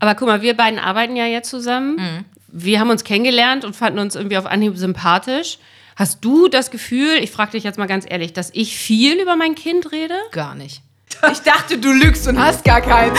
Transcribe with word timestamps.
Aber 0.00 0.14
guck 0.14 0.28
mal, 0.28 0.42
wir 0.42 0.56
beiden 0.56 0.78
arbeiten 0.78 1.16
ja 1.16 1.26
jetzt 1.26 1.50
zusammen. 1.50 1.96
Mhm. 1.96 2.24
Wir 2.48 2.80
haben 2.80 2.90
uns 2.90 3.04
kennengelernt 3.04 3.64
und 3.64 3.74
fanden 3.74 3.98
uns 3.98 4.14
irgendwie 4.14 4.38
auf 4.38 4.46
Anhieb 4.46 4.76
sympathisch. 4.76 5.58
Hast 5.96 6.24
du 6.24 6.48
das 6.48 6.70
Gefühl, 6.70 7.16
ich 7.20 7.30
frage 7.30 7.52
dich 7.52 7.64
jetzt 7.64 7.78
mal 7.78 7.86
ganz 7.88 8.06
ehrlich, 8.08 8.32
dass 8.32 8.50
ich 8.52 8.78
viel 8.78 9.20
über 9.20 9.36
mein 9.36 9.54
Kind 9.54 9.90
rede? 9.92 10.14
Gar 10.32 10.54
nicht. 10.54 10.82
Ich 11.32 11.40
dachte, 11.40 11.78
du 11.78 11.90
lügst 11.90 12.28
und 12.28 12.38
hast 12.38 12.64
gar 12.64 12.80
keins. 12.80 13.18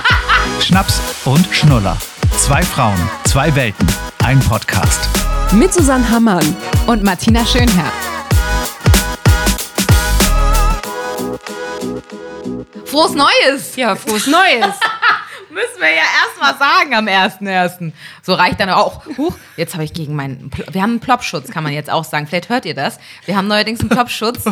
Schnaps 0.62 1.00
und 1.26 1.46
Schnuller. 1.50 1.98
Zwei 2.38 2.62
Frauen, 2.62 2.96
zwei 3.24 3.54
Welten, 3.54 3.86
ein 4.24 4.40
Podcast. 4.40 5.08
Mit 5.52 5.74
Susanne 5.74 6.08
Hammann. 6.08 6.56
Und 6.86 7.02
Martina 7.02 7.44
Schönherr. 7.44 7.92
Frohes 12.86 13.12
Neues! 13.12 13.76
Ja, 13.76 13.94
frohes 13.96 14.26
Neues. 14.26 14.76
Müssen 15.56 15.80
wir 15.80 15.88
ja 15.88 16.02
erstmal 16.26 16.58
sagen 16.58 16.94
am 16.94 17.06
1.1. 17.06 17.92
So 18.22 18.34
reicht 18.34 18.60
dann 18.60 18.68
auch. 18.68 19.06
Huch, 19.16 19.34
jetzt 19.56 19.72
habe 19.72 19.84
ich 19.84 19.94
gegen 19.94 20.14
meinen. 20.14 20.50
Pl- 20.50 20.72
Wir 20.74 20.82
haben 20.82 20.90
einen 20.90 21.00
Plopschutz, 21.00 21.50
kann 21.50 21.64
man 21.64 21.72
jetzt 21.72 21.88
auch 21.88 22.04
sagen. 22.04 22.26
Vielleicht 22.26 22.50
hört 22.50 22.66
ihr 22.66 22.74
das. 22.74 22.98
Wir 23.24 23.36
haben 23.38 23.48
neuerdings 23.48 23.80
einen 23.80 23.88
Plopschutz. 23.88 24.44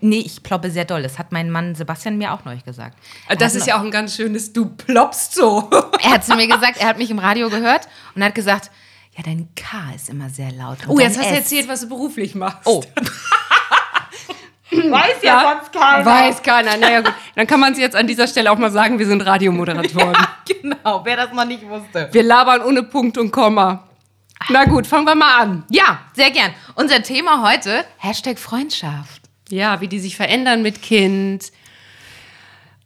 Nee, 0.00 0.18
ich 0.24 0.42
ploppe 0.42 0.70
sehr 0.70 0.84
doll. 0.84 1.02
Das 1.02 1.18
hat 1.18 1.32
mein 1.32 1.50
Mann 1.50 1.74
Sebastian 1.74 2.18
mir 2.18 2.32
auch 2.34 2.44
neulich 2.44 2.64
gesagt. 2.64 2.98
Er 3.26 3.36
Das 3.36 3.54
ist 3.54 3.66
ja 3.66 3.78
auch 3.78 3.82
ein 3.82 3.90
ganz 3.90 4.14
schönes, 4.16 4.52
du 4.52 4.66
ploppst 4.66 5.34
so. 5.34 5.70
Er 6.02 6.10
hat 6.10 6.24
zu 6.26 6.34
mir 6.36 6.46
gesagt, 6.46 6.76
er 6.78 6.88
hat 6.88 6.98
mich 6.98 7.10
im 7.10 7.18
Radio 7.18 7.48
gehört 7.48 7.88
und 8.14 8.22
hat 8.22 8.34
gesagt, 8.34 8.70
ja, 9.16 9.22
dein 9.24 9.48
K 9.56 9.94
ist 9.96 10.10
immer 10.10 10.28
sehr 10.28 10.52
laut. 10.52 10.78
Oh, 10.88 10.98
jetzt 10.98 11.18
hast 11.18 11.30
du 11.30 11.34
erzählt, 11.34 11.68
was 11.68 11.80
du 11.80 11.88
beruflich 11.88 12.34
machst. 12.34 12.66
Oh. 12.66 12.82
Weiß 14.76 15.22
Ja, 15.22 15.60
Weiß 16.04 16.42
keiner. 16.42 16.76
Naja, 16.76 17.00
gut. 17.00 17.14
Dann 17.34 17.46
kann 17.46 17.60
man 17.60 17.72
es 17.72 17.78
jetzt 17.78 17.96
an 17.96 18.06
dieser 18.06 18.26
Stelle 18.26 18.50
auch 18.50 18.58
mal 18.58 18.70
sagen, 18.70 18.98
wir 18.98 19.06
sind 19.06 19.20
Radiomoderatoren. 19.22 20.16
Genau, 20.46 21.02
wer 21.04 21.16
das 21.16 21.32
noch 21.32 21.44
nicht 21.46 21.66
wusste. 21.68 22.08
Wir 22.12 22.22
labern 22.22 22.60
ohne 22.62 22.82
Punkt 22.82 23.16
und 23.18 23.30
Komma. 23.30 23.84
Na 24.50 24.64
gut, 24.64 24.86
fangen 24.86 25.06
wir 25.06 25.14
mal 25.14 25.40
an. 25.40 25.64
Ja, 25.70 26.00
sehr 26.14 26.30
gern. 26.30 26.52
Unser 26.74 27.02
Thema 27.02 27.48
heute, 27.50 27.84
Hashtag 27.98 28.38
Freundschaft. 28.38 29.22
Ja, 29.48 29.80
wie 29.80 29.88
die 29.88 29.98
sich 30.00 30.16
verändern 30.16 30.62
mit 30.62 30.82
Kind. 30.82 31.50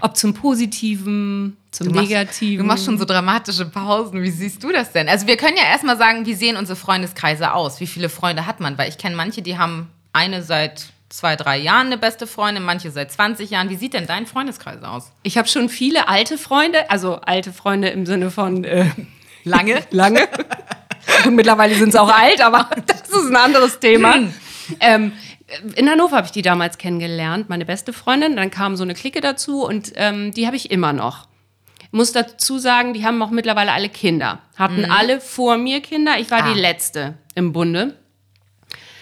Ob 0.01 0.17
zum 0.17 0.35
Positiven, 0.35 1.57
zum 1.73 1.89
Du 1.89 1.95
machst, 1.95 2.09
Negativen. 2.09 2.59
du 2.59 2.65
machst 2.65 2.85
schon 2.85 2.99
so 2.99 3.05
dramatische 3.05 3.67
Pausen. 3.67 4.23
Wie 4.23 4.31
siehst 4.31 4.63
du 4.63 4.71
das 4.71 4.93
denn? 4.93 5.09
Also 5.09 5.27
wir 5.27 5.37
können 5.37 5.57
ja 5.57 5.65
erstmal 5.65 5.97
sagen, 5.97 6.25
wie 6.27 6.35
sehen 6.35 6.57
unsere 6.57 6.77
Freundeskreise 6.77 7.53
aus? 7.53 7.81
Wie 7.81 7.87
viele 7.89 8.09
Freunde 8.09 8.47
hat 8.47 8.61
man? 8.61 8.79
Weil 8.79 8.89
ich 8.89 8.99
kenne 8.99 9.17
manche, 9.17 9.43
die 9.43 9.59
haben 9.59 9.91
eine 10.13 10.43
seit 10.45 10.87
zwei, 11.09 11.37
drei 11.37 11.57
Jahren 11.59 11.87
eine 11.87 11.99
beste 11.99 12.27
Freundin, 12.27 12.63
manche 12.65 12.91
seit 12.91 13.11
20 13.13 13.51
Jahren. 13.51 13.71
Wie 13.71 13.77
sieht 13.77 13.95
denn 13.95 14.07
dein 14.07 14.27
Freundeskreis 14.27 14.83
aus? 14.83 15.13
Ich 15.23 15.39
habe 15.39 15.49
schon 15.49 15.69
viele 15.69 16.09
alte 16.09 16.37
Freunde, 16.39 16.91
also 16.91 17.17
alte 17.23 17.53
Freunde 17.53 17.89
im 17.89 18.05
Sinne 18.07 18.31
von 18.31 18.65
äh, 18.65 18.87
Lange? 19.45 19.83
lange. 19.91 20.29
Und 21.25 21.35
mittlerweile 21.37 21.75
sind 21.75 21.93
sie 21.93 22.01
auch 22.01 22.13
alt, 22.15 22.41
aber 22.41 22.69
das 22.87 23.09
ist 23.09 23.31
ein 23.31 23.37
anderes 23.37 23.79
Thema. 23.81 24.17
ähm, 24.81 25.13
in 25.77 25.89
Hannover 25.89 26.17
habe 26.17 26.27
ich 26.27 26.33
die 26.33 26.43
damals 26.43 26.77
kennengelernt, 26.77 27.49
meine 27.49 27.65
beste 27.65 27.95
Freundin. 27.95 28.37
Dann 28.37 28.51
kam 28.51 28.77
so 28.77 28.83
eine 28.85 28.93
Clique 28.95 29.21
dazu 29.23 29.65
und 29.65 29.93
ähm, 29.97 30.33
die 30.35 30.47
habe 30.47 30.57
ich 30.57 30.71
immer 30.71 30.93
noch. 30.93 31.27
Ich 31.81 31.93
muss 31.93 32.13
dazu 32.13 32.59
sagen, 32.59 32.93
die 32.93 33.07
haben 33.07 33.23
auch 33.23 33.31
mittlerweile 33.31 33.73
alle 33.73 33.89
Kinder. 33.89 34.41
Hatten 34.57 34.85
alle 34.91 35.23
vor 35.23 35.57
mir 35.57 35.81
Kinder. 35.81 36.19
Ich 36.19 36.31
war 36.31 36.45
Ah. 36.45 36.53
die 36.53 36.61
letzte 36.61 37.15
im 37.35 37.55
Bunde. 37.55 37.97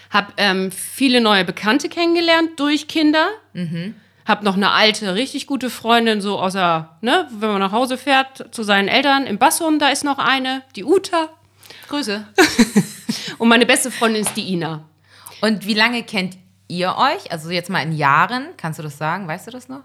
Hab 0.09 0.33
ähm, 0.37 0.71
viele 0.71 1.21
neue 1.21 1.45
Bekannte 1.45 1.89
kennengelernt 1.89 2.51
durch 2.57 2.87
Kinder. 2.87 3.27
Hab 4.25 4.43
noch 4.43 4.55
eine 4.55 4.71
alte, 4.71 5.15
richtig 5.15 5.47
gute 5.47 5.69
Freundin, 5.69 6.19
so 6.19 6.39
außer, 6.39 6.97
ne, 7.01 7.27
wenn 7.39 7.49
man 7.49 7.59
nach 7.59 7.71
Hause 7.71 7.97
fährt, 7.97 8.53
zu 8.53 8.63
seinen 8.63 8.89
Eltern. 8.89 9.25
Im 9.25 9.37
Bassum, 9.37 9.79
da 9.79 9.89
ist 9.89 10.03
noch 10.03 10.19
eine, 10.19 10.63
die 10.75 10.83
Uta. 10.83 11.29
Grüße. 11.87 12.27
Und 13.37 13.47
meine 13.47 13.65
beste 13.65 13.89
Freundin 13.89 14.21
ist 14.21 14.35
die 14.35 14.51
Ina. 14.53 14.83
Und 15.41 15.65
wie 15.65 15.73
lange 15.73 16.03
kennt 16.03 16.37
ihr 16.67 16.95
euch? 16.97 17.31
Also 17.31 17.49
jetzt 17.51 17.69
mal 17.69 17.81
in 17.81 17.93
Jahren. 17.93 18.47
Kannst 18.57 18.79
du 18.79 18.83
das 18.83 18.97
sagen? 18.97 19.27
Weißt 19.27 19.47
du 19.47 19.51
das 19.51 19.69
noch? 19.69 19.83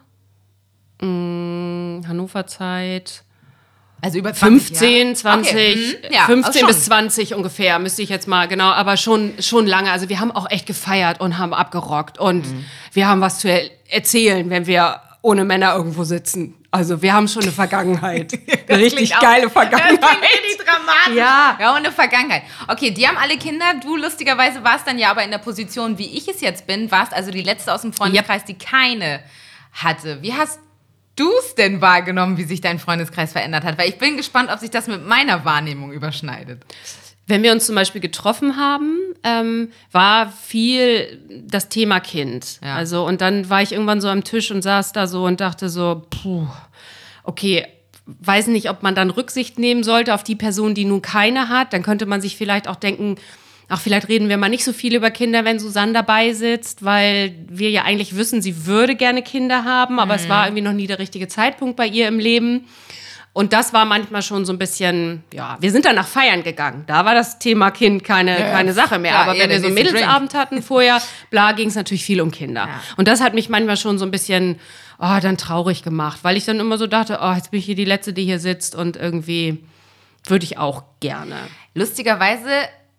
Hannover 1.01 2.47
Zeit. 2.47 3.25
Also 4.05 4.19
über 4.19 4.35
20 4.35 4.77
15, 4.79 5.03
Jahre? 5.07 5.15
20, 5.15 5.51
Okay, 5.53 5.77
mhm. 5.77 6.15
ja, 6.15 6.25
15 6.27 6.45
auch 6.51 6.59
schon. 6.59 6.67
bis 6.67 6.85
20 6.87 7.35
ungefähr, 7.35 7.79
müsste 7.79 8.03
ich 8.03 8.09
jetzt 8.09 8.27
mal, 8.29 8.49
genau, 8.49 8.71
aber 8.71 8.97
schon, 8.97 9.35
schon 9.41 9.67
lange. 9.67 9.91
Also 9.93 10.09
wir 10.09 10.19
haben 10.21 10.33
auch 10.33 10.51
echt 10.51 10.67
gefeiert 10.67 11.21
und 11.21 11.39
haben 11.39 11.55
abgerockt 11.55 12.19
und 12.19 12.47
Mhm. 12.47 12.65
wir 12.93 13.07
haben 13.09 13.21
was 13.21 13.39
zu 13.39 13.49
er 13.49 13.71
erzählen, 13.89 14.51
wenn 14.51 14.67
wir 14.67 15.01
ohne 15.23 15.45
Männer 15.45 15.75
irgendwo 15.77 16.03
sitzen. 16.03 16.55
Also 16.73 17.01
wir 17.01 17.13
haben 17.13 17.29
schon 17.29 17.43
eine 17.43 17.53
Vergangenheit. 17.53 18.33
eine 18.69 18.79
richtig 18.83 19.15
auch- 19.15 19.21
geile 19.21 19.43
Das 19.45 19.53
Vergangenheit. 19.53 20.01
richtig 20.01 20.57
dramatisch. 20.67 21.15
Ja. 21.15 21.57
Ja, 21.61 21.71
und 21.71 21.77
eine 21.77 21.93
Vergangenheit. 21.93 22.43
Okay, 22.67 22.91
die 22.91 23.07
haben 23.07 23.19
alle 23.19 23.37
Kinder. 23.37 23.67
Du 23.81 23.97
lustigerweise 23.97 24.65
warst 24.65 24.87
dann 24.89 24.99
ja 24.99 25.11
aber 25.13 25.23
in 25.23 25.31
der 25.31 25.39
Position, 25.39 25.97
wie 25.99 26.07
ich 26.17 26.27
es 26.27 26.41
jetzt 26.41 26.67
bin, 26.67 26.91
warst 26.91 27.13
also 27.15 27.31
die 27.31 27.43
letzte 27.43 27.73
aus 27.73 27.83
dem 27.83 27.93
Freundeskreis, 27.93 28.45
die 28.47 28.55
keine 28.55 29.21
hatte. 29.73 30.19
Wie 30.23 30.33
hast 30.33 30.59
du 31.17 31.31
es 31.41 31.55
denn 31.55 31.81
wahrgenommen, 31.81 32.37
wie 32.37 32.45
sich 32.45 32.61
dein 32.61 32.79
Freundeskreis 32.79 33.33
verändert 33.33 33.65
hat? 33.65 33.79
Weil 33.79 33.89
ich 33.89 33.99
bin 33.99 34.17
gespannt, 34.17 34.51
ob 34.53 34.59
sich 34.59 34.71
das 34.71 34.87
mit 34.87 35.07
meiner 35.07 35.45
Wahrnehmung 35.45 35.93
überschneidet. 35.93 36.65
Wenn 37.27 37.43
wir 37.43 37.53
uns 37.53 37.67
zum 37.67 37.75
Beispiel 37.75 38.01
getroffen 38.01 38.57
haben, 38.57 38.99
ähm, 39.23 39.71
war 39.93 40.31
viel 40.31 41.21
das 41.47 41.69
Thema 41.69 42.01
Kind. 42.01 42.59
Ja. 42.63 42.75
Also, 42.75 43.07
und 43.07 43.21
dann 43.21 43.49
war 43.49 43.63
ich 43.63 43.73
irgendwann 43.73 44.01
so 44.01 44.09
am 44.09 44.25
Tisch 44.25 44.51
und 44.51 44.63
saß 44.63 44.93
da 44.93 45.07
so 45.07 45.25
und 45.25 45.41
dachte 45.41 45.69
so, 45.69 46.03
puh, 46.11 46.47
okay, 47.23 47.67
weiß 48.07 48.49
nicht, 48.49 48.69
ob 48.71 48.83
man 48.83 48.95
dann 48.95 49.11
Rücksicht 49.11 49.59
nehmen 49.59 49.85
sollte 49.85 50.15
auf 50.15 50.25
die 50.25 50.35
Person, 50.35 50.75
die 50.75 50.85
nun 50.85 51.03
keine 51.03 51.49
hat. 51.49 51.73
Dann 51.73 51.83
könnte 51.85 52.07
man 52.07 52.21
sich 52.21 52.37
vielleicht 52.37 52.67
auch 52.67 52.77
denken, 52.77 53.17
ach, 53.69 53.81
vielleicht 53.81 54.09
reden 54.09 54.29
wir 54.29 54.37
mal 54.37 54.49
nicht 54.49 54.65
so 54.65 54.73
viel 54.73 54.95
über 54.95 55.11
Kinder, 55.11 55.45
wenn 55.45 55.59
Susanne 55.59 55.93
dabei 55.93 56.33
sitzt, 56.33 56.85
weil 56.85 57.35
wir 57.49 57.71
ja 57.71 57.85
eigentlich 57.85 58.17
wissen, 58.17 58.43
sie 58.43 58.67
würde 58.67 58.95
gerne 58.97 59.23
Kinder 59.23 59.65
haben, 59.65 59.99
aber 59.99 60.15
es 60.15 60.29
war 60.29 60.47
irgendwie 60.47 60.63
noch 60.63 60.73
nie 60.73 60.87
der 60.87 60.99
richtige 60.99 61.29
Zeitpunkt 61.29 61.77
bei 61.77 61.87
ihr 61.87 62.09
im 62.09 62.19
Leben. 62.19 62.67
Und 63.35 63.55
das 63.55 63.73
war 63.73 63.87
manchmal 63.87 64.21
schon 64.21 64.45
so 64.45 64.53
ein 64.53 64.59
bisschen, 64.59 65.25
ja, 65.33 65.57
wir 65.59 65.73
sind 65.73 65.87
dann 65.87 65.97
nach 65.97 66.07
Feiern 66.07 66.43
gegangen. 66.43 66.85
Da 66.87 67.07
war 67.07 67.15
das 67.15 67.39
Thema 67.39 67.71
Kind 67.71 68.05
keine, 68.05 68.37
keine 68.37 68.75
Sache 68.75 68.99
mehr. 68.99 69.13
klar, 69.13 69.29
Aber 69.29 69.39
wenn 69.39 69.49
wir 69.49 69.59
so 69.59 69.67
einen 69.67 69.75
Mädelsabend 69.75 70.35
hatten 70.35 70.63
vorher, 70.63 71.01
bla, 71.31 71.53
ging 71.53 71.69
es 71.69 71.75
natürlich 71.75 72.05
viel 72.05 72.21
um 72.21 72.31
Kinder. 72.31 72.69
Und 72.99 73.09
das 73.09 73.23
hat 73.23 73.33
mich 73.33 73.49
manchmal 73.49 73.79
schon 73.79 73.99
so 73.99 74.05
ein 74.05 74.11
bisschen, 74.11 74.61
oh, 74.99 75.19
dann 75.23 75.39
traurig 75.39 75.83
gemacht, 75.83 76.19
weil 76.23 76.37
ich 76.37 76.45
dann 76.45 76.61
immer 76.61 76.77
so 76.77 76.87
dachte, 76.87 77.21
oh, 77.23 77.33
jetzt 77.33 77.51
bin 77.51 77.61
ich 77.61 77.65
hier 77.65 77.75
die 77.75 77.87
Letzte, 77.87 78.13
die 78.13 78.25
hier 78.25 78.39
sitzt 78.39 78.75
und 78.75 78.99
irgendwie 78.99 79.65
würde 80.27 80.45
ich 80.45 80.59
auch 80.59 80.85
gerne. 81.01 81.37
Lustigerweise 81.75 82.51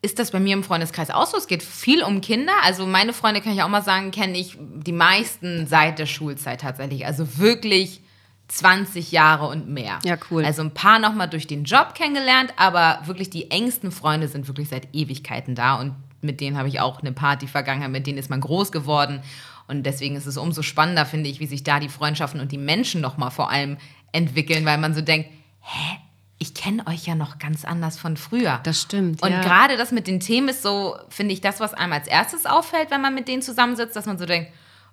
ist 0.04 0.20
das 0.20 0.32
bei 0.32 0.40
mir 0.40 0.54
im 0.54 0.64
Freundeskreis 0.64 1.10
auch 1.10 1.26
so. 1.26 1.38
Es 1.38 1.48
geht 1.48 1.64
viel 1.64 2.04
um 2.04 2.20
Kinder. 2.20 2.52
Also 2.64 2.86
meine 2.86 3.14
Freunde, 3.14 3.40
kann 3.40 3.54
ich 3.54 3.64
auch 3.64 3.70
mal 3.70 3.82
sagen, 3.82 4.12
kenne 4.12 4.38
ich 4.38 4.58
die 4.60 4.92
meisten 4.92 5.66
seit 5.66 5.98
der 5.98 6.06
Schulzeit 6.06 6.60
tatsächlich. 6.62 7.06
Also 7.06 7.38
wirklich 7.38 8.02
20 8.50 9.14
Jahre 9.14 9.48
und 9.48 9.70
mehr. 9.70 10.00
Ja, 10.04 10.18
cool. 10.30 10.44
Also 10.44 10.62
ein 10.62 10.74
paar 10.74 11.00
nochmal 11.00 11.30
durch 11.30 11.48
den 11.48 11.64
Job 11.64 11.96
kennengelernt, 11.96 12.54
aber 12.58 13.00
wirklich 13.06 13.30
die 13.30 13.50
engsten 13.50 13.92
Freunde 13.92 14.28
sind 14.28 14.48
wirklich 14.48 14.68
seit 14.68 14.94
Ewigkeiten 14.94 15.56
da 15.56 15.76
und 15.80 15.96
mit 16.20 16.42
denen 16.42 16.58
habe 16.58 16.68
ich 16.68 16.82
auch 16.82 17.00
eine 17.00 17.14
Party-Vergangenheit, 17.14 17.90
mit 17.90 18.06
denen 18.06 18.18
ist 18.18 18.30
man 18.30 18.42
groß 18.42 18.74
geworden. 18.74 19.22
Und 19.68 19.86
deswegen 19.86 20.18
ist 20.18 20.26
es 20.26 20.36
umso 20.36 20.62
spannender, 20.62 21.06
finde 21.06 21.30
ich, 21.30 21.40
wie 21.40 21.48
sich 21.48 21.64
da 21.64 21.80
die 21.80 21.90
Freundschaften 21.90 22.42
und 22.42 22.52
die 22.52 22.58
Menschen 22.58 23.00
nochmal 23.00 23.32
vor 23.32 23.50
allem 23.50 23.78
entwickeln, 24.12 24.66
weil 24.66 24.78
man 24.78 24.94
so 24.94 25.02
denkt, 25.02 25.30
hä, 25.62 25.98
ich 26.44 26.54
kenne 26.54 26.86
euch 26.88 27.06
ja 27.06 27.16
noch 27.16 27.40
ganz 27.40 27.64
anders 27.64 27.98
von 27.98 28.18
früher. 28.18 28.60
Das 28.64 28.82
stimmt, 28.82 29.24
Und 29.24 29.32
ja. 29.32 29.42
gerade 29.42 29.78
das 29.78 29.92
mit 29.94 30.08
den 30.08 30.20
Themen 30.20 30.50
ist 30.50 30.62
so, 30.62 30.98
finde 31.08 31.34
ich, 31.34 31.40
das, 31.40 31.62
was 31.62 31.74
einem 31.74 31.94
als 31.94 32.06
erstes 32.06 32.46
auffällt, 32.46 32.92
wenn 32.92 33.00
man 33.00 33.16
mit 33.16 33.30
denen 33.30 33.42
zusammensitzt, 33.42 33.96
dass 33.96 34.06
man 34.06 34.18
so 34.18 34.26
denkt, 34.26 34.52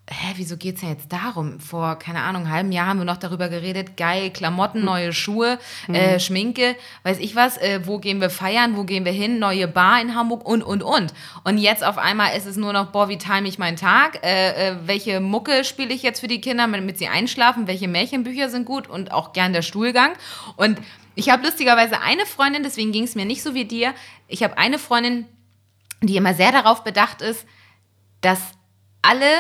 hä, 0.09 0.33
wieso 0.37 0.57
geht 0.57 0.77
es 0.77 0.83
ja 0.83 0.91
jetzt 0.91 1.13
darum? 1.13 1.61
Vor, 1.61 1.97
keine 1.97 2.21
Ahnung, 2.21 2.43
einem 2.43 2.53
halben 2.53 2.73
Jahr 2.73 2.87
haben 2.87 2.99
wir 2.99 3.05
noch 3.05 3.17
darüber 3.17 3.49
geredet, 3.49 3.97
geil, 3.97 4.27
Hm. 4.27 4.33
Klamotten, 4.33 4.85
neue 4.85 5.13
Schuhe, 5.13 5.59
äh, 5.89 6.19
Schminke, 6.19 6.77
weiß 7.03 7.19
ich 7.19 7.37
was, 7.37 7.57
äh, 7.59 7.81
wo 7.85 7.99
gehen 7.99 8.21
wir 8.21 8.31
feiern, 8.31 8.77
wo 8.77 8.85
gehen 8.85 9.05
wir 9.05 9.13
hin, 9.13 9.39
neue 9.39 9.69
Bar 9.69 10.01
in 10.01 10.15
Hamburg 10.15 10.45
und, 10.45 10.63
und, 10.63 10.83
und. 10.83 11.13
Und 11.45 11.59
jetzt 11.59 11.85
auf 11.85 11.99
einmal 11.99 12.37
ist 12.37 12.47
es 12.47 12.57
nur 12.57 12.73
noch, 12.73 12.87
boah, 12.93 13.09
wie 13.09 13.19
time 13.19 13.49
ich 13.49 13.59
meinen 13.59 13.77
Tag, 13.77 14.25
äh, 14.25 14.71
äh, 14.71 14.77
welche 14.85 15.21
Mucke 15.21 15.65
spiele 15.65 15.93
ich 15.93 16.03
jetzt 16.03 16.21
für 16.21 16.29
die 16.29 16.41
Kinder, 16.41 16.67
damit 16.69 16.99
sie 16.99 17.09
einschlafen, 17.09 17.67
welche 17.67 17.89
Märchenbücher 17.89 18.49
sind 18.49 18.67
gut 18.67 18.89
und 18.89 19.13
auch 19.13 19.33
gern 19.33 19.53
der 19.53 19.63
Stuhlgang. 19.63 20.13
Und 20.57 20.79
ich 21.21 21.31
habe 21.31 21.45
lustigerweise 21.45 22.01
eine 22.01 22.27
Freundin, 22.27 22.63
deswegen 22.63 22.93
ging 22.93 23.05
es 23.05 23.15
mir 23.15 23.27
nicht 23.27 23.43
so 23.43 23.55
wie 23.55 23.67
dir, 23.67 23.95
ich 24.27 24.43
habe 24.43 24.59
eine 24.59 24.79
Freundin, 24.79 25.27
die 26.03 26.17
immer 26.17 26.35
sehr 26.35 26.51
darauf 26.51 26.83
bedacht 26.83 27.21
ist, 27.21 27.47
dass 28.23 28.41
alle 29.03 29.31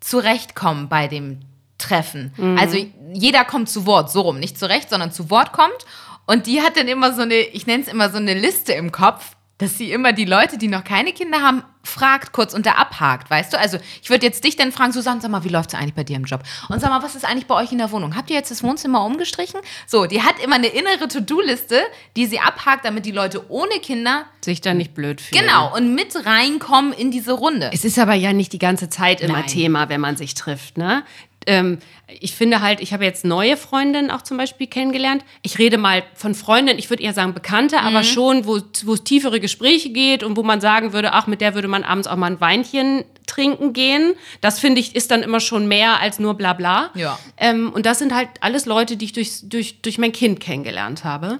zurechtkommen 0.00 0.88
bei 0.88 1.08
dem 1.08 1.40
Treffen. 1.78 2.32
Also 2.58 2.76
jeder 3.12 3.44
kommt 3.44 3.68
zu 3.68 3.86
Wort, 3.86 4.10
so 4.10 4.20
rum, 4.20 4.38
nicht 4.38 4.58
zurecht, 4.58 4.90
sondern 4.90 5.10
zu 5.10 5.30
Wort 5.30 5.52
kommt. 5.52 5.86
Und 6.26 6.46
die 6.46 6.60
hat 6.62 6.76
dann 6.76 6.86
immer 6.86 7.12
so 7.14 7.22
eine, 7.22 7.34
ich 7.34 7.66
nenne 7.66 7.82
es 7.82 7.88
immer 7.88 8.10
so 8.10 8.18
eine 8.18 8.34
Liste 8.34 8.72
im 8.74 8.92
Kopf, 8.92 9.34
dass 9.62 9.78
sie 9.78 9.92
immer 9.92 10.12
die 10.12 10.24
Leute, 10.24 10.58
die 10.58 10.68
noch 10.68 10.84
keine 10.84 11.12
Kinder 11.12 11.40
haben, 11.40 11.62
fragt 11.84 12.32
kurz 12.32 12.54
und 12.54 12.66
da 12.66 12.72
abhakt, 12.72 13.30
weißt 13.30 13.52
du? 13.52 13.58
Also 13.58 13.78
ich 14.02 14.10
würde 14.10 14.24
jetzt 14.26 14.44
dich 14.44 14.56
dann 14.56 14.70
fragen, 14.72 14.92
Susanne, 14.92 15.20
sag 15.20 15.30
mal, 15.30 15.44
wie 15.44 15.48
läuft 15.48 15.72
es 15.72 15.78
eigentlich 15.78 15.94
bei 15.94 16.04
dir 16.04 16.16
im 16.16 16.24
Job? 16.24 16.42
Und 16.68 16.80
sag 16.80 16.90
mal, 16.90 17.02
was 17.02 17.14
ist 17.14 17.24
eigentlich 17.24 17.46
bei 17.46 17.54
euch 17.54 17.72
in 17.72 17.78
der 17.78 17.90
Wohnung? 17.90 18.16
Habt 18.16 18.30
ihr 18.30 18.36
jetzt 18.36 18.50
das 18.50 18.62
Wohnzimmer 18.62 19.04
umgestrichen? 19.04 19.60
So, 19.86 20.06
die 20.06 20.22
hat 20.22 20.38
immer 20.42 20.56
eine 20.56 20.68
innere 20.68 21.08
To-Do-Liste, 21.08 21.80
die 22.16 22.26
sie 22.26 22.38
abhakt, 22.38 22.84
damit 22.84 23.04
die 23.06 23.10
Leute 23.10 23.50
ohne 23.50 23.74
Kinder 23.80 24.24
Sich 24.44 24.60
da 24.60 24.74
nicht 24.74 24.94
blöd 24.94 25.20
fühlen. 25.20 25.42
genau 25.42 25.74
und 25.76 25.94
mit 25.94 26.14
reinkommen 26.26 26.92
in 26.92 27.10
diese 27.10 27.32
Runde. 27.32 27.70
Es 27.72 27.84
ist 27.84 27.98
aber 27.98 28.14
ja 28.14 28.32
nicht 28.32 28.52
die 28.52 28.58
ganze 28.58 28.88
Zeit 28.88 29.20
immer 29.20 29.40
Nein. 29.40 29.46
Thema, 29.46 29.88
wenn 29.88 30.00
man 30.00 30.16
sich 30.16 30.34
trifft, 30.34 30.78
ne? 30.78 31.04
Ähm, 31.46 31.78
ich 32.20 32.34
finde 32.34 32.60
halt, 32.60 32.80
ich 32.80 32.92
habe 32.92 33.04
jetzt 33.04 33.24
neue 33.24 33.56
Freundinnen 33.56 34.10
auch 34.10 34.22
zum 34.22 34.36
Beispiel 34.36 34.66
kennengelernt. 34.66 35.24
Ich 35.42 35.58
rede 35.58 35.78
mal 35.78 36.02
von 36.14 36.34
Freundinnen, 36.34 36.78
ich 36.78 36.90
würde 36.90 37.02
eher 37.02 37.14
sagen 37.14 37.34
Bekannte, 37.34 37.76
Mhm. 37.76 37.86
aber 37.86 38.02
schon, 38.04 38.46
wo, 38.46 38.60
wo 38.84 38.94
es 38.94 39.04
tiefere 39.04 39.40
Gespräche 39.40 39.90
geht 39.90 40.22
und 40.22 40.36
wo 40.36 40.42
man 40.42 40.60
sagen 40.60 40.92
würde, 40.92 41.12
ach, 41.12 41.26
mit 41.26 41.40
der 41.40 41.54
würde 41.54 41.68
man 41.68 41.84
abends 41.84 42.06
auch 42.06 42.16
mal 42.16 42.26
ein 42.26 42.40
Weinchen 42.40 43.04
trinken 43.26 43.72
gehen. 43.72 44.14
Das 44.40 44.58
finde 44.58 44.80
ich 44.80 44.94
ist 44.94 45.10
dann 45.10 45.22
immer 45.22 45.40
schon 45.40 45.66
mehr 45.68 46.00
als 46.00 46.18
nur 46.18 46.34
bla 46.34 46.52
bla. 46.52 46.90
Ja. 46.94 47.18
Ähm, 47.38 47.72
und 47.72 47.86
das 47.86 47.98
sind 47.98 48.14
halt 48.14 48.28
alles 48.40 48.66
Leute, 48.66 48.96
die 48.96 49.06
ich 49.06 49.12
durch, 49.12 49.40
durch, 49.44 49.80
durch 49.82 49.98
mein 49.98 50.12
Kind 50.12 50.40
kennengelernt 50.40 51.04
habe. 51.04 51.38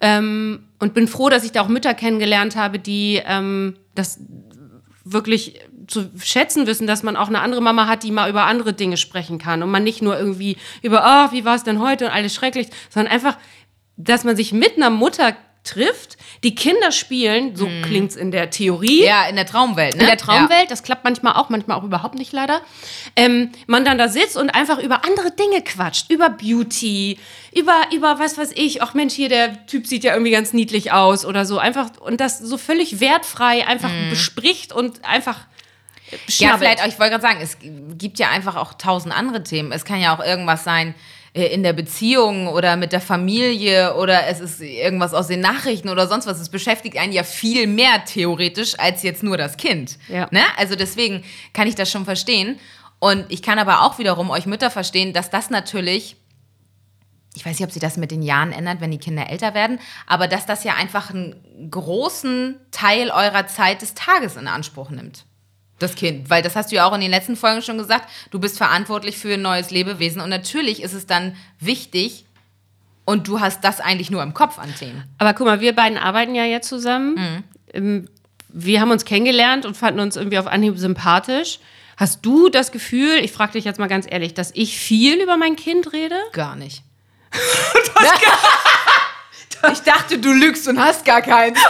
Ähm, 0.00 0.64
und 0.80 0.92
bin 0.94 1.08
froh, 1.08 1.28
dass 1.30 1.44
ich 1.44 1.52
da 1.52 1.62
auch 1.62 1.68
Mütter 1.68 1.94
kennengelernt 1.94 2.56
habe, 2.56 2.78
die 2.78 3.20
ähm, 3.26 3.76
das 3.94 4.18
wirklich 5.04 5.60
zu 5.86 6.10
schätzen 6.22 6.66
wissen, 6.66 6.86
dass 6.86 7.02
man 7.02 7.16
auch 7.16 7.28
eine 7.28 7.40
andere 7.40 7.60
Mama 7.60 7.86
hat, 7.86 8.02
die 8.02 8.10
mal 8.10 8.30
über 8.30 8.44
andere 8.44 8.72
Dinge 8.72 8.96
sprechen 8.96 9.38
kann. 9.38 9.62
Und 9.62 9.70
man 9.70 9.84
nicht 9.84 10.02
nur 10.02 10.18
irgendwie 10.18 10.56
über, 10.82 11.04
ah, 11.04 11.32
wie 11.32 11.44
war 11.44 11.56
es 11.56 11.64
denn 11.64 11.80
heute 11.80 12.06
und 12.06 12.12
alles 12.12 12.34
schrecklich, 12.34 12.68
sondern 12.90 13.12
einfach, 13.12 13.36
dass 13.96 14.24
man 14.24 14.36
sich 14.36 14.52
mit 14.52 14.76
einer 14.76 14.90
Mutter 14.90 15.34
trifft, 15.64 16.18
die 16.44 16.54
Kinder 16.54 16.92
spielen, 16.92 17.56
so 17.56 17.68
klingt's 17.82 18.16
in 18.16 18.30
der 18.30 18.50
Theorie, 18.50 19.02
ja, 19.02 19.26
in 19.26 19.34
der 19.34 19.46
Traumwelt, 19.46 19.94
ne? 19.96 20.02
in 20.02 20.06
der 20.06 20.18
Traumwelt, 20.18 20.70
das 20.70 20.82
klappt 20.82 21.04
manchmal 21.04 21.32
auch, 21.34 21.48
manchmal 21.48 21.78
auch 21.78 21.84
überhaupt 21.84 22.16
nicht 22.16 22.32
leider, 22.32 22.60
ähm, 23.16 23.50
man 23.66 23.84
dann 23.84 23.96
da 23.96 24.08
sitzt 24.08 24.36
und 24.36 24.50
einfach 24.50 24.78
über 24.78 25.06
andere 25.06 25.30
Dinge 25.30 25.62
quatscht, 25.62 26.10
über 26.10 26.28
Beauty, 26.28 27.18
über, 27.54 27.74
über 27.94 28.18
was 28.18 28.36
weiß 28.36 28.52
ich, 28.54 28.82
ach 28.82 28.92
Mensch, 28.92 29.14
hier 29.14 29.30
der 29.30 29.66
Typ 29.66 29.86
sieht 29.86 30.04
ja 30.04 30.12
irgendwie 30.12 30.32
ganz 30.32 30.52
niedlich 30.52 30.92
aus 30.92 31.24
oder 31.24 31.46
so, 31.46 31.58
einfach 31.58 31.88
und 31.98 32.20
das 32.20 32.38
so 32.38 32.58
völlig 32.58 33.00
wertfrei 33.00 33.66
einfach 33.66 33.90
bespricht 34.10 34.70
und 34.70 35.02
einfach 35.06 35.46
Ja, 36.28 36.58
vielleicht, 36.58 36.86
ich 36.86 36.98
wollte 36.98 37.12
gerade 37.12 37.22
sagen, 37.22 37.38
es 37.40 37.56
gibt 37.98 38.18
ja 38.18 38.30
einfach 38.30 38.56
auch 38.56 38.74
tausend 38.74 39.16
andere 39.16 39.42
Themen. 39.42 39.72
Es 39.72 39.84
kann 39.84 40.00
ja 40.00 40.14
auch 40.14 40.24
irgendwas 40.24 40.64
sein 40.64 40.94
äh, 41.34 41.46
in 41.46 41.62
der 41.62 41.72
Beziehung 41.72 42.48
oder 42.48 42.76
mit 42.76 42.92
der 42.92 43.00
Familie 43.00 43.94
oder 43.96 44.26
es 44.28 44.40
ist 44.40 44.60
irgendwas 44.60 45.14
aus 45.14 45.26
den 45.26 45.40
Nachrichten 45.40 45.88
oder 45.88 46.06
sonst 46.06 46.26
was. 46.26 46.40
Es 46.40 46.48
beschäftigt 46.48 46.96
einen 46.96 47.12
ja 47.12 47.24
viel 47.24 47.66
mehr 47.66 48.04
theoretisch 48.04 48.78
als 48.78 49.02
jetzt 49.02 49.22
nur 49.22 49.36
das 49.36 49.56
Kind. 49.56 49.98
Ja. 50.08 50.28
Ne? 50.30 50.42
Also 50.56 50.76
deswegen 50.76 51.24
kann 51.52 51.66
ich 51.66 51.74
das 51.74 51.90
schon 51.90 52.04
verstehen. 52.04 52.58
Und 53.00 53.26
ich 53.28 53.42
kann 53.42 53.58
aber 53.58 53.82
auch 53.82 53.98
wiederum 53.98 54.30
euch 54.30 54.46
Mütter 54.46 54.70
verstehen, 54.70 55.12
dass 55.12 55.28
das 55.28 55.50
natürlich 55.50 56.16
ich 57.36 57.44
weiß 57.44 57.58
nicht, 57.58 57.66
ob 57.66 57.72
sich 57.72 57.82
das 57.82 57.96
mit 57.96 58.12
den 58.12 58.22
Jahren 58.22 58.52
ändert, 58.52 58.80
wenn 58.80 58.92
die 58.92 58.98
Kinder 58.98 59.28
älter 59.28 59.54
werden, 59.54 59.80
aber 60.06 60.28
dass 60.28 60.46
das 60.46 60.62
ja 60.64 60.74
einfach 60.74 61.10
einen 61.10 61.68
großen 61.68 62.60
Teil 62.70 63.10
eurer 63.10 63.46
Zeit 63.48 63.82
des 63.82 63.94
Tages 63.94 64.36
in 64.36 64.46
Anspruch 64.46 64.90
nimmt. 64.90 65.24
Das 65.84 65.94
Kind. 65.96 66.30
Weil 66.30 66.42
das 66.42 66.56
hast 66.56 66.72
du 66.72 66.76
ja 66.76 66.86
auch 66.86 66.94
in 66.94 67.00
den 67.00 67.10
letzten 67.10 67.36
Folgen 67.36 67.62
schon 67.62 67.78
gesagt, 67.78 68.08
du 68.30 68.38
bist 68.38 68.56
verantwortlich 68.56 69.18
für 69.18 69.34
ein 69.34 69.42
neues 69.42 69.70
Lebewesen 69.70 70.20
und 70.20 70.30
natürlich 70.30 70.82
ist 70.82 70.94
es 70.94 71.06
dann 71.06 71.36
wichtig 71.60 72.24
und 73.04 73.28
du 73.28 73.40
hast 73.40 73.62
das 73.64 73.80
eigentlich 73.80 74.10
nur 74.10 74.22
im 74.22 74.32
Kopf 74.32 74.58
an 74.58 74.74
Themen. 74.74 75.04
Aber 75.18 75.34
guck 75.34 75.46
mal, 75.46 75.60
wir 75.60 75.74
beiden 75.74 75.98
arbeiten 75.98 76.34
ja 76.34 76.44
jetzt 76.44 76.68
zusammen. 76.68 77.44
Ähm, 77.72 78.08
Wir 78.48 78.80
haben 78.80 78.90
uns 78.90 79.04
kennengelernt 79.04 79.66
und 79.66 79.76
fanden 79.76 80.00
uns 80.00 80.16
irgendwie 80.16 80.38
auf 80.38 80.46
Anhieb 80.46 80.78
sympathisch. 80.78 81.58
Hast 81.96 82.24
du 82.24 82.48
das 82.48 82.72
Gefühl, 82.72 83.18
ich 83.22 83.32
frage 83.32 83.52
dich 83.52 83.64
jetzt 83.64 83.78
mal 83.78 83.88
ganz 83.88 84.06
ehrlich, 84.08 84.34
dass 84.34 84.50
ich 84.54 84.78
viel 84.78 85.20
über 85.20 85.36
mein 85.36 85.56
Kind 85.56 85.92
rede? 85.92 86.16
Gar 86.32 86.56
nicht. 86.56 86.82
ich 89.72 89.80
dachte, 89.80 90.18
du 90.18 90.32
lügst 90.32 90.66
und 90.68 90.78
hast 90.78 91.04
gar 91.04 91.22
keinen. 91.22 91.56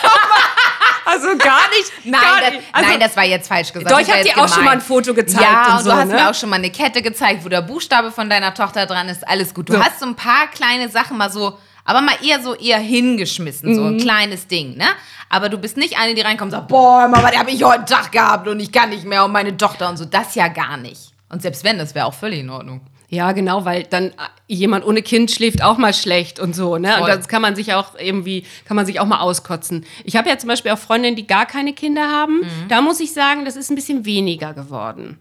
Also 1.05 1.29
gar 1.39 1.69
nicht. 1.71 1.93
Nein, 2.05 2.21
gar 2.21 2.41
das, 2.41 2.51
nicht. 2.53 2.63
Also, 2.73 2.91
nein, 2.91 3.01
das 3.01 3.17
war 3.17 3.25
jetzt 3.25 3.49
falsch 3.49 3.73
gesagt. 3.73 3.91
Doch, 3.91 4.01
ich 4.01 4.09
war 4.09 4.17
hab 4.17 4.25
jetzt 4.25 4.37
dir 4.37 4.43
auch 4.43 4.49
schon 4.49 4.65
mal 4.65 4.71
ein 4.73 4.81
Foto 4.81 5.15
gezeigt 5.15 5.43
Ja, 5.43 5.67
und 5.67 5.73
und 5.79 5.85
so, 5.85 5.91
du 5.91 5.97
hast 5.97 6.09
ne? 6.09 6.15
mir 6.15 6.31
auch 6.31 6.35
schon 6.35 6.49
mal 6.51 6.57
eine 6.57 6.71
Kette 6.71 7.03
gezeigt, 7.03 7.45
wo 7.45 7.49
der 7.49 7.63
Buchstabe 7.63 8.11
von 8.13 8.29
deiner 8.31 8.55
Tochter 8.55 8.87
dran 8.87 9.09
ist. 9.09 9.27
Alles 9.29 9.53
gut. 9.55 9.69
Du 9.69 9.75
So. 9.75 9.85
hast 9.85 10.01
so 10.01 10.07
ein 10.07 10.17
paar 10.17 10.49
kleine 10.49 10.89
Sachen 10.89 11.17
mal 11.19 11.31
so, 11.31 11.59
aber 11.85 12.01
mal 12.01 12.15
eher 12.23 12.43
so 12.43 12.55
eher 12.55 12.79
hingeschmissen, 12.79 13.75
so 13.75 13.83
Mhm. 13.83 13.87
ein 13.97 13.99
kleines 14.01 14.47
Ding, 14.47 14.77
ne? 14.77 14.87
Aber 15.29 15.49
du 15.49 15.59
bist 15.59 15.77
nicht 15.77 15.99
eine, 15.99 16.15
die 16.15 16.21
reinkommt 16.23 16.53
und 16.53 16.59
sagt, 16.59 16.69
boah, 16.69 17.09
Mama, 17.09 17.31
die 17.31 17.39
habe 17.39 17.51
ich 17.51 17.63
heute 17.65 17.85
Tag 17.85 18.13
gehabt 18.13 18.49
und 18.49 18.61
ich 18.61 18.71
kann 18.73 18.91
nicht 18.91 19.05
mehr 19.05 19.25
und 19.25 19.33
meine 19.33 19.57
Tochter 19.57 19.89
und 19.89 19.97
so. 19.97 20.05
Das 20.05 20.35
ja 20.35 20.49
gar 20.49 20.77
nicht. 20.77 21.13
Und 21.29 21.43
selbst 21.43 21.65
wenn, 21.65 21.79
das 21.79 21.95
wäre 21.95 22.07
auch 22.07 22.15
völlig 22.15 22.41
in 22.41 22.51
Ordnung. 22.51 22.81
Ja, 23.09 23.33
genau, 23.33 23.65
weil 23.65 23.85
dann 23.85 24.07
äh, 24.09 24.13
jemand 24.49 24.85
ohne 24.85 25.03
Kind 25.03 25.31
schläft 25.31 25.63
auch 25.63 25.79
mal 25.79 25.93
schlecht 25.95 26.41
und 26.41 26.55
so, 26.57 26.79
ne? 26.79 27.01
Und 27.01 27.07
das 27.09 27.29
kann 27.29 27.43
man 27.43 27.55
sich 27.55 27.75
auch 27.75 27.99
irgendwie, 27.99 28.45
kann 28.65 28.77
man 28.77 28.87
sich 28.87 28.99
auch 28.99 29.07
mal 29.07 29.21
auskotzen. 29.21 29.85
Ich 30.05 30.17
habe 30.17 30.29
ja 30.29 30.39
zum 30.39 30.49
Beispiel 30.49 30.73
auch 30.73 30.79
Freundinnen, 30.79 31.15
die 31.17 31.27
gar 31.27 31.47
keine 31.47 31.75
Kinder 31.75 32.11
haben. 32.11 32.39
Mhm. 32.39 32.69
Da 32.69 32.81
muss 32.81 33.01
ich 33.01 33.13
sagen, 33.13 33.45
das 33.45 33.57
ist 33.57 33.71
ein 33.71 33.75
bisschen 33.77 34.05
weniger 34.05 34.53
geworden. 34.55 35.19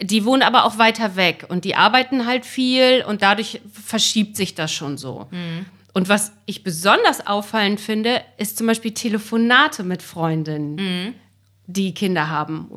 Die 0.00 0.24
wohnen 0.24 0.42
aber 0.42 0.64
auch 0.64 0.78
weiter 0.78 1.16
weg 1.16 1.46
und 1.48 1.64
die 1.64 1.74
arbeiten 1.74 2.26
halt 2.26 2.44
viel 2.46 3.04
und 3.06 3.22
dadurch 3.22 3.60
verschiebt 3.72 4.36
sich 4.36 4.54
das 4.54 4.72
schon 4.72 4.96
so. 4.98 5.26
Mhm. 5.30 5.66
Und 5.94 6.08
was 6.10 6.32
ich 6.44 6.62
besonders 6.62 7.26
auffallend 7.26 7.80
finde, 7.80 8.20
ist 8.36 8.58
zum 8.58 8.66
Beispiel 8.66 8.92
Telefonate 8.92 9.82
mit 9.82 10.02
Freundinnen, 10.02 10.74
Mhm. 10.76 11.14
die 11.66 11.94
Kinder 11.94 12.28
haben. 12.28 12.70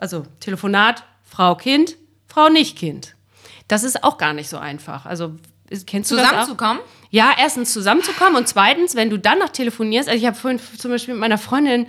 Also 0.00 0.24
Telefonat, 0.40 1.04
Frau, 1.24 1.54
Kind, 1.54 1.96
Frau, 2.26 2.48
nicht 2.48 2.76
Kind. 2.76 3.14
Das 3.70 3.84
ist 3.84 4.02
auch 4.02 4.18
gar 4.18 4.32
nicht 4.32 4.48
so 4.48 4.58
einfach. 4.58 5.06
Also 5.06 5.36
kennst 5.86 6.10
du? 6.10 6.16
Zusammenzukommen? 6.16 6.82
Ja, 7.10 7.32
erstens 7.38 7.72
zusammenzukommen 7.72 8.34
und 8.34 8.48
zweitens, 8.48 8.96
wenn 8.96 9.10
du 9.10 9.16
dann 9.16 9.38
noch 9.38 9.50
telefonierst, 9.50 10.08
also 10.08 10.18
ich 10.20 10.26
habe 10.26 10.36
vorhin 10.36 10.60
zum 10.76 10.90
Beispiel 10.90 11.14
mit 11.14 11.20
meiner 11.20 11.38
Freundin 11.38 11.86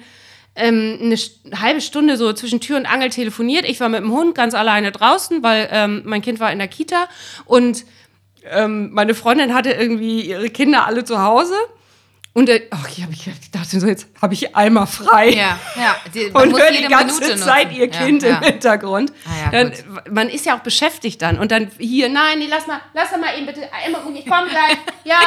ähm, 0.55 0.99
eine 1.01 1.17
halbe 1.59 1.81
Stunde 1.81 2.17
so 2.17 2.33
zwischen 2.33 2.59
Tür 2.59 2.77
und 2.77 2.85
Angel 2.85 3.09
telefoniert. 3.09 3.65
Ich 3.67 3.79
war 3.79 3.89
mit 3.89 4.01
dem 4.01 4.11
Hund 4.11 4.35
ganz 4.35 4.53
alleine 4.53 4.91
draußen, 4.91 5.41
weil 5.41 5.69
ähm, 5.71 6.03
mein 6.05 6.21
Kind 6.21 6.39
war 6.39 6.51
in 6.51 6.59
der 6.59 6.67
Kita 6.67 7.07
und 7.45 7.83
ähm, 8.43 8.91
meine 8.91 9.15
Freundin 9.15 9.55
hatte 9.55 9.71
irgendwie 9.71 10.21
ihre 10.21 10.49
Kinder 10.51 10.85
alle 10.85 11.03
zu 11.03 11.19
Hause. 11.19 11.55
Und 12.33 12.47
äh, 12.47 12.65
ach, 12.71 12.87
ich, 12.87 13.03
hab, 13.03 13.11
ich 13.11 13.29
dachte 13.51 13.79
so, 13.79 13.87
jetzt 13.87 14.07
habe 14.21 14.33
ich 14.33 14.55
einmal 14.55 14.87
frei 14.87 15.31
Ja, 15.31 15.59
ja. 15.75 15.95
Die, 16.13 16.27
und 16.27 16.57
jede 16.57 16.83
die 16.83 16.87
ganze 16.87 17.19
Minute 17.19 17.39
Zeit 17.39 17.67
nutzen. 17.67 17.81
ihr 17.81 17.87
Kind 17.89 18.23
ja, 18.23 18.29
im 18.29 18.35
ja. 18.35 18.49
Hintergrund. 18.49 19.11
Ah 19.25 19.51
ja, 19.51 19.63
dann, 19.63 19.73
man 20.09 20.29
ist 20.29 20.45
ja 20.45 20.55
auch 20.55 20.61
beschäftigt 20.61 21.21
dann. 21.21 21.37
Und 21.37 21.51
dann 21.51 21.69
hier, 21.77 22.07
nein, 22.07 22.39
nee, 22.39 22.47
lass 22.49 22.67
mal, 22.67 22.79
lass 22.93 23.11
mal 23.11 23.35
eben 23.35 23.45
bitte, 23.47 23.67
einmal, 23.73 24.01
ich 24.15 24.25
komm 24.25 24.47
gleich. 24.47 24.77
Ja, 25.03 25.19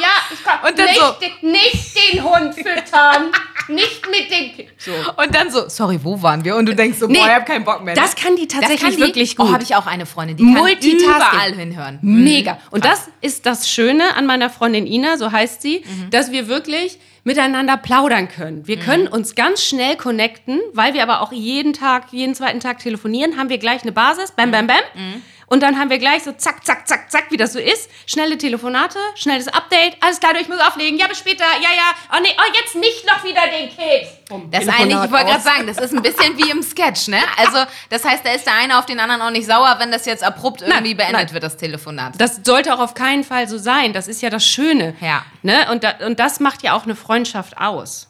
ja, 0.00 0.08
ich 0.32 0.38
komm. 0.44 0.68
Und 0.68 0.78
dann 0.78 0.86
nicht, 0.86 1.00
so- 1.00 1.14
den, 1.20 1.50
nicht 1.52 2.12
den 2.12 2.22
Hund 2.24 2.54
füttern, 2.54 3.30
nicht 3.68 4.02
mit 4.10 4.30
dem. 4.30 4.66
So. 4.78 4.92
Und 5.22 5.34
dann 5.34 5.50
so, 5.50 5.68
sorry, 5.68 5.98
wo 6.02 6.20
waren 6.22 6.44
wir? 6.44 6.56
Und 6.56 6.66
du 6.66 6.74
denkst 6.74 6.98
so, 6.98 7.08
boah, 7.08 7.14
ich 7.14 7.22
hab 7.22 7.46
keinen 7.46 7.64
Bock 7.64 7.82
mehr. 7.84 7.94
ne? 7.94 8.00
Das 8.00 8.16
kann 8.16 8.36
die 8.36 8.46
tatsächlich 8.48 8.80
kann 8.80 8.90
die, 8.92 8.98
wirklich 8.98 9.36
gut. 9.36 9.46
Oh, 9.48 9.52
habe 9.52 9.62
ich 9.62 9.74
auch 9.76 9.86
eine 9.86 10.06
Freundin, 10.06 10.36
die 10.36 10.44
kann 10.44 10.54
Multitasking. 10.54 11.08
überall 11.08 11.54
hinhören. 11.54 11.98
Mega. 12.02 12.58
Und 12.70 12.84
das 12.84 13.08
ist 13.20 13.46
das 13.46 13.68
Schöne 13.68 14.16
an 14.16 14.26
meiner 14.26 14.50
Freundin 14.50 14.86
Ina, 14.86 15.16
so 15.16 15.30
heißt 15.32 15.62
sie, 15.62 15.84
Mhm. 15.86 16.10
dass 16.10 16.32
wir 16.32 16.48
wirklich 16.48 16.98
miteinander 17.24 17.76
plaudern 17.76 18.28
können. 18.28 18.66
Wir 18.66 18.78
können 18.78 19.06
uns 19.06 19.36
ganz 19.36 19.62
schnell 19.62 19.96
connecten, 19.96 20.60
weil 20.72 20.92
wir 20.94 21.04
aber 21.04 21.20
auch 21.20 21.30
jeden 21.30 21.72
Tag, 21.72 22.06
jeden 22.12 22.34
zweiten 22.34 22.58
Tag 22.58 22.80
telefonieren, 22.80 23.36
haben 23.38 23.48
wir 23.48 23.58
gleich 23.58 23.82
eine 23.82 23.92
Basis, 23.92 24.32
bam, 24.32 24.50
bam, 24.50 24.66
bam. 24.66 24.76
Mhm. 24.94 25.22
Und 25.52 25.62
dann 25.62 25.78
haben 25.78 25.90
wir 25.90 25.98
gleich 25.98 26.22
so 26.22 26.32
zack, 26.32 26.64
zack, 26.64 26.88
zack, 26.88 27.12
zack, 27.12 27.24
wie 27.28 27.36
das 27.36 27.52
so 27.52 27.58
ist. 27.58 27.90
Schnelle 28.06 28.38
Telefonate, 28.38 28.98
schnelles 29.14 29.48
Update. 29.48 29.98
Alles 30.00 30.18
klar, 30.18 30.32
du, 30.32 30.40
ich 30.40 30.48
muss 30.48 30.58
auflegen. 30.58 30.98
Ja, 30.98 31.08
bis 31.08 31.18
später. 31.18 31.44
Ja, 31.44 31.68
ja. 31.76 31.92
Oh 32.10 32.20
nee, 32.22 32.34
oh, 32.38 32.52
jetzt 32.58 32.74
nicht 32.74 33.06
noch 33.06 33.22
wieder 33.22 33.42
den 33.48 33.68
Keks. 33.68 34.08
Das 34.50 34.64
Telefonat 34.64 34.80
eigentlich, 34.80 35.04
ich 35.04 35.10
wollte 35.10 35.26
gerade 35.26 35.42
sagen, 35.42 35.66
das 35.66 35.76
ist 35.76 35.92
ein 35.92 36.00
bisschen 36.00 36.38
wie 36.38 36.50
im 36.50 36.62
Sketch, 36.62 37.08
ne? 37.08 37.18
Also, 37.36 37.70
das 37.90 38.02
heißt, 38.02 38.24
da 38.24 38.32
ist 38.32 38.46
der 38.46 38.54
eine 38.54 38.78
auf 38.78 38.86
den 38.86 38.98
anderen 38.98 39.20
auch 39.20 39.30
nicht 39.30 39.44
sauer, 39.44 39.76
wenn 39.78 39.92
das 39.92 40.06
jetzt 40.06 40.24
abrupt 40.24 40.62
irgendwie 40.62 40.94
beendet 40.94 41.16
nein. 41.16 41.32
wird, 41.34 41.42
das 41.42 41.58
Telefonat. 41.58 42.14
Das 42.16 42.40
sollte 42.42 42.72
auch 42.72 42.80
auf 42.80 42.94
keinen 42.94 43.22
Fall 43.22 43.46
so 43.46 43.58
sein. 43.58 43.92
Das 43.92 44.08
ist 44.08 44.22
ja 44.22 44.30
das 44.30 44.46
Schöne. 44.46 44.94
Ja. 45.02 45.22
Ne? 45.42 45.70
Und, 45.70 45.84
da, 45.84 45.96
und 46.06 46.18
das 46.18 46.40
macht 46.40 46.62
ja 46.62 46.72
auch 46.72 46.84
eine 46.84 46.96
Freundschaft 46.96 47.58
aus. 47.58 48.08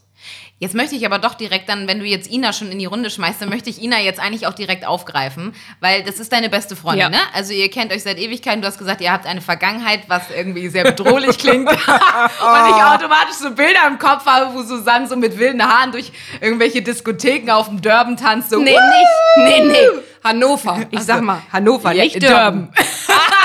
Jetzt 0.62 0.76
möchte 0.76 0.95
ich 0.95 1.04
aber 1.04 1.19
doch 1.19 1.35
direkt 1.35 1.69
dann, 1.69 1.88
wenn 1.88 1.99
du 1.99 2.04
jetzt 2.04 2.31
Ina 2.31 2.52
schon 2.52 2.71
in 2.71 2.78
die 2.78 2.85
Runde 2.85 3.11
schmeißt, 3.11 3.42
dann 3.42 3.49
möchte 3.49 3.69
ich 3.69 3.83
Ina 3.83 3.99
jetzt 4.00 4.21
eigentlich 4.21 4.47
auch 4.47 4.54
direkt 4.54 4.87
aufgreifen, 4.87 5.57
weil 5.81 6.04
das 6.04 6.21
ist 6.21 6.31
deine 6.33 6.49
beste 6.49 6.76
Freundin, 6.76 7.00
Ja. 7.00 7.09
ne? 7.09 7.19
Also 7.35 7.52
ihr 7.52 7.69
kennt 7.69 7.92
euch 7.92 8.04
seit 8.04 8.16
Ewigkeiten, 8.16 8.62
du 8.62 8.69
hast 8.69 8.78
gesagt, 8.78 9.00
ihr 9.00 9.11
habt 9.11 9.26
eine 9.26 9.40
Vergangenheit, 9.40 10.02
was 10.07 10.23
irgendwie 10.31 10.69
sehr 10.69 10.85
bedrohlich 10.85 11.37
klingt. 11.38 11.69
Und 11.69 11.76
ich 11.76 12.85
automatisch 12.85 13.35
so 13.40 13.50
Bilder 13.50 13.88
im 13.88 13.99
Kopf 13.99 14.25
habe, 14.25 14.54
wo 14.54 14.62
Susanne 14.62 15.09
so 15.09 15.16
mit 15.16 15.37
wilden 15.37 15.66
Haaren 15.66 15.90
durch 15.90 16.12
irgendwelche 16.40 16.81
Diskotheken 16.81 17.50
auf 17.50 17.66
dem 17.69 17.83
Dörben 17.83 18.16
tanzt. 18.16 18.50
So, 18.50 18.61
Nee, 18.61 18.76
"Wuh!" 18.76 19.42
nicht. 19.49 19.59
Nee, 19.64 19.73
nee. 19.73 19.88
Hannover. 20.23 20.78
Ich 20.92 21.00
sag 21.00 21.23
mal, 21.23 21.42
Hannover, 21.52 21.90
Ja, 21.90 22.04
nicht 22.04 22.23
Dörben. 22.23 22.69
Sag 23.09 23.16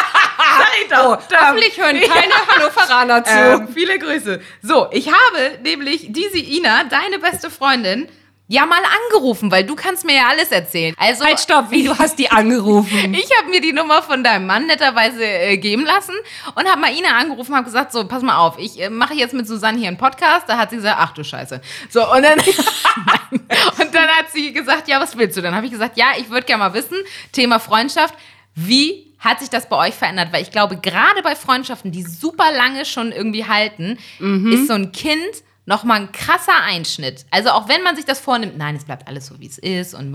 doch. 0.90 1.20
Hoffentlich 1.40 1.78
hören 1.78 2.00
keine 2.02 2.34
Hannoveraner 2.48 3.24
zu. 3.24 3.32
Ähm, 3.32 3.68
viele 3.74 4.00
Grüße. 4.00 4.42
So, 4.62 4.88
ich 4.92 5.08
habe 5.08 5.60
nämlich 5.64 6.08
diese 6.10 6.38
Ina, 6.38 6.86
deine 6.86 7.20
beste 7.20 7.50
Freundin, 7.50 8.08
ja 8.48 8.66
mal 8.66 8.82
angerufen, 9.06 9.52
weil 9.52 9.66
du 9.66 9.76
kannst 9.76 10.06
mir 10.06 10.16
ja 10.16 10.30
alles 10.30 10.52
erzählen. 10.52 10.96
Also 10.98 11.26
halt, 11.26 11.40
stopp, 11.40 11.70
wie, 11.70 11.84
du 11.84 11.98
hast 11.98 12.18
die 12.18 12.32
angerufen? 12.32 13.14
ich 13.14 13.30
habe 13.38 13.50
mir 13.50 13.62
die 13.62 13.74
Nummer 13.74 14.02
von 14.02 14.24
deinem 14.24 14.48
Mann 14.48 14.68
netterweise 14.68 15.24
äh, 15.24 15.58
geben 15.58 15.86
lassen 15.86 16.14
und 16.56 16.68
habe 16.68 16.80
mal 16.80 16.94
Ina 16.94 17.18
angerufen 17.18 17.52
und 17.52 17.58
habe 17.58 17.66
gesagt, 17.66 17.92
so, 17.92 18.08
pass 18.08 18.24
mal 18.24 18.38
auf, 18.38 18.58
ich 18.58 18.82
äh, 18.82 18.90
mache 18.90 19.14
jetzt 19.14 19.34
mit 19.34 19.48
Susanne 19.48 19.78
hier 19.78 19.90
einen 19.90 19.98
Podcast. 19.98 20.48
Da 20.48 20.58
hat 20.58 20.70
sie 20.70 20.78
gesagt, 20.78 20.98
ach 21.00 21.14
du 21.14 21.24
Scheiße. 21.24 21.62
So, 21.90 22.10
und 22.12 22.24
dann, 22.24 22.40
und 23.80 23.94
dann 23.94 24.08
hat 24.08 24.32
sie 24.32 24.54
gesagt, 24.54 24.88
ja, 24.88 25.02
was 25.02 25.18
willst 25.18 25.38
du? 25.38 25.42
Dann 25.42 25.56
habe 25.56 25.66
ich 25.66 25.72
gesagt, 25.72 25.98
ja, 25.98 26.12
ich 26.18 26.30
würde 26.30 26.46
gerne 26.46 26.64
mal 26.64 26.74
wissen, 26.74 26.98
Thema 27.34 27.60
Freundschaft, 27.60 28.14
wie 28.56 29.07
hat 29.20 29.40
sich 29.40 29.50
das 29.50 29.68
bei 29.70 29.88
euch 29.88 29.94
verändert? 29.96 30.32
Weil 30.32 30.42
ich 30.44 30.52
glaube, 30.52 30.78
gerade 30.78 31.22
bei 31.24 31.36
Freundschaften, 31.36 31.92
die 31.92 32.04
super 32.04 32.52
lange 32.52 32.86
schon 32.86 33.12
irgendwie 33.12 33.46
halten, 33.46 33.98
Mhm. 34.20 34.52
ist 34.54 34.68
so 34.68 34.74
ein 34.74 34.92
Kind 34.92 35.18
nochmal 35.66 36.00
ein 36.00 36.12
krasser 36.14 36.62
Einschnitt. 36.64 37.26
Also 37.30 37.50
auch 37.50 37.68
wenn 37.68 37.84
man 37.84 37.96
sich 37.96 38.06
das 38.06 38.20
vornimmt, 38.22 38.58
nein, 38.58 38.76
es 38.76 38.86
bleibt 38.86 39.08
alles 39.08 39.26
so, 39.28 39.40
wie 39.40 39.48
es 39.48 39.58
ist 39.58 39.94
und 39.94 40.14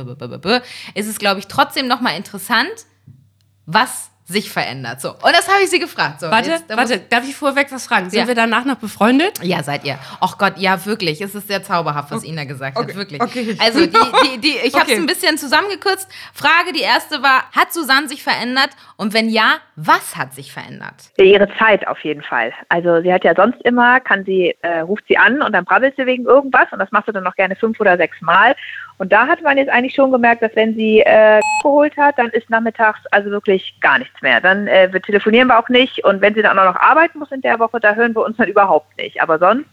ist 0.95 1.07
es, 1.09 1.19
glaube 1.19 1.41
ich, 1.41 1.47
trotzdem 1.47 1.87
nochmal 1.89 2.17
interessant, 2.17 2.71
was 3.67 4.11
sich 4.33 4.51
verändert. 4.51 5.01
So, 5.01 5.11
und 5.11 5.33
das 5.33 5.49
habe 5.49 5.63
ich 5.63 5.71
sie 5.71 5.79
gefragt. 5.79 6.21
So, 6.21 6.31
Warte, 6.31 6.51
jetzt, 6.51 6.65
warte, 6.69 6.99
darf 6.99 7.25
ich 7.29 7.37
vorweg 7.37 7.69
was 7.71 7.87
fragen? 7.87 8.11
Sind 8.11 8.19
Ja. 8.21 8.27
wir 8.27 8.35
danach 8.35 8.65
noch 8.65 8.77
befreundet? 8.77 9.39
Ja, 9.43 9.63
seid 9.63 9.85
ihr. 9.85 9.99
Ach 10.21 10.39
Gott, 10.39 10.55
ja, 10.59 10.85
wirklich. 10.87 11.21
Es 11.21 11.35
ist 11.35 11.49
sehr 11.49 11.63
zauberhaft, 11.63 12.11
was 12.11 12.25
Ina 12.25 12.45
gesagt 12.45 12.77
hat. 12.79 12.95
Wirklich. 12.97 13.21
okay. 13.23 13.57
Also, 13.61 13.87
die, 13.87 13.93
die, 14.35 14.39
die, 14.41 14.57
ich 14.65 14.75
habe 14.75 14.87
es 14.87 14.93
Okay. 14.93 14.97
ein 14.97 15.07
bisschen 15.07 15.39
zusammengekürzt. 15.39 16.09
Frage, 16.35 16.73
die 16.75 16.81
erste 16.83 17.23
war, 17.23 17.45
hat 17.53 17.73
Susanne 17.73 18.09
sich 18.09 18.23
verändert? 18.23 18.71
Und 18.97 19.15
wenn 19.15 19.29
ja, 19.29 19.59
was 19.77 20.17
hat 20.17 20.35
sich 20.35 20.53
verändert? 20.53 20.95
Ihre 21.19 21.49
Zeit 21.59 21.87
auf 21.87 21.99
jeden 22.05 22.23
Fall. 22.23 22.53
Also 22.69 23.01
sie 23.03 23.13
hat 23.13 23.25
ja 23.25 23.35
sonst 23.35 23.61
immer, 23.63 24.01
kann 24.01 24.25
sie, 24.25 24.55
äh, 24.63 24.81
ruft 24.81 25.05
sie 25.09 25.17
an 25.19 25.43
und 25.43 25.53
dann 25.53 25.65
brabbelt 25.65 25.95
sie 25.97 26.07
wegen 26.07 26.25
irgendwas 26.25 26.67
und 26.73 26.79
das 26.79 26.91
machst 26.93 27.09
du 27.09 27.13
dann 27.13 27.25
noch 27.25 27.35
gerne 27.37 27.57
fünf 27.57 27.79
oder 27.81 27.97
sechs 27.97 28.21
Mal. 28.21 28.55
Und 29.03 29.11
da 29.11 29.27
hat 29.27 29.43
man 29.43 29.59
jetzt 29.59 29.69
eigentlich 29.69 29.97
schon 29.97 30.13
gemerkt, 30.13 30.43
dass 30.43 30.55
wenn 30.55 30.77
sie 30.77 31.01
äh, 31.01 31.41
geholt 31.61 31.97
hat, 31.97 32.17
dann 32.21 32.29
ist 32.29 32.49
nachmittags 32.49 33.01
also 33.11 33.33
wirklich 33.33 33.75
gar 33.81 33.99
nichts 33.99 34.23
mehr. 34.23 34.41
Dann 34.41 34.69
äh, 34.69 34.91
wir 34.93 35.03
telefonieren 35.03 35.49
wir 35.49 35.59
auch 35.59 35.69
nicht 35.69 36.05
und 36.05 36.21
wenn 36.21 36.35
sie 36.35 36.43
dann 36.43 36.57
auch 36.57 36.67
noch 36.67 36.77
arbeiten 36.77 37.19
muss 37.19 37.33
in 37.33 37.41
der 37.41 37.59
Woche, 37.59 37.81
da 37.81 37.97
hören 37.97 38.15
wir 38.15 38.25
uns 38.25 38.37
dann 38.37 38.47
überhaupt 38.47 38.97
nicht. 38.99 39.21
Aber 39.21 39.41
sonst 39.41 39.67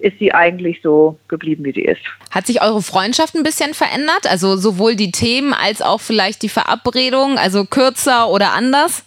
ist 0.00 0.18
sie 0.18 0.34
eigentlich 0.34 0.82
so 0.82 1.16
geblieben, 1.28 1.64
wie 1.64 1.70
sie 1.70 1.84
ist. 1.84 2.00
Hat 2.32 2.48
sich 2.48 2.62
eure 2.62 2.82
Freundschaft 2.82 3.36
ein 3.36 3.44
bisschen 3.44 3.74
verändert? 3.74 4.28
Also 4.28 4.56
sowohl 4.56 4.96
die 4.96 5.12
Themen 5.12 5.54
als 5.54 5.80
auch 5.80 6.00
vielleicht 6.00 6.42
die 6.42 6.48
Verabredung, 6.48 7.38
also 7.38 7.66
kürzer 7.66 8.28
oder 8.28 8.54
anders? 8.54 9.04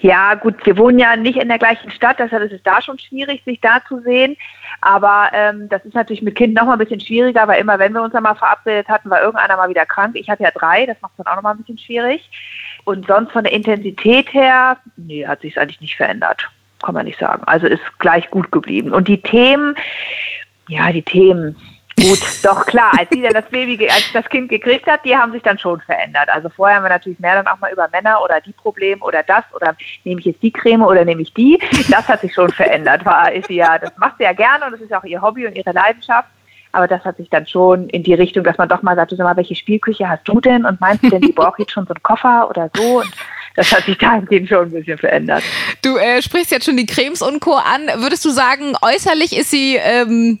Ja, 0.00 0.34
gut, 0.34 0.54
wir 0.64 0.78
wohnen 0.78 0.98
ja 0.98 1.14
nicht 1.14 1.36
in 1.36 1.48
der 1.48 1.58
gleichen 1.58 1.90
Stadt, 1.90 2.18
deshalb 2.18 2.42
ist 2.44 2.52
es 2.52 2.62
da 2.62 2.80
schon 2.80 2.98
schwierig, 2.98 3.42
sich 3.44 3.60
da 3.60 3.82
zu 3.86 4.00
sehen. 4.00 4.34
Aber 4.80 5.30
ähm, 5.32 5.68
das 5.68 5.84
ist 5.84 5.94
natürlich 5.94 6.22
mit 6.22 6.36
Kind 6.36 6.54
noch 6.54 6.64
mal 6.64 6.74
ein 6.74 6.78
bisschen 6.78 7.00
schwieriger, 7.00 7.48
weil 7.48 7.60
immer, 7.60 7.78
wenn 7.78 7.92
wir 7.92 8.02
uns 8.02 8.12
dann 8.12 8.22
mal 8.22 8.34
verabredet 8.34 8.88
hatten, 8.88 9.10
war 9.10 9.20
irgendeiner 9.20 9.56
mal 9.56 9.68
wieder 9.68 9.86
krank. 9.86 10.14
Ich 10.14 10.30
hatte 10.30 10.44
ja 10.44 10.50
drei, 10.52 10.86
das 10.86 11.00
macht 11.00 11.12
es 11.16 11.24
dann 11.24 11.32
auch 11.32 11.36
noch 11.36 11.42
mal 11.42 11.50
ein 11.52 11.58
bisschen 11.58 11.78
schwierig. 11.78 12.30
Und 12.84 13.06
sonst 13.06 13.32
von 13.32 13.44
der 13.44 13.52
Intensität 13.52 14.32
her, 14.32 14.78
nee, 14.96 15.26
hat 15.26 15.40
sich 15.40 15.58
eigentlich 15.58 15.80
nicht 15.80 15.96
verändert. 15.96 16.48
Kann 16.82 16.94
man 16.94 17.06
nicht 17.06 17.18
sagen. 17.18 17.42
Also 17.44 17.66
ist 17.66 17.82
gleich 17.98 18.30
gut 18.30 18.52
geblieben. 18.52 18.92
Und 18.92 19.08
die 19.08 19.20
Themen, 19.20 19.74
ja, 20.68 20.92
die 20.92 21.02
Themen, 21.02 21.56
Gut, 22.00 22.20
doch 22.44 22.64
klar, 22.66 22.92
als 22.96 23.08
sie 23.10 23.22
dann 23.22 23.32
das 23.32 23.46
Baby, 23.46 23.88
als 23.88 24.12
das 24.12 24.24
Kind 24.28 24.48
gekriegt 24.48 24.86
hat, 24.86 25.04
die 25.04 25.16
haben 25.16 25.32
sich 25.32 25.42
dann 25.42 25.58
schon 25.58 25.80
verändert. 25.80 26.28
Also 26.28 26.48
vorher 26.48 26.76
haben 26.76 26.84
wir 26.84 26.90
natürlich 26.90 27.18
mehr 27.18 27.34
dann 27.34 27.46
auch 27.48 27.58
mal 27.58 27.72
über 27.72 27.88
Männer 27.88 28.22
oder 28.22 28.40
die 28.40 28.52
Probleme 28.52 29.02
oder 29.02 29.22
das 29.24 29.44
oder 29.54 29.76
nehme 30.04 30.20
ich 30.20 30.26
jetzt 30.26 30.42
die 30.42 30.52
Creme 30.52 30.82
oder 30.82 31.04
nehme 31.04 31.22
ich 31.22 31.34
die. 31.34 31.58
Das 31.90 32.06
hat 32.06 32.20
sich 32.20 32.32
schon 32.34 32.50
verändert. 32.52 33.04
War, 33.04 33.32
ist 33.32 33.48
sie 33.48 33.56
ja, 33.56 33.78
das 33.78 33.90
macht 33.96 34.18
sie 34.18 34.24
ja 34.24 34.32
gerne 34.32 34.66
und 34.66 34.72
das 34.72 34.80
ist 34.80 34.92
auch 34.94 35.04
ihr 35.04 35.20
Hobby 35.20 35.46
und 35.46 35.56
ihre 35.56 35.72
Leidenschaft. 35.72 36.28
Aber 36.72 36.86
das 36.86 37.04
hat 37.04 37.16
sich 37.16 37.30
dann 37.30 37.46
schon 37.46 37.88
in 37.88 38.02
die 38.02 38.14
Richtung, 38.14 38.44
dass 38.44 38.58
man 38.58 38.68
doch 38.68 38.82
mal 38.82 38.94
sagt, 38.94 39.10
du 39.10 39.16
sag 39.16 39.24
mal, 39.24 39.36
welche 39.36 39.56
Spielküche 39.56 40.08
hast 40.08 40.28
du 40.28 40.40
denn? 40.40 40.66
Und 40.66 40.80
meinst 40.80 41.02
du 41.02 41.08
denn, 41.08 41.22
die 41.22 41.32
braucht 41.32 41.58
jetzt 41.58 41.72
schon 41.72 41.86
so 41.86 41.94
einen 41.94 42.02
Koffer 42.02 42.48
oder 42.48 42.70
so? 42.76 43.00
Und 43.00 43.10
das 43.56 43.72
hat 43.72 43.84
sich 43.84 43.98
dahingehend 43.98 44.48
schon 44.48 44.66
ein 44.66 44.70
bisschen 44.70 44.98
verändert. 44.98 45.42
Du 45.82 45.96
äh, 45.96 46.22
sprichst 46.22 46.52
jetzt 46.52 46.66
schon 46.66 46.76
die 46.76 46.86
Cremes 46.86 47.22
und 47.22 47.40
Co. 47.40 47.54
an. 47.54 47.88
Würdest 48.02 48.24
du 48.24 48.30
sagen, 48.30 48.74
äußerlich 48.82 49.36
ist 49.36 49.50
sie 49.50 49.76
ähm, 49.76 50.38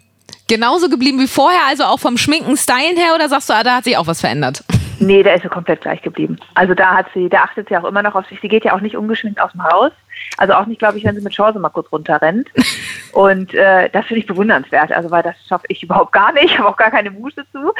genauso 0.48 0.88
geblieben 0.88 1.20
wie 1.20 1.28
vorher, 1.28 1.60
also 1.68 1.84
auch 1.84 2.00
vom 2.00 2.18
Schminken, 2.18 2.56
Stylen 2.56 2.96
her, 2.96 3.14
oder 3.14 3.28
sagst 3.28 3.48
du, 3.48 3.54
ah, 3.54 3.62
da 3.62 3.76
hat 3.76 3.84
sich 3.84 3.96
auch 3.96 4.06
was 4.06 4.20
verändert? 4.20 4.64
Nee, 5.00 5.22
da 5.22 5.32
ist 5.32 5.42
sie 5.42 5.48
komplett 5.48 5.82
gleich 5.82 6.02
geblieben. 6.02 6.38
Also 6.54 6.74
da 6.74 6.96
hat 6.96 7.06
sie, 7.14 7.28
da 7.28 7.42
achtet 7.42 7.68
sie 7.68 7.76
auch 7.76 7.84
immer 7.84 8.02
noch 8.02 8.14
auf 8.14 8.26
sich. 8.26 8.40
Sie 8.40 8.48
geht 8.48 8.64
ja 8.64 8.74
auch 8.74 8.80
nicht 8.80 8.96
ungeschminkt 8.96 9.40
aus 9.40 9.52
dem 9.52 9.62
Haus. 9.62 9.92
Also 10.36 10.54
auch 10.54 10.66
nicht, 10.66 10.78
glaube 10.78 10.98
ich, 10.98 11.04
wenn 11.04 11.14
sie 11.14 11.22
mit 11.22 11.32
Chance 11.32 11.58
mal 11.58 11.68
kurz 11.68 11.90
runterrennt. 11.92 12.48
Und 13.12 13.54
äh, 13.54 13.88
das 13.90 14.06
finde 14.06 14.20
ich 14.20 14.26
bewundernswert. 14.26 14.92
Also 14.92 15.10
weil 15.10 15.22
das 15.22 15.34
schaffe 15.48 15.64
ich 15.68 15.82
überhaupt 15.82 16.12
gar 16.12 16.32
nicht. 16.32 16.44
Ich 16.44 16.58
habe 16.58 16.68
auch 16.68 16.76
gar 16.76 16.90
keine 16.90 17.10
Muße 17.10 17.44
zu. 17.52 17.72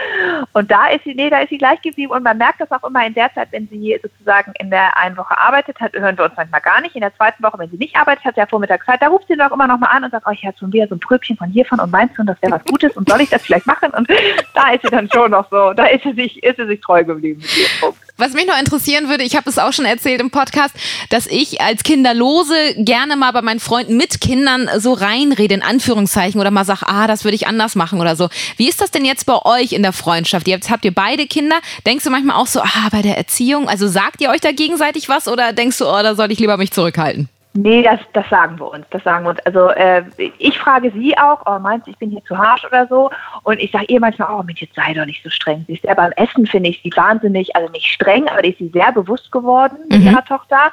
Und 0.52 0.70
da 0.70 0.88
ist 0.88 1.04
sie, 1.04 1.14
nee, 1.14 1.30
da 1.30 1.40
ist 1.40 1.50
sie 1.50 1.58
gleich 1.58 1.80
geblieben. 1.82 2.12
Und 2.12 2.22
man 2.22 2.38
merkt 2.38 2.60
das 2.60 2.70
auch 2.70 2.82
immer 2.84 3.06
in 3.06 3.14
der 3.14 3.32
Zeit, 3.34 3.48
wenn 3.50 3.68
sie 3.68 3.98
sozusagen 4.02 4.52
in 4.58 4.70
der 4.70 4.96
einen 4.96 5.16
Woche 5.16 5.36
arbeitet 5.38 5.80
hat, 5.80 5.92
hören 5.94 6.16
wir 6.16 6.24
uns 6.24 6.34
manchmal 6.36 6.60
gar 6.60 6.80
nicht. 6.80 6.94
In 6.94 7.02
der 7.02 7.14
zweiten 7.14 7.42
Woche, 7.42 7.58
wenn 7.58 7.70
sie 7.70 7.76
nicht 7.76 7.96
arbeitet, 7.96 8.24
hat 8.24 8.34
sie 8.34 8.40
ja 8.40 8.46
Vormittagszeit, 8.46 9.02
da 9.02 9.08
ruft 9.08 9.28
sie 9.28 9.36
doch 9.36 9.52
immer 9.52 9.66
noch 9.66 9.78
mal 9.78 9.88
an 9.88 10.04
und 10.04 10.10
sagt, 10.10 10.26
oh, 10.26 10.32
ich 10.32 10.44
habe 10.44 10.56
schon 10.58 10.72
wieder 10.72 10.88
so 10.88 10.94
ein 10.94 11.00
Pröbchen 11.00 11.36
von 11.36 11.50
hiervon 11.50 11.80
und 11.80 11.90
meinst 11.90 12.18
du, 12.18 12.24
das 12.24 12.40
wäre 12.42 12.52
was 12.52 12.64
Gutes 12.64 12.96
und 12.96 13.08
soll 13.08 13.20
ich 13.20 13.30
das 13.30 13.42
vielleicht 13.42 13.66
machen? 13.66 13.90
Und 13.90 14.08
da 14.54 14.70
ist 14.72 14.82
sie 14.82 14.90
dann 14.90 15.10
schon 15.10 15.30
noch 15.30 15.48
so, 15.50 15.72
da 15.72 15.86
ist 15.86 16.02
sie 16.02 16.12
sich, 16.12 16.42
ist 16.42 16.56
sie 16.56 16.66
sich 16.66 16.80
treu 16.80 17.04
geblieben 17.14 17.40
mit. 17.40 17.94
Was 18.16 18.32
mich 18.32 18.46
noch 18.46 18.58
interessieren 18.58 19.08
würde, 19.08 19.22
ich 19.22 19.36
habe 19.36 19.48
es 19.48 19.58
auch 19.58 19.72
schon 19.72 19.84
erzählt 19.84 20.20
im 20.20 20.30
Podcast, 20.30 20.74
dass 21.10 21.28
ich 21.28 21.60
als 21.60 21.84
Kinderlose 21.84 22.74
gerne 22.76 23.14
mal 23.14 23.30
bei 23.30 23.42
meinen 23.42 23.60
Freunden 23.60 23.96
mit 23.96 24.20
Kindern 24.20 24.68
so 24.78 24.92
reinrede, 24.92 25.54
in 25.54 25.62
Anführungszeichen, 25.62 26.40
oder 26.40 26.50
mal 26.50 26.64
sage, 26.64 26.86
ah, 26.86 27.06
das 27.06 27.22
würde 27.22 27.36
ich 27.36 27.46
anders 27.46 27.76
machen 27.76 28.00
oder 28.00 28.16
so. 28.16 28.28
Wie 28.56 28.68
ist 28.68 28.80
das 28.80 28.90
denn 28.90 29.04
jetzt 29.04 29.24
bei 29.24 29.40
euch 29.44 29.72
in 29.72 29.82
der 29.82 29.92
Freundschaft? 29.92 30.48
Jetzt 30.48 30.68
habt 30.68 30.84
ihr 30.84 30.92
beide 30.92 31.28
Kinder. 31.28 31.60
Denkst 31.86 32.02
du 32.02 32.10
manchmal 32.10 32.36
auch 32.36 32.48
so, 32.48 32.60
ah, 32.60 32.88
bei 32.90 33.02
der 33.02 33.16
Erziehung, 33.16 33.68
also 33.68 33.86
sagt 33.86 34.20
ihr 34.20 34.30
euch 34.30 34.40
da 34.40 34.50
gegenseitig 34.50 35.08
was 35.08 35.28
oder 35.28 35.52
denkst 35.52 35.78
du, 35.78 35.86
oh, 35.86 36.02
da 36.02 36.16
soll 36.16 36.32
ich 36.32 36.40
lieber 36.40 36.56
mich 36.56 36.72
zurückhalten? 36.72 37.28
Nee, 37.54 37.82
das, 37.82 37.98
das 38.12 38.28
sagen 38.28 38.58
wir 38.58 38.70
uns. 38.70 38.86
Das 38.90 39.02
sagen 39.02 39.24
wir 39.24 39.30
uns. 39.30 39.40
Also 39.40 39.70
äh, 39.70 40.04
ich 40.38 40.58
frage 40.58 40.92
sie 40.92 41.16
auch, 41.18 41.40
oh, 41.46 41.58
meinst 41.58 41.86
du, 41.86 41.90
ich 41.90 41.98
bin 41.98 42.10
hier 42.10 42.22
zu 42.24 42.36
harsch 42.36 42.64
oder 42.64 42.86
so? 42.86 43.10
Und 43.42 43.58
ich 43.58 43.70
sage 43.72 43.86
ihr 43.88 44.00
manchmal, 44.00 44.28
oh 44.32 44.42
Mensch, 44.42 44.60
jetzt 44.60 44.74
sei 44.74 44.92
doch 44.94 45.06
nicht 45.06 45.22
so 45.22 45.30
streng. 45.30 45.64
Sie 45.66 45.74
ist 45.74 45.84
ja 45.84 45.94
beim 45.94 46.12
Essen, 46.12 46.46
finde 46.46 46.70
ich 46.70 46.80
sie 46.82 46.92
wahnsinnig, 46.94 47.56
also 47.56 47.70
nicht 47.72 47.86
streng, 47.86 48.28
aber 48.28 48.42
die 48.42 48.50
ist 48.50 48.58
sie 48.58 48.70
sehr 48.72 48.92
bewusst 48.92 49.32
geworden 49.32 49.78
mit 49.88 50.02
ihrer 50.02 50.24
Tochter. 50.24 50.70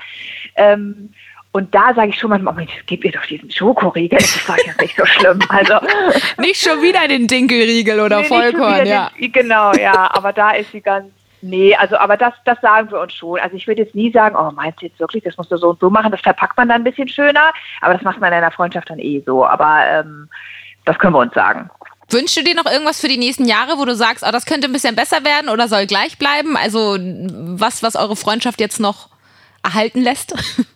Ähm, 0.55 1.09
und 1.55 1.73
da 1.73 1.93
sage 1.93 2.09
ich 2.09 2.19
schon 2.19 2.31
manchmal, 2.31 2.53
oh 2.53 2.57
Mensch, 2.57 2.73
gib 2.85 3.05
ihr 3.05 3.13
doch 3.13 3.25
diesen 3.25 3.49
Schokoriegel, 3.49 4.19
das 4.19 4.35
ist 4.35 4.49
doch 4.49 4.57
jetzt 4.57 4.81
nicht 4.81 4.97
so 4.97 5.05
schlimm. 5.05 5.39
Also 5.47 5.75
Nicht 6.37 6.61
schon 6.61 6.81
wieder 6.81 7.07
den 7.07 7.27
Dinkelriegel 7.27 8.01
oder 8.01 8.19
Nee, 8.19 8.25
Vollkorn, 8.25 8.85
ja. 8.85 9.09
Den, 9.17 9.31
genau, 9.31 9.71
ja, 9.71 10.13
aber 10.13 10.33
da 10.33 10.51
ist 10.51 10.73
sie 10.73 10.81
ganz. 10.81 11.07
Nee, 11.41 11.75
also 11.75 11.97
aber 11.97 12.17
das, 12.17 12.33
das 12.45 12.59
sagen 12.61 12.91
wir 12.91 12.99
uns 12.99 13.13
schon. 13.13 13.39
Also 13.39 13.55
ich 13.55 13.67
würde 13.67 13.83
jetzt 13.83 13.95
nie 13.95 14.11
sagen, 14.11 14.35
oh, 14.35 14.51
meinst 14.51 14.81
du 14.81 14.87
jetzt 14.87 14.99
wirklich, 14.99 15.23
das 15.23 15.37
musst 15.37 15.51
du 15.51 15.57
so 15.57 15.69
und 15.69 15.79
so 15.79 15.89
machen, 15.89 16.11
das 16.11 16.21
verpackt 16.21 16.57
man 16.57 16.69
dann 16.69 16.81
ein 16.81 16.83
bisschen 16.83 17.07
schöner, 17.07 17.51
aber 17.81 17.93
das 17.93 18.03
macht 18.03 18.19
man 18.19 18.31
in 18.31 18.37
einer 18.37 18.51
Freundschaft 18.51 18.89
dann 18.89 18.99
eh 18.99 19.21
so. 19.25 19.45
Aber 19.45 19.85
ähm, 19.87 20.29
das 20.85 20.97
können 20.99 21.13
wir 21.13 21.19
uns 21.19 21.33
sagen. 21.33 21.69
Wünschst 22.09 22.37
du 22.37 22.43
dir 22.43 22.55
noch 22.55 22.65
irgendwas 22.65 23.01
für 23.01 23.07
die 23.07 23.17
nächsten 23.17 23.45
Jahre, 23.45 23.79
wo 23.79 23.85
du 23.85 23.95
sagst, 23.95 24.23
oh, 24.27 24.31
das 24.31 24.45
könnte 24.45 24.67
ein 24.67 24.73
bisschen 24.73 24.95
besser 24.95 25.23
werden 25.23 25.49
oder 25.49 25.67
soll 25.67 25.87
gleich 25.87 26.17
bleiben? 26.17 26.55
Also 26.55 26.97
was, 26.99 27.81
was 27.81 27.95
eure 27.95 28.15
Freundschaft 28.15 28.59
jetzt 28.59 28.79
noch 28.79 29.09
erhalten 29.63 30.01
lässt? 30.01 30.35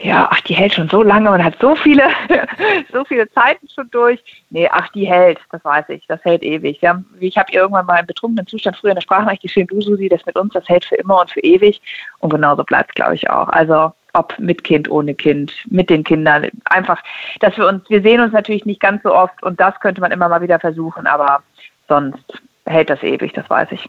Ja, 0.00 0.28
ach, 0.30 0.40
die 0.42 0.54
hält 0.54 0.74
schon 0.74 0.88
so 0.88 1.02
lange 1.02 1.30
und 1.30 1.42
hat 1.42 1.56
so 1.60 1.74
viele, 1.74 2.04
so 2.92 3.04
viele 3.04 3.30
Zeiten 3.32 3.68
schon 3.68 3.90
durch. 3.90 4.22
Nee, 4.50 4.68
ach, 4.70 4.88
die 4.90 5.06
hält, 5.06 5.38
das 5.50 5.64
weiß 5.64 5.86
ich, 5.88 6.06
das 6.06 6.22
hält 6.24 6.42
ewig. 6.42 6.80
Wir 6.80 6.90
haben, 6.90 7.06
ich 7.18 7.36
habe 7.36 7.50
ihr 7.52 7.60
irgendwann 7.60 7.86
mal 7.86 8.00
im 8.00 8.06
betrunkenen 8.06 8.46
Zustand 8.46 8.76
früher 8.76 8.90
in 8.90 8.96
der 8.96 9.02
Sprachnachricht 9.02 9.42
geschrieben, 9.42 9.68
du 9.68 9.80
Susi, 9.80 10.08
das 10.08 10.24
mit 10.24 10.36
uns, 10.36 10.52
das 10.52 10.68
hält 10.68 10.84
für 10.84 10.96
immer 10.96 11.20
und 11.20 11.30
für 11.30 11.40
ewig. 11.40 11.80
Und 12.20 12.30
genauso 12.30 12.64
bleibt 12.64 12.90
es, 12.90 12.94
glaube 12.94 13.14
ich, 13.14 13.28
auch. 13.28 13.48
Also 13.48 13.92
ob 14.14 14.38
mit 14.38 14.64
Kind, 14.64 14.90
ohne 14.90 15.14
Kind, 15.14 15.52
mit 15.68 15.90
den 15.90 16.04
Kindern. 16.04 16.48
Einfach, 16.64 17.02
dass 17.40 17.56
wir 17.56 17.66
uns, 17.66 17.88
wir 17.88 18.02
sehen 18.02 18.20
uns 18.20 18.32
natürlich 18.32 18.64
nicht 18.66 18.80
ganz 18.80 19.02
so 19.02 19.14
oft 19.14 19.42
und 19.42 19.60
das 19.60 19.78
könnte 19.80 20.00
man 20.00 20.12
immer 20.12 20.28
mal 20.28 20.40
wieder 20.40 20.58
versuchen, 20.58 21.06
aber 21.06 21.42
sonst 21.88 22.24
hält 22.66 22.90
das 22.90 23.02
ewig, 23.02 23.32
das 23.32 23.48
weiß 23.48 23.68
ich. 23.72 23.88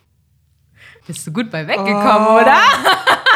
Bist 1.08 1.26
du 1.26 1.34
gut 1.34 1.50
bei 1.50 1.68
weggekommen, 1.68 2.28
oder? 2.28 2.58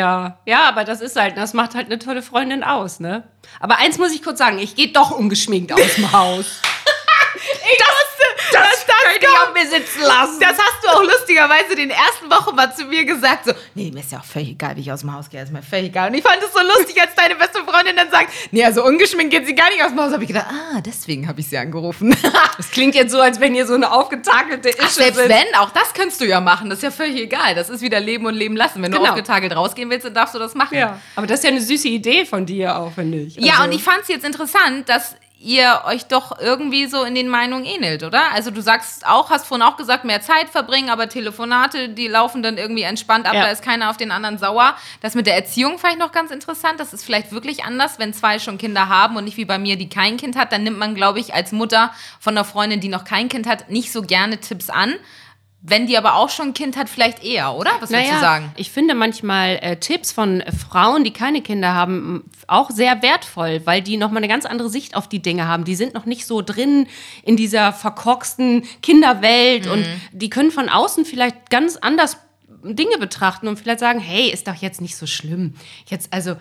Ja, 0.00 0.38
ja, 0.46 0.66
aber 0.66 0.84
das 0.84 1.02
ist 1.02 1.16
halt, 1.16 1.36
das 1.36 1.52
macht 1.52 1.74
halt 1.74 1.88
eine 1.88 1.98
tolle 1.98 2.22
Freundin 2.22 2.64
aus, 2.64 3.00
ne? 3.00 3.24
Aber 3.60 3.76
eins 3.76 3.98
muss 3.98 4.12
ich 4.14 4.22
kurz 4.22 4.38
sagen, 4.38 4.58
ich 4.58 4.74
gehe 4.74 4.88
doch 4.88 5.10
ungeschminkt 5.10 5.74
aus 5.74 5.94
dem 5.96 6.10
Haus. 6.12 6.62
Ich 7.32 7.78
wusste, 7.78 8.09
nicht 9.18 9.28
auf 9.42 9.52
mir 9.54 9.66
sitzen 9.68 10.00
lassen. 10.02 10.40
Das 10.40 10.56
hast 10.58 10.84
du 10.84 10.88
auch 10.88 11.02
lustigerweise 11.02 11.74
den 11.76 11.90
ersten 11.90 12.30
Wochen 12.30 12.54
mal 12.54 12.74
zu 12.74 12.84
mir 12.84 13.04
gesagt, 13.04 13.46
so, 13.46 13.52
nee, 13.74 13.90
mir 13.92 14.00
ist 14.00 14.12
ja 14.12 14.18
auch 14.18 14.24
völlig 14.24 14.50
egal, 14.50 14.76
wie 14.76 14.80
ich 14.80 14.92
aus 14.92 15.00
dem 15.00 15.12
Haus 15.14 15.28
gehe, 15.30 15.42
ist 15.42 15.52
mir 15.52 15.62
völlig 15.62 15.86
egal. 15.86 16.08
Und 16.08 16.14
ich 16.14 16.22
fand 16.22 16.38
es 16.42 16.52
so 16.52 16.60
lustig, 16.60 17.00
als 17.00 17.14
deine 17.14 17.34
beste 17.36 17.60
Freundin 17.64 17.96
dann 17.96 18.10
sagt, 18.10 18.30
nee, 18.50 18.64
also 18.64 18.84
ungeschminkt 18.84 19.32
geht 19.32 19.46
sie 19.46 19.54
gar 19.54 19.68
nicht 19.70 19.82
aus 19.82 19.90
dem 19.90 20.00
Haus. 20.00 20.12
habe 20.12 20.22
ich 20.24 20.28
gedacht, 20.28 20.46
ah, 20.50 20.80
deswegen 20.80 21.26
habe 21.28 21.40
ich 21.40 21.48
sie 21.48 21.58
angerufen. 21.58 22.14
Das 22.56 22.70
klingt 22.70 22.94
jetzt 22.94 23.10
so, 23.12 23.20
als 23.20 23.40
wenn 23.40 23.54
ihr 23.54 23.66
so 23.66 23.72
eine 23.74 23.90
aufgetakelte 23.90 24.68
Ische 24.68 24.78
Ach, 24.82 24.88
selbst 24.90 25.16
sitzt. 25.16 25.28
wenn, 25.30 25.54
auch 25.58 25.70
das 25.70 25.94
kannst 25.94 26.20
du 26.20 26.26
ja 26.26 26.40
machen. 26.40 26.68
Das 26.68 26.80
ist 26.80 26.82
ja 26.82 26.90
völlig 26.90 27.16
egal. 27.16 27.54
Das 27.54 27.70
ist 27.70 27.80
wieder 27.80 27.98
Leben 28.00 28.26
und 28.26 28.34
Leben 28.34 28.54
lassen. 28.54 28.82
Wenn 28.82 28.92
du 28.92 28.98
Genau. 28.98 29.10
aufgetakelt 29.10 29.56
rausgehen 29.56 29.88
willst, 29.88 30.04
dann 30.04 30.12
darfst 30.14 30.34
du 30.34 30.38
das 30.38 30.54
machen. 30.54 30.76
Ja, 30.76 31.00
aber 31.16 31.26
das 31.26 31.38
ist 31.40 31.44
ja 31.44 31.50
eine 31.50 31.60
süße 31.62 31.88
Idee 31.88 32.26
von 32.26 32.44
dir 32.44 32.76
auch, 32.76 32.92
finde 32.92 33.18
ich. 33.18 33.36
Ja, 33.36 33.54
Also- 33.54 33.64
und 33.64 33.72
ich 33.72 33.82
fand 33.82 34.02
es 34.02 34.08
jetzt 34.08 34.24
interessant, 34.26 34.88
dass 34.90 35.16
ihr 35.42 35.80
euch 35.86 36.04
doch 36.04 36.38
irgendwie 36.38 36.86
so 36.86 37.02
in 37.02 37.14
den 37.14 37.26
Meinungen 37.28 37.64
ähnelt, 37.64 38.02
oder? 38.02 38.30
Also 38.32 38.50
du 38.50 38.60
sagst 38.60 39.06
auch, 39.06 39.30
hast 39.30 39.46
vorhin 39.46 39.66
auch 39.66 39.78
gesagt, 39.78 40.04
mehr 40.04 40.20
Zeit 40.20 40.50
verbringen, 40.50 40.90
aber 40.90 41.08
Telefonate, 41.08 41.88
die 41.88 42.08
laufen 42.08 42.42
dann 42.42 42.58
irgendwie 42.58 42.82
entspannt 42.82 43.26
ab, 43.26 43.32
Ja. 43.32 43.44
da 43.44 43.50
ist 43.50 43.62
keiner 43.62 43.88
auf 43.88 43.96
den 43.96 44.10
anderen 44.12 44.36
sauer. 44.36 44.74
Das 45.00 45.14
mit 45.14 45.26
der 45.26 45.34
Erziehung 45.36 45.78
vielleicht 45.78 45.98
noch 45.98 46.12
ganz 46.12 46.30
interessant, 46.30 46.78
das 46.78 46.92
ist 46.92 47.04
vielleicht 47.04 47.32
wirklich 47.32 47.64
anders, 47.64 47.98
wenn 47.98 48.12
zwei 48.12 48.38
schon 48.38 48.58
Kinder 48.58 48.90
haben 48.90 49.16
und 49.16 49.24
nicht 49.24 49.38
wie 49.38 49.46
bei 49.46 49.58
mir, 49.58 49.76
die 49.76 49.88
kein 49.88 50.18
Kind 50.18 50.36
hat, 50.36 50.52
dann 50.52 50.62
nimmt 50.62 50.78
man, 50.78 50.94
glaube 50.94 51.20
ich, 51.20 51.32
als 51.32 51.52
Mutter 51.52 51.94
von 52.18 52.36
einer 52.36 52.44
Freundin, 52.44 52.80
die 52.80 52.88
noch 52.88 53.04
kein 53.04 53.30
Kind 53.30 53.46
hat, 53.46 53.70
nicht 53.70 53.92
so 53.92 54.02
gerne 54.02 54.38
Tipps 54.40 54.68
an. 54.68 54.94
Wenn 55.62 55.86
die 55.86 55.98
aber 55.98 56.14
auch 56.14 56.30
schon 56.30 56.48
ein 56.48 56.54
Kind 56.54 56.76
hat, 56.78 56.88
vielleicht 56.88 57.22
eher, 57.22 57.54
oder? 57.54 57.70
Was 57.80 57.90
würdest 57.90 58.12
du 58.12 58.18
sagen? 58.20 58.50
Ich 58.56 58.70
finde 58.70 58.94
manchmal 58.94 59.58
äh, 59.60 59.76
Tipps 59.76 60.10
von 60.10 60.40
äh, 60.40 60.52
Frauen, 60.52 61.04
die 61.04 61.12
keine 61.12 61.42
Kinder 61.42 61.74
haben, 61.74 62.24
auch 62.46 62.70
sehr 62.70 63.02
wertvoll, 63.02 63.60
weil 63.66 63.82
die 63.82 63.98
nochmal 63.98 64.18
eine 64.22 64.28
ganz 64.28 64.46
andere 64.46 64.70
Sicht 64.70 64.96
auf 64.96 65.06
die 65.06 65.20
Dinge 65.20 65.46
haben. 65.46 65.64
Die 65.64 65.74
sind 65.74 65.92
noch 65.92 66.06
nicht 66.06 66.26
so 66.26 66.40
drin 66.40 66.86
in 67.22 67.36
dieser 67.36 67.74
verkorksten 67.74 68.62
Kinderwelt 68.82 69.66
und 69.66 69.80
Mhm. 69.80 70.00
die 70.12 70.30
können 70.30 70.50
von 70.50 70.70
außen 70.70 71.04
vielleicht 71.04 71.50
ganz 71.50 71.76
anders 71.76 72.16
Dinge 72.62 72.98
betrachten 72.98 73.48
und 73.48 73.58
vielleicht 73.58 73.80
sagen, 73.80 74.00
hey, 74.00 74.28
ist 74.30 74.46
doch 74.46 74.54
jetzt 74.54 74.80
nicht 74.80 74.96
so 74.96 75.06
schlimm. 75.06 75.54
Jetzt, 75.86 76.12
also, 76.12 76.36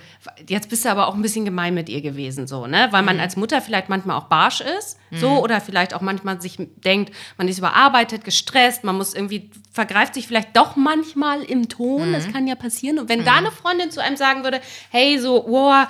jetzt 0.48 0.70
bist 0.70 0.84
du 0.86 0.90
aber 0.90 1.08
auch 1.08 1.16
ein 1.16 1.22
bisschen 1.22 1.46
gemein 1.46 1.74
mit 1.74 1.88
ihr 1.90 2.02
gewesen, 2.02 2.46
so, 2.48 2.68
ne? 2.68 2.88
Weil 2.92 3.04
man 3.04 3.16
Mhm. 3.16 3.22
als 3.22 3.36
Mutter 3.38 3.62
vielleicht 3.62 3.90
manchmal 3.90 4.18
auch 4.18 4.26
barsch 4.26 4.62
ist, 4.62 4.98
so, 5.12 5.42
oder 5.44 5.60
vielleicht 5.62 5.94
auch 5.94 6.02
manchmal 6.02 6.40
sich 6.42 6.58
denkt, 6.58 7.14
man 7.38 7.48
ist 7.48 7.58
überarbeitet, 7.58 8.24
gestresst, 8.24 8.84
man 8.84 8.98
muss 8.98 9.14
irgendwie, 9.14 9.50
vergreift 9.72 10.14
sich 10.14 10.28
vielleicht 10.28 10.56
doch 10.56 10.76
manchmal 10.76 11.42
im 11.42 11.68
Ton, 11.70 12.10
Mhm. 12.10 12.14
das 12.14 12.32
kann 12.32 12.46
ja 12.48 12.56
passieren. 12.56 13.00
Und 13.00 13.10
wenn 13.10 13.24
da 13.26 13.36
eine 13.36 13.52
Freundin 13.52 13.90
zu 13.92 14.02
einem 14.04 14.18
sagen 14.18 14.44
würde, 14.44 14.62
hey, 14.92 15.18
so, 15.20 15.46
wow, 15.48 15.88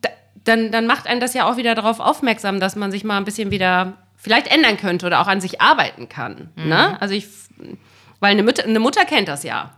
da, 0.00 0.10
dann, 0.44 0.70
dann 0.70 0.86
macht 0.86 1.06
einen 1.06 1.20
das 1.20 1.34
ja 1.34 1.50
auch 1.50 1.56
wieder 1.56 1.74
darauf 1.74 1.98
aufmerksam, 1.98 2.60
dass 2.60 2.76
man 2.76 2.90
sich 2.92 3.04
mal 3.04 3.16
ein 3.16 3.24
bisschen 3.24 3.50
wieder 3.50 3.94
vielleicht 4.16 4.46
ändern 4.54 4.76
könnte 4.76 5.06
oder 5.06 5.20
auch 5.20 5.26
an 5.26 5.40
sich 5.40 5.60
arbeiten 5.60 6.08
kann. 6.08 6.50
Mhm. 6.56 6.68
Ne? 6.68 7.00
Also 7.00 7.14
ich, 7.14 7.26
weil 8.22 8.30
eine 8.30 8.42
Mutter, 8.42 8.64
eine 8.64 8.78
Mutter 8.80 9.04
kennt 9.04 9.28
das 9.28 9.42
ja. 9.42 9.72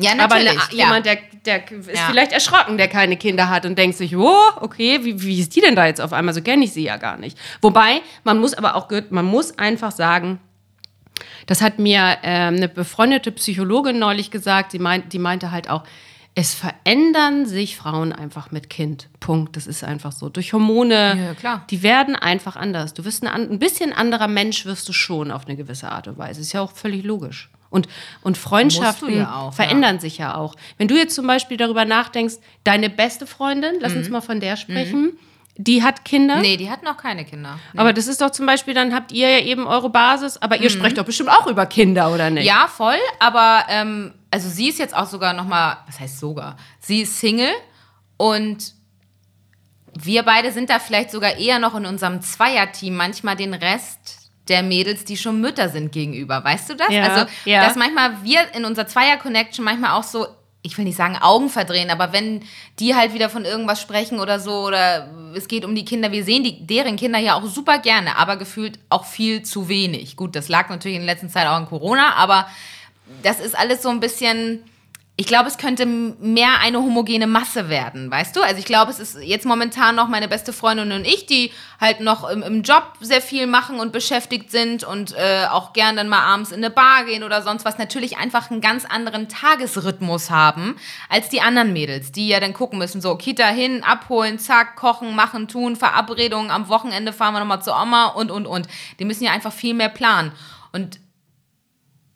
Ja, 0.00 0.12
Aber 0.18 0.34
eine, 0.34 0.46
natürlich. 0.54 0.72
ja. 0.72 0.86
jemand, 0.86 1.06
der, 1.06 1.18
der 1.46 1.70
ist 1.70 1.86
Ja. 1.94 2.06
vielleicht 2.10 2.32
erschrocken, 2.32 2.76
der 2.78 2.88
keine 2.88 3.16
Kinder 3.16 3.48
hat 3.48 3.64
und 3.64 3.78
denkt 3.78 3.96
sich, 3.96 4.16
oh, 4.16 4.36
okay, 4.60 5.04
wie, 5.04 5.22
wie 5.22 5.38
ist 5.38 5.54
die 5.54 5.60
denn 5.60 5.76
da 5.76 5.86
jetzt 5.86 6.00
auf 6.00 6.12
einmal? 6.12 6.34
So 6.34 6.42
kenne 6.42 6.64
ich 6.64 6.72
sie 6.72 6.82
ja 6.82 6.96
gar 6.96 7.16
nicht. 7.16 7.38
Wobei, 7.62 8.00
man 8.24 8.40
muss 8.40 8.54
aber 8.54 8.74
auch, 8.74 8.88
man 9.10 9.24
muss 9.24 9.56
einfach 9.56 9.92
sagen, 9.92 10.40
das 11.46 11.62
hat 11.62 11.78
mir 11.78 12.16
ähm, 12.24 12.56
eine 12.56 12.68
befreundete 12.68 13.30
Psychologin 13.30 13.98
neulich 14.00 14.32
gesagt, 14.32 14.72
sie 14.72 14.80
meint, 14.80 15.12
die 15.12 15.18
meinte 15.20 15.52
halt 15.52 15.70
auch, 15.70 15.84
es 16.34 16.54
verändern 16.54 17.46
sich 17.46 17.76
Frauen 17.76 18.12
einfach 18.12 18.50
mit 18.50 18.68
Kind. 18.68 19.08
Punkt. 19.20 19.56
Das 19.56 19.68
ist 19.68 19.84
einfach 19.84 20.10
so. 20.10 20.28
Durch 20.28 20.52
Hormone. 20.52 21.16
Ja, 21.16 21.34
klar. 21.34 21.64
Die 21.70 21.84
werden 21.84 22.16
einfach 22.16 22.56
anders. 22.56 22.92
Du 22.94 23.04
wirst 23.04 23.24
ein, 23.24 23.28
ein 23.52 23.58
bisschen 23.60 23.92
anderer 23.92 24.26
Mensch 24.26 24.66
wirst 24.66 24.88
du 24.88 24.92
schon 24.92 25.30
auf 25.30 25.46
eine 25.46 25.54
gewisse 25.54 25.92
Art 25.92 26.08
und 26.08 26.18
Weise. 26.18 26.40
Ist 26.40 26.52
ja 26.52 26.60
auch 26.60 26.72
völlig 26.72 27.04
logisch. 27.04 27.50
Und, 27.74 27.88
und 28.22 28.38
Freundschaften 28.38 29.16
ja 29.16 29.34
auch, 29.36 29.52
verändern 29.52 29.98
sich 29.98 30.16
ja 30.18 30.36
auch. 30.36 30.54
Wenn 30.78 30.86
du 30.86 30.96
jetzt 30.96 31.14
zum 31.16 31.26
Beispiel 31.26 31.56
darüber 31.56 31.84
nachdenkst, 31.84 32.34
deine 32.62 32.88
beste 32.88 33.26
Freundin, 33.26 33.74
lass 33.80 33.92
Mhm. 33.92 33.98
uns 33.98 34.08
mal 34.10 34.20
von 34.20 34.38
der 34.38 34.56
sprechen, 34.56 35.18
die 35.56 35.82
hat 35.82 36.04
Kinder. 36.04 36.36
Nee, 36.40 36.56
die 36.56 36.70
hat 36.70 36.82
noch 36.84 36.96
keine 36.96 37.24
Kinder. 37.24 37.58
Aber 37.76 37.92
das 37.92 38.06
ist 38.06 38.20
doch 38.20 38.30
zum 38.30 38.46
Beispiel, 38.46 38.74
dann 38.74 38.94
habt 38.94 39.10
ihr 39.12 39.28
ja 39.28 39.40
eben 39.44 39.66
eure 39.66 39.90
Basis, 39.90 40.36
aber 40.40 40.58
ihr 40.60 40.70
sprecht 40.70 40.98
doch 40.98 41.04
bestimmt 41.04 41.30
auch 41.30 41.46
über 41.48 41.66
Kinder, 41.66 42.12
oder 42.12 42.30
nicht? 42.30 42.42
Mhm. 42.44 42.48
Ja, 42.48 42.68
voll, 42.68 42.98
aber 43.18 43.64
ähm, 43.68 44.14
also 44.30 44.48
sie 44.48 44.68
ist 44.68 44.78
jetzt 44.78 44.96
auch 44.96 45.06
sogar 45.06 45.32
noch 45.32 45.46
mal, 45.46 45.78
was 45.86 45.98
heißt 46.00 46.18
sogar? 46.20 46.56
Sie 46.80 47.02
ist 47.02 47.18
Single 47.18 47.52
und 48.16 48.72
wir 49.96 50.22
beide 50.24 50.50
sind 50.52 50.70
da 50.70 50.78
vielleicht 50.78 51.10
sogar 51.10 51.36
eher 51.36 51.58
noch 51.58 51.74
in 51.76 51.86
unserem 51.86 52.20
Zweierteam 52.20 52.96
manchmal 52.96 53.36
den 53.36 53.54
Rest 53.54 54.23
der 54.48 54.62
Mädels, 54.62 55.04
die 55.04 55.16
schon 55.16 55.40
Mütter 55.40 55.68
sind 55.68 55.92
gegenüber. 55.92 56.42
Weißt 56.44 56.70
du 56.70 56.74
das? 56.74 56.90
Ja, 56.90 57.04
also, 57.04 57.30
ja. 57.44 57.66
dass 57.66 57.76
manchmal 57.76 58.22
wir 58.22 58.40
in 58.54 58.64
unserer 58.64 58.86
Zweier-Connection 58.86 59.64
manchmal 59.64 59.92
auch 59.92 60.02
so, 60.02 60.26
ich 60.62 60.76
will 60.76 60.84
nicht 60.84 60.96
sagen 60.96 61.16
Augen 61.16 61.48
verdrehen, 61.48 61.90
aber 61.90 62.12
wenn 62.12 62.42
die 62.78 62.94
halt 62.94 63.14
wieder 63.14 63.30
von 63.30 63.44
irgendwas 63.44 63.80
sprechen 63.80 64.20
oder 64.20 64.40
so 64.40 64.66
oder 64.66 65.08
es 65.34 65.48
geht 65.48 65.64
um 65.64 65.74
die 65.74 65.84
Kinder, 65.84 66.12
wir 66.12 66.24
sehen 66.24 66.44
die, 66.44 66.66
deren 66.66 66.96
Kinder 66.96 67.18
ja 67.18 67.34
auch 67.34 67.44
super 67.44 67.78
gerne, 67.78 68.16
aber 68.16 68.36
gefühlt 68.36 68.78
auch 68.88 69.04
viel 69.04 69.42
zu 69.42 69.68
wenig. 69.68 70.16
Gut, 70.16 70.36
das 70.36 70.48
lag 70.48 70.68
natürlich 70.68 70.96
in 70.96 71.06
der 71.06 71.14
letzten 71.14 71.30
Zeit 71.30 71.46
auch 71.46 71.56
an 71.56 71.66
Corona, 71.66 72.14
aber 72.14 72.46
das 73.22 73.40
ist 73.40 73.56
alles 73.58 73.82
so 73.82 73.88
ein 73.88 74.00
bisschen. 74.00 74.62
Ich 75.16 75.26
glaube, 75.26 75.46
es 75.46 75.58
könnte 75.58 75.86
mehr 75.86 76.58
eine 76.60 76.78
homogene 76.78 77.28
Masse 77.28 77.68
werden, 77.68 78.10
weißt 78.10 78.34
du? 78.34 78.42
Also 78.42 78.56
ich 78.56 78.64
glaube, 78.64 78.90
es 78.90 78.98
ist 78.98 79.16
jetzt 79.22 79.46
momentan 79.46 79.94
noch 79.94 80.08
meine 80.08 80.26
beste 80.26 80.52
Freundin 80.52 80.90
und 80.90 81.06
ich, 81.06 81.26
die 81.26 81.52
halt 81.80 82.00
noch 82.00 82.28
im, 82.28 82.42
im 82.42 82.62
Job 82.62 82.94
sehr 83.00 83.20
viel 83.20 83.46
machen 83.46 83.78
und 83.78 83.92
beschäftigt 83.92 84.50
sind 84.50 84.82
und 84.82 85.14
äh, 85.16 85.46
auch 85.48 85.72
gern 85.72 85.94
dann 85.94 86.08
mal 86.08 86.18
abends 86.18 86.50
in 86.50 86.56
eine 86.56 86.70
Bar 86.70 87.04
gehen 87.04 87.22
oder 87.22 87.42
sonst 87.42 87.64
was. 87.64 87.78
Natürlich 87.78 88.18
einfach 88.18 88.50
einen 88.50 88.60
ganz 88.60 88.84
anderen 88.86 89.28
Tagesrhythmus 89.28 90.30
haben 90.30 90.74
als 91.08 91.28
die 91.28 91.40
anderen 91.40 91.72
Mädels, 91.72 92.10
die 92.10 92.26
ja 92.26 92.40
dann 92.40 92.52
gucken 92.52 92.80
müssen, 92.80 93.00
so 93.00 93.14
Kita 93.14 93.46
hin, 93.46 93.84
abholen, 93.84 94.40
zack, 94.40 94.74
kochen, 94.74 95.14
machen, 95.14 95.46
tun, 95.46 95.76
Verabredungen, 95.76 96.50
am 96.50 96.68
Wochenende 96.68 97.12
fahren 97.12 97.34
wir 97.34 97.38
nochmal 97.38 97.62
zur 97.62 97.80
Oma 97.80 98.06
und, 98.06 98.32
und, 98.32 98.48
und. 98.48 98.66
Die 98.98 99.04
müssen 99.04 99.22
ja 99.22 99.30
einfach 99.30 99.52
viel 99.52 99.74
mehr 99.74 99.90
planen. 99.90 100.32
Und 100.72 100.98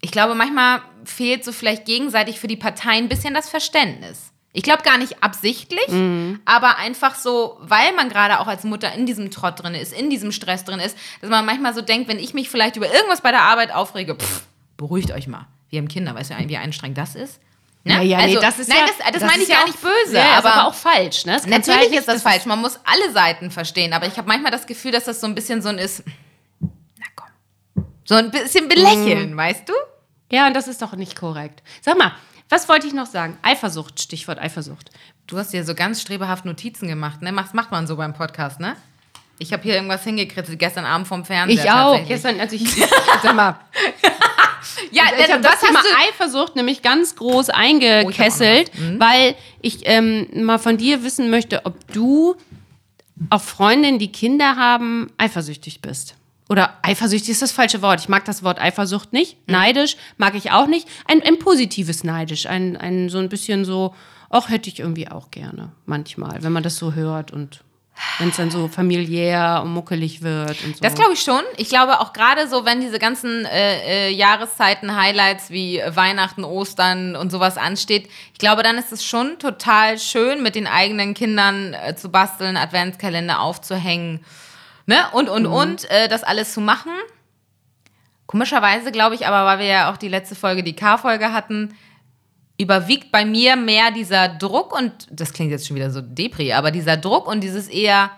ich 0.00 0.10
glaube, 0.10 0.34
manchmal 0.34 0.80
fehlt 1.04 1.44
so 1.44 1.52
vielleicht 1.52 1.84
gegenseitig 1.84 2.38
für 2.38 2.48
die 2.48 2.56
Parteien 2.56 3.04
ein 3.04 3.08
bisschen 3.08 3.34
das 3.34 3.48
Verständnis. 3.48 4.32
Ich 4.52 4.62
glaube 4.62 4.82
gar 4.82 4.98
nicht 4.98 5.22
absichtlich, 5.22 5.86
aber 6.44 6.78
einfach 6.78 7.14
so, 7.14 7.58
weil 7.60 7.92
man 7.94 8.08
gerade 8.08 8.40
auch 8.40 8.46
als 8.46 8.64
Mutter 8.64 8.92
in 8.92 9.06
diesem 9.06 9.30
Trott 9.30 9.62
drin 9.62 9.74
ist, 9.74 9.92
in 9.92 10.10
diesem 10.10 10.32
Stress 10.32 10.64
drin 10.64 10.80
ist, 10.80 10.96
dass 11.20 11.30
man 11.30 11.44
manchmal 11.44 11.74
so 11.74 11.80
denkt, 11.82 12.08
wenn 12.08 12.18
ich 12.18 12.34
mich 12.34 12.48
vielleicht 12.50 12.76
über 12.76 12.92
irgendwas 12.92 13.20
bei 13.20 13.30
der 13.30 13.42
Arbeit 13.42 13.72
aufrege, 13.72 14.16
pff, 14.16 14.42
beruhigt 14.76 15.12
euch 15.12 15.26
mal. 15.28 15.46
Wir 15.70 15.78
haben 15.80 15.88
Kinder, 15.88 16.14
weißt 16.14 16.30
du, 16.30 16.34
wie 16.48 16.56
anstrengend 16.56 16.96
das 16.98 17.14
ist? 17.14 17.40
Ne? 17.84 17.94
Ja, 17.94 18.00
ja, 18.02 18.16
nee, 18.18 18.22
Also, 18.24 18.40
das 18.40 18.58
ist 18.58 18.68
nein, 18.68 18.78
ja, 18.78 18.86
das, 19.12 19.20
das, 19.20 19.30
meine 19.30 19.42
ich 19.42 19.48
ja 19.48 19.56
gar 19.56 19.64
auch- 19.64 19.68
nicht 19.68 19.80
böse, 19.80 20.16
ja, 20.16 20.38
aber, 20.38 20.52
aber 20.54 20.68
auch 20.68 20.74
falsch, 20.74 21.26
ne? 21.26 21.34
Das 21.34 21.46
Natürlich 21.46 21.80
halt 21.82 21.92
ist 21.92 22.08
das 22.08 22.14
nicht- 22.16 22.22
falsch. 22.24 22.46
Man 22.46 22.60
muss 22.60 22.80
alle 22.84 23.12
Seiten 23.12 23.50
verstehen. 23.50 23.92
Aber 23.92 24.06
ich 24.06 24.16
habe 24.16 24.26
manchmal 24.26 24.50
das 24.50 24.66
Gefühl, 24.66 24.90
dass 24.92 25.04
das 25.04 25.20
so 25.20 25.26
ein 25.26 25.34
bisschen 25.34 25.62
so 25.62 25.68
ein 25.68 25.78
ist. 25.78 26.02
So 28.08 28.14
ein 28.14 28.30
bisschen 28.30 28.68
belächeln, 28.68 29.36
weißt 29.36 29.68
du? 29.68 29.72
Ja, 30.32 30.46
und 30.46 30.54
das 30.54 30.66
ist 30.66 30.80
doch 30.80 30.94
nicht 30.96 31.14
korrekt. 31.14 31.62
Sag 31.82 31.98
mal, 31.98 32.12
was 32.48 32.66
wollte 32.68 32.86
ich 32.86 32.94
noch 32.94 33.04
sagen? 33.06 33.36
Eifersucht, 33.42 34.00
Stichwort 34.00 34.38
Eifersucht. 34.38 34.90
Du 35.26 35.36
hast 35.36 35.52
dir 35.52 35.62
so 35.64 35.74
ganz 35.74 36.00
strebehaft 36.00 36.46
Notizen 36.46 36.88
gemacht, 36.88 37.20
ne? 37.20 37.32
Das 37.34 37.52
macht 37.52 37.70
man 37.70 37.86
so 37.86 37.96
beim 37.96 38.14
Podcast, 38.14 38.60
ne? 38.60 38.76
Ich 39.38 39.52
habe 39.52 39.62
hier 39.62 39.74
irgendwas 39.74 40.04
hingekritzelt 40.04 40.58
gestern 40.58 40.86
Abend 40.86 41.06
vom 41.06 41.24
Fernseher. 41.26 41.62
Ich 41.64 41.70
auch. 41.70 42.08
Gestern, 42.08 42.40
als 42.40 42.52
ich, 42.54 42.64
sag 43.22 43.34
mal, 43.34 43.60
Ja, 44.90 45.04
ich 45.18 45.30
habe 45.30 45.42
das 45.42 45.60
Thema? 45.60 45.80
Eifersucht 46.08 46.56
nämlich 46.56 46.80
ganz 46.82 47.14
groß 47.14 47.50
Oh, 47.50 47.52
eingekesselt, 47.54 48.70
ich 48.72 48.80
hab 48.80 48.86
auch 48.86 48.90
Mhm. 48.92 49.00
weil 49.00 49.34
ich 49.60 49.80
ähm, 49.84 50.26
mal 50.44 50.58
von 50.58 50.76
dir 50.78 51.04
wissen 51.04 51.30
möchte, 51.30 51.66
ob 51.66 51.92
du 51.92 52.36
auf 53.30 53.44
Freundinnen, 53.44 53.98
die 53.98 54.10
Kinder 54.12 54.56
haben, 54.56 55.10
eifersüchtig 55.18 55.82
bist. 55.82 56.14
Oder 56.48 56.78
eifersüchtig 56.82 57.30
ist 57.30 57.42
das 57.42 57.52
falsche 57.52 57.82
Wort. 57.82 58.00
Ich 58.00 58.08
mag 58.08 58.24
das 58.24 58.42
Wort 58.42 58.60
Eifersucht 58.60 59.12
nicht. 59.12 59.36
Mhm. 59.46 59.52
Neidisch 59.52 59.96
mag 60.16 60.34
ich 60.34 60.50
auch 60.50 60.66
nicht. 60.66 60.88
Ein, 61.06 61.22
ein 61.22 61.38
positives 61.38 62.04
Neidisch. 62.04 62.46
Ein, 62.46 62.76
ein 62.76 63.08
so 63.10 63.18
ein 63.18 63.28
bisschen 63.28 63.64
so, 63.64 63.94
ach, 64.30 64.48
hätte 64.48 64.68
ich 64.68 64.80
irgendwie 64.80 65.08
auch 65.08 65.30
gerne. 65.30 65.72
Manchmal, 65.84 66.42
wenn 66.42 66.52
man 66.52 66.62
das 66.62 66.76
so 66.76 66.94
hört 66.94 67.32
und 67.32 67.62
wenn 68.18 68.28
es 68.28 68.36
dann 68.36 68.50
so 68.50 68.68
familiär 68.68 69.60
und 69.64 69.72
muckelig 69.72 70.22
wird 70.22 70.62
und 70.64 70.76
so. 70.76 70.82
Das 70.82 70.94
glaube 70.94 71.14
ich 71.14 71.20
schon. 71.20 71.40
Ich 71.56 71.68
glaube 71.68 72.00
auch 72.00 72.12
gerade 72.12 72.48
so, 72.48 72.64
wenn 72.64 72.80
diese 72.80 72.98
ganzen 72.98 73.44
äh, 73.44 74.08
äh, 74.08 74.10
Jahreszeiten, 74.10 74.94
Highlights 74.94 75.50
wie 75.50 75.82
Weihnachten, 75.86 76.44
Ostern 76.44 77.16
und 77.16 77.30
sowas 77.30 77.56
ansteht, 77.56 78.08
ich 78.32 78.38
glaube, 78.38 78.62
dann 78.62 78.78
ist 78.78 78.92
es 78.92 79.04
schon 79.04 79.38
total 79.38 79.98
schön, 79.98 80.42
mit 80.42 80.54
den 80.54 80.66
eigenen 80.66 81.14
Kindern 81.14 81.74
äh, 81.74 81.96
zu 81.96 82.08
basteln, 82.08 82.56
Adventskalender 82.56 83.40
aufzuhängen, 83.40 84.20
ne? 84.88 84.96
Und, 85.12 85.28
und, 85.28 85.46
und, 85.46 85.90
äh, 85.90 86.08
das 86.08 86.24
alles 86.24 86.52
zu 86.52 86.60
machen. 86.60 86.90
Komischerweise 88.26 88.90
glaube 88.90 89.14
ich 89.14 89.26
aber, 89.26 89.46
weil 89.46 89.60
wir 89.60 89.66
ja 89.66 89.92
auch 89.92 89.96
die 89.96 90.08
letzte 90.08 90.34
Folge, 90.34 90.62
die 90.62 90.74
K-Folge 90.74 91.32
hatten, 91.32 91.74
überwiegt 92.58 93.12
bei 93.12 93.24
mir 93.24 93.54
mehr 93.54 93.92
dieser 93.92 94.28
Druck 94.28 94.76
und 94.76 94.92
das 95.10 95.32
klingt 95.32 95.52
jetzt 95.52 95.66
schon 95.66 95.76
wieder 95.76 95.90
so 95.90 96.00
Depri, 96.00 96.52
aber 96.52 96.70
dieser 96.72 96.96
Druck 96.96 97.28
und 97.28 97.40
dieses 97.40 97.68
eher 97.68 98.10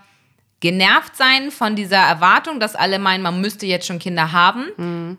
genervt 0.61 1.17
sein 1.17 1.51
von 1.51 1.77
dieser 1.77 1.99
Erwartung, 1.99 2.59
dass 2.59 2.75
alle 2.75 2.99
meinen, 2.99 3.23
man 3.23 3.41
müsste 3.41 3.67
jetzt 3.67 3.87
schon 3.87 3.99
Kinder 3.99 4.33
haben. 4.33 5.19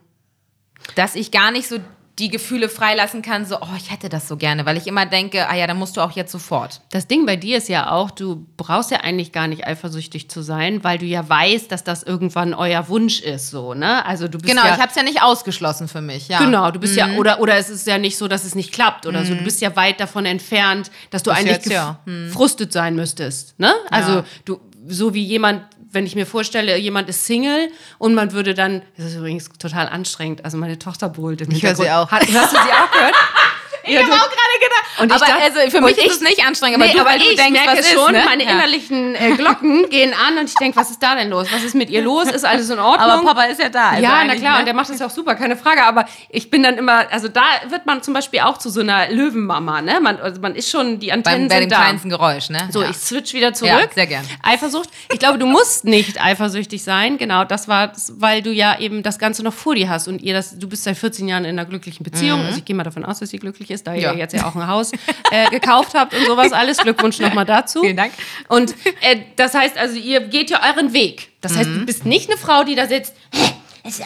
dass 0.96 1.16
ich 1.16 1.32
gar 1.32 1.52
nicht 1.52 1.68
so 1.68 1.78
die 2.22 2.30
Gefühle 2.30 2.70
freilassen 2.70 3.24
kann, 3.24 3.46
so, 3.46 3.58
oh, 3.62 3.76
ich 3.76 3.92
hätte 3.92 4.08
das 4.08 4.28
so 4.28 4.38
gerne, 4.38 4.66
weil 4.68 4.78
ich 4.78 4.86
immer 4.86 5.08
denke, 5.08 5.50
ah 5.50 5.56
ja, 5.56 5.66
dann 5.66 5.78
musst 5.78 5.98
du 5.98 6.02
auch 6.02 6.12
jetzt 6.12 6.32
sofort. 6.32 6.82
Das 6.92 7.08
Ding 7.08 7.26
bei 7.26 7.36
dir 7.36 7.58
ist 7.58 7.68
ja 7.68 7.90
auch, 7.90 8.12
du 8.12 8.46
brauchst 8.58 8.92
ja 8.92 9.00
eigentlich 9.00 9.32
gar 9.32 9.48
nicht 9.48 9.66
eifersüchtig 9.66 10.30
zu 10.30 10.44
sein, 10.44 10.84
weil 10.84 11.00
du 11.00 11.06
ja 11.06 11.28
weißt, 11.28 11.72
dass 11.72 11.84
das 11.84 12.04
irgendwann 12.04 12.54
euer 12.54 12.88
Wunsch 12.90 13.22
ist, 13.22 13.50
so, 13.50 13.74
ne? 13.74 14.06
Also 14.06 14.28
du 14.28 14.38
bist 14.38 14.54
Genau, 14.54 14.68
ja, 14.68 14.76
ich 14.76 14.80
habe 14.80 14.90
es 14.90 14.96
ja 14.96 15.02
nicht 15.02 15.24
ausgeschlossen 15.24 15.88
für 15.88 16.02
mich, 16.02 16.28
ja. 16.28 16.38
Genau, 16.38 16.70
du 16.70 16.80
bist 16.80 16.96
ja, 16.96 17.10
oder, 17.16 17.40
oder 17.40 17.56
es 17.56 17.72
ist 17.72 17.88
ja 17.88 17.98
nicht 17.98 18.18
so, 18.18 18.28
dass 18.28 18.46
es 18.46 18.54
nicht 18.54 18.72
klappt 18.72 19.08
oder 19.08 19.26
so. 19.26 19.34
Du 19.34 19.44
bist 19.44 19.60
ja 19.60 19.76
weit 19.76 20.00
davon 20.00 20.28
entfernt, 20.28 20.92
dass 21.10 21.24
du 21.24 21.32
Bis 21.32 21.40
eigentlich 21.40 21.56
jetzt, 21.58 21.72
ja. 21.72 22.00
gefrustet 22.06 22.72
sein 22.72 22.96
müsstest. 22.96 23.60
Ne? 23.60 23.74
Also 23.90 24.24
du, 24.46 24.60
so 24.88 25.16
wie 25.16 25.24
jemand, 25.24 25.64
wenn 25.92 26.06
ich 26.06 26.16
mir 26.16 26.26
vorstelle, 26.26 26.78
jemand 26.78 27.10
ist 27.10 27.26
Single 27.26 27.70
und 27.98 28.14
man 28.14 28.32
würde 28.32 28.54
dann, 28.54 28.82
das 28.98 29.08
ist 29.08 29.16
übrigens 29.16 29.50
total 29.60 29.88
anstrengend, 29.88 30.46
also 30.46 30.58
meine 30.58 30.80
Tochter 30.80 31.10
brüllt 31.10 31.42
im 31.42 31.52
Ich 31.52 31.64
höre 31.64 31.76
sie 31.76 31.90
auch. 31.90 32.10
Hat, 32.12 32.22
hast 32.22 32.54
du 32.54 32.58
sie 32.58 32.72
auch 32.72 32.92
gehört? 32.92 33.16
Ich 33.84 33.98
habe 33.98 34.12
auch 34.14 34.30
gerade 34.30 34.58
gedacht. 34.60 35.00
Und 35.00 35.12
aber 35.12 35.26
dachte- 35.26 35.42
also 35.42 35.70
für 35.70 35.82
mich 35.82 35.98
ich- 35.98 36.06
ist 36.06 36.16
es 36.16 36.22
nicht 36.22 36.46
anstrengend, 36.46 36.78
aber 36.78 36.86
nee, 36.88 36.94
du, 36.94 37.00
aber 37.02 37.10
weil 37.12 37.20
du 37.20 37.26
ich 37.26 37.36
denkst, 37.36 37.52
merke 37.52 37.72
was 37.72 37.80
ist, 37.80 37.92
schon, 37.94 38.12
ne? 38.12 38.22
meine 38.26 38.44
Ja. 38.44 38.52
innerlichen 38.52 39.16
äh, 39.16 39.32
Glocken 39.36 39.90
gehen 39.90 40.14
an 40.14 40.38
und 40.38 40.46
ich 40.50 40.56
denke, 40.56 40.78
was 40.78 40.92
ist 40.92 41.02
da 41.02 41.16
denn 41.16 41.30
los? 41.30 41.48
Was 41.52 41.64
ist 41.64 41.76
mit 41.76 41.90
ihr 41.90 42.02
los? 42.02 42.28
Ist 42.30 42.46
alles 42.46 42.70
in 42.70 42.80
Ordnung? 42.80 43.10
Aber 43.10 43.24
Papa 43.24 43.44
ist 43.46 43.60
ja 43.62 43.70
da. 43.70 43.90
also 43.90 44.04
ja, 44.04 44.24
na 44.26 44.36
klar, 44.36 44.54
ne? 44.54 44.60
und 44.60 44.66
der 44.66 44.74
macht 44.74 44.90
das 44.90 45.00
ja 45.00 45.06
auch 45.08 45.12
super, 45.12 45.36
keine 45.36 45.56
Frage. 45.58 45.84
Aber 45.84 46.06
ich 46.30 46.50
bin 46.52 46.64
dann 46.64 46.78
immer, 46.78 47.12
also 47.12 47.28
da 47.28 47.42
wird 47.70 47.86
man 47.86 48.04
zum 48.04 48.14
Beispiel 48.14 48.42
auch 48.42 48.58
zu 48.58 48.70
so 48.70 48.82
einer 48.82 49.10
Löwenmama, 49.10 49.82
ne? 49.82 50.00
Man, 50.02 50.20
also 50.20 50.42
man 50.42 50.56
ist 50.56 50.70
schon, 50.70 51.00
die 51.00 51.12
Antennen 51.12 51.48
bei, 51.48 51.56
bei 51.56 51.60
dem 51.62 51.64
sind 51.70 51.72
da. 51.72 51.78
kleinsten 51.84 52.10
Geräusch, 52.10 52.50
ne? 52.50 52.60
So, 52.72 52.82
ja. 52.84 52.90
ich 52.90 52.98
switch 52.98 53.34
wieder 53.34 53.54
zurück. 53.54 53.72
Ja, 53.72 53.88
sehr 53.94 54.08
gern. 54.08 54.26
Eifersucht. 54.44 54.90
Ich 55.12 55.20
glaube, 55.20 55.38
du 55.40 55.46
musst 55.48 55.86
nicht 55.86 56.22
eifersüchtig 56.24 56.84
sein. 56.84 57.18
Genau, 57.18 57.44
das 57.46 57.68
war, 57.68 57.92
weil 58.18 58.42
du 58.42 58.52
ja 58.52 58.78
eben 58.80 59.02
das 59.04 59.18
Ganze 59.20 59.44
noch 59.44 59.54
vor 59.54 59.76
dir 59.76 59.90
hast 59.90 60.08
und 60.08 60.22
ihr 60.22 60.34
das, 60.34 60.58
du 60.58 60.68
bist 60.68 60.84
seit 60.84 60.98
14 60.98 61.28
Jahren 61.28 61.46
in 61.46 61.52
einer 61.58 61.66
glücklichen 61.66 62.04
Beziehung. 62.04 62.42
Also 62.46 62.60
ich 62.60 62.66
gehe 62.66 62.76
mal 62.76 62.84
davon 62.84 63.06
aus, 63.06 63.20
dass 63.20 63.30
sie 63.30 63.38
glücklich 63.40 63.71
ist, 63.72 63.88
da 63.88 63.94
Ja. 63.94 64.12
ihr 64.14 64.18
jetzt 64.20 64.34
ja 64.34 64.46
auch 64.46 64.56
ein 64.56 64.68
Haus 64.68 64.92
äh, 65.32 65.50
gekauft 65.50 65.94
habt 65.96 66.14
und 66.14 66.26
sowas 66.26 66.52
alles. 66.54 66.78
Glückwunsch 66.78 67.20
nochmal 67.20 67.46
dazu. 67.46 67.82
Vielen 67.82 67.98
Dank. 67.98 68.14
Und 68.48 68.76
äh, 69.02 69.18
das 69.36 69.54
heißt 69.54 69.78
also, 69.78 69.96
ihr 69.98 70.20
geht 70.22 70.50
ja 70.50 70.62
euren 70.70 70.94
Weg. 70.94 71.30
Das 71.42 71.56
heißt, 71.58 71.70
du 71.70 71.86
bist 71.86 72.06
nicht 72.06 72.30
eine 72.30 72.38
Frau, 72.38 72.64
die 72.64 72.76
da 72.76 72.86
sitzt. 72.88 73.16
"Hä, 73.34 73.52
es- 73.84 74.02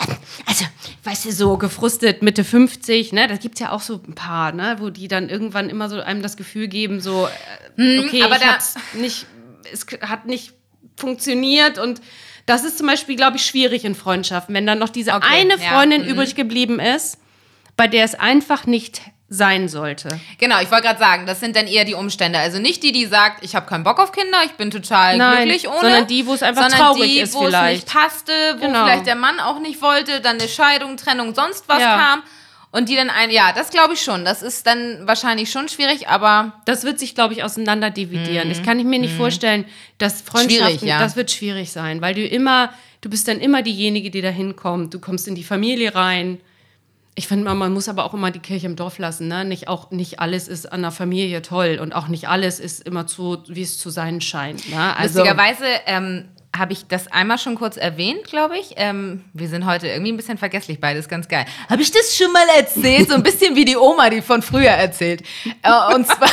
Also, 0.46 0.66
weißt 1.04 1.26
du, 1.26 1.32
so 1.32 1.58
gefrustet, 1.58 2.22
Mitte 2.22 2.44
50, 2.46 3.12
ne? 3.12 3.28
Da 3.28 3.36
gibt's 3.36 3.60
ja 3.60 3.72
auch 3.72 3.82
so 3.82 4.02
ein 4.08 4.16
paar, 4.16 4.52
ne? 4.54 4.78
Wo 4.80 4.90
die 4.90 5.08
dann 5.10 5.28
irgendwann 5.30 5.70
immer 5.70 5.90
so 5.90 6.00
einem 6.00 6.22
das 6.22 6.38
Gefühl 6.38 6.68
geben, 6.70 7.02
so, 7.02 7.28
äh, 7.78 8.00
okay, 8.00 8.24
aber 8.24 8.36
ich 8.36 8.42
da- 8.42 8.54
hab's 8.54 8.76
nicht, 8.94 9.26
es 9.72 9.86
hat 10.02 10.28
nicht 10.28 10.54
funktioniert 10.96 11.78
und 11.78 12.02
das 12.46 12.64
ist 12.64 12.78
zum 12.78 12.88
Beispiel, 12.88 13.16
glaube 13.16 13.38
ich, 13.38 13.46
schwierig 13.46 13.84
in 13.86 13.96
Freundschaften, 13.96 14.54
wenn 14.56 14.66
dann 14.68 14.78
noch 14.80 14.90
diese 14.90 15.14
Okay, 15.14 15.26
eine 15.30 15.58
ja, 15.62 15.70
Freundin 15.72 16.04
mhm. 16.04 16.08
übrig 16.10 16.36
geblieben 16.36 16.80
ist, 16.80 17.18
bei 17.76 17.88
der 17.88 18.04
es 18.06 18.16
einfach 18.16 18.66
nicht 18.68 19.02
sein 19.28 19.68
sollte. 19.70 20.20
Genau, 20.38 20.62
ich 20.62 20.70
wollte 20.70 20.84
gerade 20.86 21.00
sagen, 21.00 21.26
das 21.26 21.40
sind 21.40 21.56
dann 21.56 21.66
eher 21.66 21.84
die 21.84 21.96
Umstände. 21.96 22.38
Also 22.38 22.60
nicht 22.60 22.84
die, 22.84 22.92
die 22.92 23.06
sagt, 23.08 23.44
ich 23.44 23.56
habe 23.56 23.66
keinen 23.68 23.84
Bock 23.84 24.00
auf 24.00 24.12
Kinder, 24.12 24.38
ich 24.46 24.52
bin 24.52 24.70
total 24.70 25.18
Nein, 25.18 25.38
glücklich 25.48 25.68
ohne. 25.68 25.80
sondern 25.82 26.08
die, 26.08 26.28
wo 26.28 26.34
es 26.36 26.44
einfach 26.44 26.68
traurig 26.70 27.10
die, 27.12 27.20
ist 27.20 27.34
wo 27.34 27.42
es 27.42 27.48
vielleicht. 27.48 27.88
nicht 27.88 27.94
passte, 27.94 28.32
wo 28.60 28.66
Genau. 28.68 28.86
vielleicht 28.86 29.08
der 29.08 29.16
Mann 29.16 29.40
auch 29.40 29.60
nicht 29.60 29.82
wollte, 29.82 30.22
dann 30.22 30.40
eine 30.40 30.48
Scheidung, 30.48 30.96
Trennung, 30.98 31.34
sonst 31.34 31.68
was 31.68 31.80
Ja. 31.82 31.98
kam. 31.98 32.24
Und 32.72 32.90
die 32.90 32.96
dann 32.98 33.10
ein, 33.10 33.32
ja, 33.32 33.52
das 33.54 33.70
glaube 33.70 33.94
ich 33.94 34.02
schon. 34.02 34.26
Das 34.26 34.42
ist 34.44 34.68
dann 34.68 35.08
wahrscheinlich 35.08 35.50
schon 35.50 35.70
schwierig, 35.70 36.10
aber 36.10 36.62
Das 36.66 36.84
wird 36.84 37.00
sich, 37.00 37.16
glaube 37.16 37.34
ich, 37.34 37.42
auseinander 37.44 37.90
dividieren. 37.90 38.50
Das 38.50 38.62
kann 38.64 38.78
ich 38.80 38.86
mir 38.86 39.00
nicht 39.00 39.16
vorstellen, 39.16 39.64
dass 39.98 40.22
Freundschaften, 40.22 40.82
Mhm. 40.82 40.88
Ja. 40.88 41.00
das 41.00 41.16
wird 41.16 41.32
schwierig 41.32 41.72
sein, 41.72 42.02
weil 42.02 42.14
du 42.14 42.22
immer, 42.28 42.74
du 43.02 43.10
bist 43.10 43.28
dann 43.30 43.40
immer 43.40 43.62
diejenige, 43.62 44.12
die 44.12 44.22
da 44.22 44.28
hinkommt. 44.30 44.94
Du 44.94 45.00
kommst 45.00 45.26
in 45.28 45.36
die 45.36 45.44
Familie 45.46 45.96
rein. 45.96 46.40
Ich 47.18 47.30
finde, 47.30 47.54
man 47.54 47.74
muss 47.74 47.88
aber 47.88 48.04
auch 48.04 48.14
immer 48.14 48.30
die 48.30 48.40
Kirche 48.40 48.66
im 48.66 48.76
Dorf 48.76 48.98
lassen. 48.98 49.30
Ne? 49.30 49.46
Nicht, 49.46 49.70
auch, 49.70 49.90
nicht 49.90 50.20
alles 50.20 50.50
ist 50.50 50.72
an 50.72 50.82
der 50.82 50.92
Familie 50.92 51.42
toll 51.42 51.80
und 51.82 51.94
auch 51.94 52.10
nicht 52.10 52.28
alles 52.28 52.60
ist 52.60 52.86
immer 52.86 53.08
so, 53.08 53.42
wie 53.48 53.62
es 53.62 53.78
zu 53.78 53.90
sein 53.90 54.20
scheint. 54.20 54.70
Ne? 54.70 54.98
Also, 54.98 55.20
lustigerweise 55.20 55.66
ähm, 55.86 56.26
habe 56.58 56.74
ich 56.74 56.88
das 56.88 57.08
einmal 57.08 57.38
schon 57.38 57.56
kurz 57.56 57.78
erwähnt, 57.78 58.26
glaube 58.26 58.58
ich. 58.58 58.74
Ähm, 58.76 59.24
wir 59.34 59.48
sind 59.48 59.66
heute 59.66 59.88
irgendwie 59.88 60.12
ein 60.12 60.18
bisschen 60.18 60.38
vergesslich, 60.38 60.82
beides 60.82 61.08
ganz 61.08 61.30
geil. 61.30 61.46
Habe 61.70 61.82
ich 61.82 61.92
das 61.92 62.18
schon 62.18 62.34
mal 62.34 62.48
erzählt? 62.58 63.08
So 63.10 63.16
ein 63.16 63.24
bisschen 63.24 63.56
wie 63.56 63.64
die 63.64 63.78
Oma, 63.78 64.10
die 64.10 64.22
von 64.22 64.42
früher 64.42 64.72
erzählt. 64.72 65.24
Äh, 65.62 65.96
und 65.96 66.06
zwar 66.08 66.30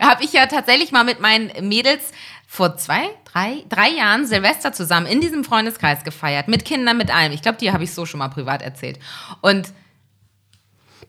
habe 0.00 0.22
ich 0.22 0.32
ja 0.32 0.46
tatsächlich 0.46 0.92
mal 0.92 1.04
mit 1.04 1.20
meinen 1.20 1.50
Mädels 1.68 2.12
vor 2.46 2.76
zwei, 2.76 3.10
drei, 3.32 3.64
drei 3.68 3.88
Jahren 3.88 4.26
Silvester 4.26 4.72
zusammen 4.72 5.06
in 5.06 5.20
diesem 5.20 5.42
Freundeskreis 5.42 6.04
gefeiert. 6.04 6.46
Mit 6.46 6.64
Kindern, 6.64 6.96
mit 6.96 7.12
allem. 7.12 7.32
Ich 7.32 7.42
glaube, 7.42 7.58
die 7.58 7.72
habe 7.72 7.82
ich 7.82 7.92
so 7.92 8.06
schon 8.06 8.18
mal 8.18 8.28
privat 8.28 8.62
erzählt. 8.62 9.00
Und 9.40 9.72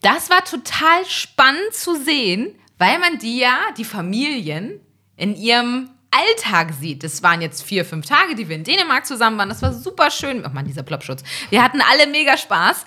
das 0.02 0.30
war 0.30 0.44
total 0.44 1.04
spannend 1.06 1.72
zu 1.72 1.94
sehen, 1.96 2.54
weil 2.78 2.98
man 2.98 3.18
die 3.18 3.38
ja, 3.38 3.58
die 3.76 3.84
Familien, 3.84 4.80
in 5.16 5.34
ihrem 5.34 5.90
Alltag 6.10 6.72
sieht. 6.78 7.02
Das 7.02 7.22
waren 7.22 7.40
jetzt 7.40 7.62
vier, 7.62 7.84
fünf 7.84 8.06
Tage, 8.06 8.34
die 8.34 8.48
wir 8.48 8.56
in 8.56 8.64
Dänemark 8.64 9.06
zusammen 9.06 9.38
waren. 9.38 9.48
Das 9.48 9.62
war 9.62 9.72
super 9.72 10.10
schön. 10.10 10.44
Oh 10.46 10.50
Mann, 10.50 10.66
dieser 10.66 10.82
Plopschutz. 10.82 11.22
Wir 11.50 11.62
hatten 11.62 11.80
alle 11.80 12.06
mega 12.06 12.36
Spaß. 12.36 12.84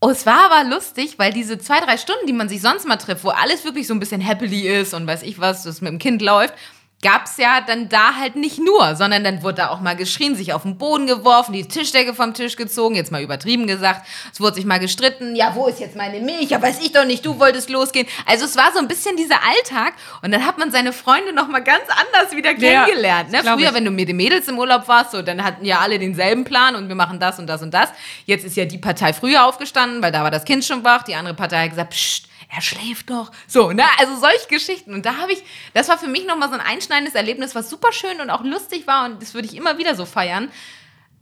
Oh, 0.00 0.10
es 0.10 0.26
war 0.26 0.50
aber 0.50 0.68
lustig, 0.68 1.18
weil 1.18 1.32
diese 1.32 1.58
zwei, 1.58 1.80
drei 1.80 1.96
Stunden, 1.96 2.26
die 2.26 2.32
man 2.32 2.48
sich 2.48 2.60
sonst 2.60 2.86
mal 2.86 2.96
trifft, 2.96 3.24
wo 3.24 3.30
alles 3.30 3.64
wirklich 3.64 3.86
so 3.86 3.94
ein 3.94 4.00
bisschen 4.00 4.20
happily 4.20 4.68
ist 4.68 4.92
und 4.92 5.06
weiß 5.06 5.22
ich 5.22 5.40
was, 5.40 5.62
das 5.62 5.80
mit 5.80 5.90
dem 5.90 5.98
Kind 5.98 6.20
läuft, 6.20 6.54
gab 7.02 7.26
es 7.26 7.36
ja 7.36 7.60
dann 7.60 7.88
da 7.88 8.14
halt 8.16 8.36
nicht 8.36 8.58
nur, 8.58 8.96
sondern 8.96 9.22
dann 9.22 9.42
wurde 9.42 9.56
da 9.56 9.68
auch 9.68 9.80
mal 9.80 9.94
geschrien, 9.94 10.34
sich 10.34 10.54
auf 10.54 10.62
den 10.62 10.78
Boden 10.78 11.06
geworfen, 11.06 11.52
die 11.52 11.68
Tischdecke 11.68 12.14
vom 12.14 12.32
Tisch 12.32 12.56
gezogen, 12.56 12.94
jetzt 12.94 13.12
mal 13.12 13.22
übertrieben 13.22 13.66
gesagt. 13.66 14.06
Es 14.32 14.40
wurde 14.40 14.56
sich 14.56 14.64
mal 14.64 14.78
gestritten, 14.78 15.36
ja, 15.36 15.54
wo 15.54 15.66
ist 15.66 15.78
jetzt 15.78 15.94
meine 15.94 16.20
Milch? 16.20 16.48
Ja, 16.50 16.60
weiß 16.60 16.80
ich 16.80 16.92
doch 16.92 17.04
nicht, 17.04 17.24
du 17.24 17.38
wolltest 17.38 17.68
losgehen. 17.68 18.06
Also 18.24 18.46
es 18.46 18.56
war 18.56 18.72
so 18.72 18.78
ein 18.78 18.88
bisschen 18.88 19.16
dieser 19.16 19.36
Alltag 19.46 19.92
und 20.22 20.32
dann 20.32 20.46
hat 20.46 20.56
man 20.58 20.70
seine 20.70 20.92
Freunde 20.92 21.32
noch 21.34 21.48
mal 21.48 21.62
ganz 21.62 21.82
anders 21.90 22.34
wieder 22.34 22.52
Ja, 22.52 22.84
kennengelernt. 22.84 23.28
Ne? 23.30 23.36
das 23.36 23.42
glaub 23.42 23.58
Früher, 23.58 23.68
ich. 23.68 23.74
wenn 23.74 23.84
du 23.84 23.90
mit 23.90 24.08
den 24.08 24.16
Mädels 24.16 24.48
im 24.48 24.58
Urlaub 24.58 24.88
warst, 24.88 25.10
so, 25.12 25.20
dann 25.22 25.44
hatten 25.44 25.64
ja 25.66 25.80
alle 25.80 25.98
denselben 25.98 26.44
Plan 26.44 26.74
und 26.76 26.88
wir 26.88 26.94
machen 26.96 27.20
das 27.20 27.38
und 27.38 27.46
das 27.46 27.60
und 27.62 27.72
das. 27.74 27.90
Jetzt 28.24 28.44
ist 28.44 28.56
ja 28.56 28.64
die 28.64 28.78
Partei 28.78 29.12
früher 29.12 29.44
aufgestanden, 29.44 30.02
weil 30.02 30.12
da 30.12 30.22
war 30.24 30.30
das 30.30 30.44
Kind 30.44 30.64
schon 30.64 30.82
wach. 30.82 31.02
Die 31.02 31.14
andere 31.14 31.34
Partei 31.34 31.64
hat 31.64 31.70
gesagt, 31.70 31.90
Psst, 31.90 32.26
er 32.48 32.62
schläft 32.62 33.10
doch. 33.10 33.32
So, 33.46 33.72
ne? 33.72 33.84
Also 33.98 34.16
solche 34.16 34.46
Geschichten. 34.48 34.94
Und 34.94 35.06
da 35.06 35.16
habe 35.16 35.32
ich, 35.32 35.42
das 35.74 35.88
war 35.88 35.98
für 35.98 36.08
mich 36.08 36.26
nochmal 36.26 36.48
so 36.48 36.54
ein 36.54 36.60
einschneidendes 36.60 37.14
Erlebnis, 37.14 37.54
was 37.54 37.70
super 37.70 37.92
schön 37.92 38.20
und 38.20 38.30
auch 38.30 38.44
lustig 38.44 38.86
war 38.86 39.06
und 39.06 39.20
das 39.20 39.34
würde 39.34 39.48
ich 39.48 39.56
immer 39.56 39.78
wieder 39.78 39.94
so 39.94 40.06
feiern. 40.06 40.50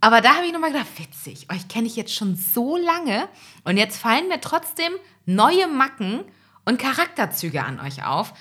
Aber 0.01 0.21
da 0.21 0.35
habe 0.35 0.45
ich 0.45 0.53
nochmal 0.53 0.71
gedacht, 0.71 0.87
witzig, 0.97 1.47
euch 1.51 1.67
kenne 1.67 1.87
ich 1.87 1.95
jetzt 1.95 2.13
schon 2.13 2.35
so 2.35 2.77
lange 2.77 3.27
und 3.63 3.77
jetzt 3.77 3.97
fallen 3.97 4.27
mir 4.27 4.39
trotzdem 4.39 4.93
neue 5.25 5.67
Macken 5.67 6.23
und 6.63 6.79
Charakterzüge 6.79 7.63
an 7.63 7.79
euch 7.79 8.05
auf, 8.05 8.33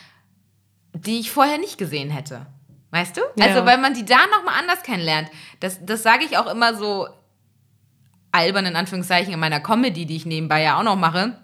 die 0.93 1.21
ich 1.21 1.31
vorher 1.31 1.59
nicht 1.59 1.79
gesehen 1.79 2.11
hätte. 2.11 2.47
Weißt 2.91 3.17
du? 3.17 3.23
Ja. 3.37 3.47
Also, 3.47 3.67
weil 3.67 3.79
man 3.79 3.95
die 3.95 4.05
da 4.05 4.27
nochmal 4.27 4.61
anders 4.61 4.83
kennenlernt. 4.83 5.29
Das, 5.61 5.85
das 5.85 6.03
sage 6.03 6.25
ich 6.25 6.37
auch 6.39 6.47
immer 6.47 6.75
so 6.75 7.09
albern 8.31 8.67
in 8.67 8.77
Anführungszeichen 8.77 9.33
in 9.33 9.41
meiner 9.41 9.61
Comedy, 9.61 10.07
die 10.07 10.17
ich 10.17 10.27
nebenbei 10.27 10.63
ja 10.63 10.79
auch 10.79 10.83
noch 10.83 10.97
mache, 10.97 11.44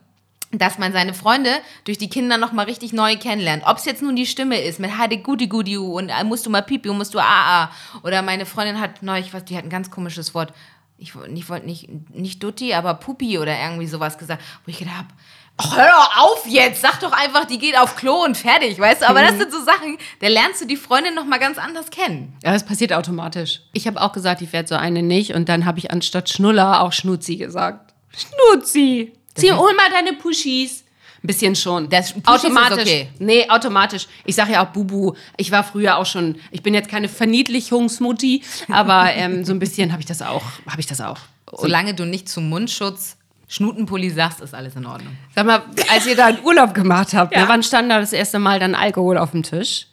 dass 0.53 0.79
man 0.79 0.93
seine 0.93 1.15
Freunde 1.15 1.51
durch 1.85 1.99
die 1.99 2.09
Kinder 2.09 2.37
noch 2.37 2.53
mal 2.53 2.65
richtig 2.65 2.93
neu 2.93 3.17
kennenlernt. 3.17 3.63
Ob 3.67 3.77
es 3.77 3.85
jetzt 3.85 4.03
nun 4.03 4.17
die 4.17 4.27
Stimme 4.27 4.61
ist 4.61 4.81
mit 4.81 4.99
Heide 4.99 5.19
Gudi 5.19 5.47
Gudi 5.47 5.77
und 5.77 6.09
äh, 6.09 6.25
musst 6.25 6.45
du 6.47 6.51
mal 6.51 6.63
Pipi 6.63 6.89
und 6.89 6.99
musst 6.99 7.15
du 7.15 7.21
AA. 7.21 7.71
Oder 8.03 8.23
meine 8.23 8.47
Freundin 8.47 8.81
hat 8.81 9.03
neulich, 9.03 9.33
was, 9.33 9.45
die 9.45 9.57
hat 9.57 9.65
ein 9.65 9.71
ganz 9.71 9.91
komisches 9.91 10.35
Wort. 10.35 10.53
Ich, 10.99 11.15
ich 11.35 11.49
wollte 11.49 11.67
nicht, 11.67 11.89
nicht 12.15 12.43
Dutti, 12.43 12.75
aber 12.75 12.95
Pupi 12.95 13.39
oder 13.39 13.59
irgendwie 13.59 13.87
sowas 13.87 14.19
gesagt, 14.19 14.43
wo 14.65 14.71
ich 14.71 14.79
gedacht 14.79 14.97
habe, 14.97 15.09
Oh, 15.63 15.77
hör 15.77 15.89
doch 15.89 16.17
auf 16.17 16.47
jetzt, 16.47 16.81
sag 16.81 17.01
doch 17.01 17.13
einfach, 17.13 17.45
die 17.45 17.59
geht 17.59 17.77
auf 17.77 17.95
Klo 17.95 18.25
und 18.25 18.35
fertig, 18.35 18.79
weißt 18.79 19.03
du? 19.03 19.09
Aber 19.09 19.21
das 19.21 19.37
sind 19.37 19.53
so 19.53 19.63
Sachen, 19.63 19.99
da 20.21 20.29
lernst 20.29 20.63
du 20.63 20.67
die 20.67 20.77
Freundin 20.77 21.15
noch 21.15 21.27
mal 21.27 21.39
ganz 21.39 21.59
anders 21.59 21.91
kennen. 21.91 22.35
Ja, 22.43 22.53
das 22.53 22.65
passiert 22.65 22.95
automatisch. 22.95 23.61
Ich 23.75 23.87
habe 23.87 24.01
auch 24.01 24.13
gesagt, 24.13 24.41
ich 24.41 24.55
werde 24.55 24.69
so 24.69 24.77
eine 24.77 25.03
nicht. 25.03 25.35
Und 25.35 25.51
dann 25.51 25.67
habe 25.67 25.79
ich 25.79 25.91
anstatt 25.91 26.31
Schnuller 26.31 26.81
auch 26.81 26.93
Schnutzi 26.93 27.37
gesagt. 27.37 27.93
Schnutzi! 28.17 29.20
Zieh, 29.35 29.53
hol 29.53 29.75
mal 29.75 29.91
deine 29.91 30.15
Puschis. 30.15 30.85
Ein 31.23 31.27
bisschen 31.27 31.55
schon. 31.55 31.89
Das 31.91 32.13
Puschis 32.13 32.27
automatisch. 32.27 32.79
okay. 32.81 33.09
Nee, 33.19 33.49
automatisch. 33.51 34.07
Ich 34.25 34.35
sage 34.35 34.53
ja 34.53 34.65
auch 34.65 34.71
Bubu. 34.71 35.13
Ich 35.37 35.51
war 35.51 35.63
früher 35.65 35.99
auch 35.99 36.07
schon, 36.07 36.37
ich 36.51 36.63
bin 36.63 36.73
jetzt 36.73 36.89
keine 36.89 37.09
Verniedlichungsmutti, 37.09 38.43
aber 38.69 39.13
ähm, 39.15 39.45
so 39.45 39.53
ein 39.53 39.59
bisschen 39.59 39.93
habe 39.93 40.01
ich 40.01 40.07
das 40.07 40.23
auch. 40.23 40.43
Habe 40.67 40.81
ich 40.81 40.87
das 40.87 41.01
auch. 41.01 41.19
Und 41.51 41.61
Solange 41.61 41.95
du 41.95 42.05
nicht 42.07 42.29
zum 42.29 42.49
Mundschutz 42.49 43.17
Schnutenpulli 43.49 44.11
sagst, 44.11 44.41
ist 44.41 44.55
alles 44.55 44.77
in 44.77 44.87
Ordnung. 44.87 45.17
sag 45.35 45.45
mal, 45.45 45.63
als 45.93 46.07
ihr 46.07 46.15
da 46.17 46.27
einen 46.27 46.43
Urlaub 46.45 46.73
gemacht 46.73 47.13
habt, 47.15 47.35
Ja. 47.35 47.43
ne, 47.43 47.49
wann 47.49 47.63
stand 47.65 47.91
da 47.91 47.99
das 48.01 48.13
erste 48.13 48.39
Mal 48.39 48.61
dann 48.61 48.75
Alkohol 48.77 49.19
auf 49.19 49.33
dem 49.33 49.43
Tisch? 49.43 49.89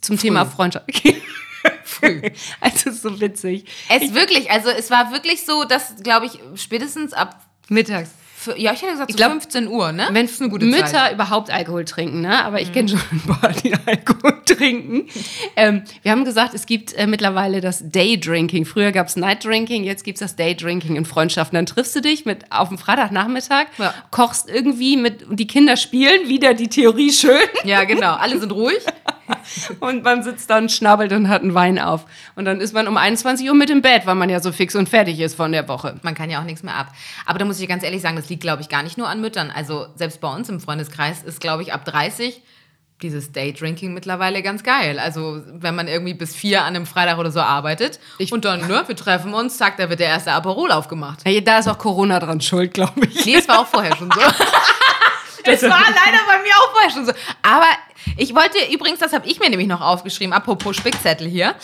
Zum 0.00 0.16
Thema 0.18 0.46
Freundschaft. 0.46 0.86
Früh. 1.84 2.22
Also 2.60 2.90
so 2.92 3.20
witzig. 3.20 3.64
Es 3.88 4.14
wirklich, 4.14 4.50
also 4.50 4.68
es 4.70 4.90
war 4.90 5.10
wirklich 5.12 5.44
so, 5.44 5.64
dass, 5.64 5.96
glaube 6.02 6.26
ich, 6.26 6.38
spätestens 6.60 7.12
ab 7.12 7.40
Mittags. 7.68 8.10
Für, 8.38 8.56
ja, 8.58 8.72
ich 8.72 8.82
hätte 8.82 8.92
gesagt, 8.92 9.10
so 9.10 9.16
glaub, 9.16 9.30
15 9.32 9.66
Uhr, 9.66 9.92
ne? 9.92 10.08
Wenn 10.12 10.26
ist 10.26 10.40
eine 10.40 10.50
gute 10.50 10.66
Mütter 10.66 10.86
Zeit. 10.86 11.12
Mhm. 11.12 11.14
überhaupt 11.16 11.50
Alkohol 11.50 11.84
trinken, 11.86 12.20
ne? 12.20 12.44
aber 12.44 12.60
ich 12.60 12.72
kenne 12.72 12.90
schon 12.90 13.00
ein 13.10 13.20
paar, 13.20 13.50
die 13.52 13.72
Alkohol 13.86 14.42
trinken. 14.44 15.08
Ähm, 15.56 15.82
wir 16.02 16.12
haben 16.12 16.24
gesagt, 16.24 16.52
es 16.54 16.66
gibt 16.66 16.92
äh, 16.92 17.06
mittlerweile 17.06 17.60
das 17.60 17.90
Day-Drinking. 17.90 18.64
Früher 18.66 18.92
gab 18.92 19.08
es 19.08 19.16
Night-Drinking, 19.16 19.84
jetzt 19.84 20.04
gibt 20.04 20.16
es 20.16 20.20
das 20.20 20.36
Day-Drinking 20.36 20.96
in 20.96 21.04
Freundschaften. 21.06 21.56
Dann 21.56 21.66
triffst 21.66 21.96
du 21.96 22.00
dich 22.02 22.24
mit 22.26 22.52
auf 22.52 22.68
dem 22.68 22.78
Freitagnachmittag, 22.78 23.66
Ja. 23.78 23.94
kochst 24.10 24.48
irgendwie 24.48 24.96
mit, 24.98 25.24
und 25.24 25.40
die 25.40 25.46
Kinder 25.46 25.76
spielen 25.76 26.28
wieder 26.28 26.52
die 26.54 26.68
Theorie 26.68 27.12
schön 27.12 27.40
Ja, 27.64 27.84
genau. 27.84 28.14
Alle 28.20 28.38
sind 28.38 28.52
ruhig. 28.52 28.78
und 29.80 30.04
man 30.04 30.22
sitzt 30.22 30.50
dann, 30.50 30.68
schnabbelt 30.68 31.12
und 31.12 31.28
hat 31.28 31.42
einen 31.42 31.54
Wein 31.54 31.78
auf. 31.78 32.04
Und 32.34 32.44
dann 32.44 32.60
ist 32.60 32.74
man 32.74 32.88
um 32.88 32.96
21 32.96 33.48
Uhr 33.48 33.54
mit 33.54 33.70
im 33.70 33.82
Bett, 33.82 34.06
weil 34.06 34.14
man 34.14 34.28
ja 34.28 34.40
so 34.40 34.52
fix 34.52 34.74
und 34.74 34.88
fertig 34.88 35.20
ist 35.20 35.34
von 35.34 35.52
der 35.52 35.68
Woche. 35.68 35.98
Man 36.02 36.14
kann 36.14 36.30
ja 36.30 36.40
auch 36.40 36.44
nichts 36.44 36.62
mehr 36.62 36.74
ab. 36.74 36.92
Aber 37.24 37.38
da 37.38 37.44
muss 37.44 37.60
ich 37.60 37.68
ganz 37.68 37.82
ehrlich 37.82 38.02
sagen, 38.02 38.16
das 38.16 38.28
liegt, 38.28 38.42
glaube 38.42 38.62
ich, 38.62 38.68
gar 38.68 38.82
nicht 38.82 38.98
nur 38.98 39.08
an 39.08 39.20
Müttern. 39.20 39.50
Also 39.50 39.86
selbst 39.94 40.20
bei 40.20 40.32
uns 40.34 40.48
im 40.48 40.60
Freundeskreis 40.60 41.22
ist, 41.22 41.40
glaube 41.40 41.62
ich, 41.62 41.72
ab 41.72 41.84
30 41.84 42.42
dieses 43.02 43.30
Daydrinking 43.32 43.92
mittlerweile 43.92 44.42
ganz 44.42 44.62
geil. 44.62 44.98
Also 44.98 45.42
wenn 45.52 45.74
man 45.74 45.86
irgendwie 45.86 46.14
bis 46.14 46.34
vier 46.34 46.62
an 46.62 46.74
einem 46.74 46.86
Freitag 46.86 47.18
oder 47.18 47.30
so 47.30 47.40
arbeitet 47.40 48.00
Ich- 48.18 48.32
und 48.32 48.44
dann, 48.44 48.66
ne, 48.66 48.84
wir 48.86 48.96
treffen 48.96 49.34
uns, 49.34 49.58
zack, 49.58 49.76
da 49.76 49.90
wird 49.90 50.00
der 50.00 50.08
erste 50.08 50.32
Aperol 50.32 50.72
aufgemacht. 50.72 51.28
Ja, 51.28 51.40
da 51.40 51.58
ist 51.58 51.68
auch 51.68 51.78
Corona 51.78 52.18
dran 52.20 52.40
schuld, 52.40 52.72
glaube 52.72 53.06
ich. 53.06 53.26
Nee, 53.26 53.36
es 53.36 53.48
war 53.48 53.60
auch 53.60 53.66
vorher 53.66 53.94
schon 53.96 54.10
so. 54.10 54.20
Es 55.52 55.62
war 55.62 55.70
leider 55.80 56.18
bei 56.26 56.42
mir 56.42 56.54
auch 56.58 56.72
vorher 56.72 56.90
schon 56.90 57.06
so. 57.06 57.12
Aber 57.42 57.68
ich 58.16 58.34
wollte 58.34 58.58
übrigens, 58.72 58.98
das 58.98 59.12
habe 59.12 59.26
ich 59.26 59.40
mir 59.40 59.50
nämlich 59.50 59.68
noch 59.68 59.80
aufgeschrieben, 59.80 60.32
apropos 60.32 60.76
Spickzettel 60.76 61.28
hier. 61.28 61.54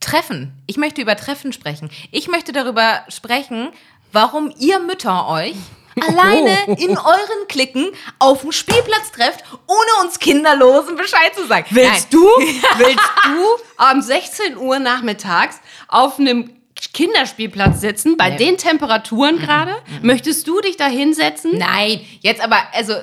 Treffen. 0.00 0.52
Ich 0.66 0.76
möchte 0.76 1.00
über 1.00 1.16
Treffen 1.16 1.52
sprechen. 1.52 1.90
Ich 2.12 2.28
möchte 2.28 2.52
darüber 2.52 3.04
sprechen, 3.08 3.70
warum 4.12 4.52
ihr 4.58 4.78
Mütter 4.78 5.28
euch 5.28 5.56
alleine 6.00 6.64
in 6.78 6.96
euren 6.96 7.48
Klicken 7.48 7.90
auf 8.18 8.42
dem 8.42 8.52
Spielplatz 8.52 9.10
trefft, 9.12 9.44
ohne 9.66 10.06
uns 10.06 10.18
Kinderlosen 10.18 10.96
Bescheid 10.96 11.34
zu 11.34 11.46
sagen. 11.46 11.66
Willst 11.70 12.12
Nein. 12.12 12.22
du, 12.22 12.28
willst 12.76 13.10
du 13.24 13.64
am 13.76 14.00
16 14.00 14.56
Uhr 14.56 14.78
nachmittags 14.78 15.60
auf 15.88 16.18
einem 16.18 16.57
Kinderspielplatz 16.92 17.80
sitzen, 17.80 18.16
bei 18.16 18.30
Nee. 18.30 18.36
den 18.36 18.56
Temperaturen 18.58 19.38
gerade? 19.38 19.74
Möchtest 20.02 20.46
du 20.46 20.60
dich 20.60 20.76
da 20.76 20.86
hinsetzen? 20.86 21.58
Nein, 21.58 22.00
jetzt 22.20 22.42
aber, 22.42 22.58
also, 22.72 22.94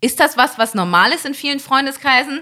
ist 0.00 0.20
das 0.20 0.36
was, 0.36 0.58
was 0.58 0.74
normal 0.74 1.12
ist 1.12 1.26
in 1.26 1.34
vielen 1.34 1.60
Freundeskreisen? 1.60 2.40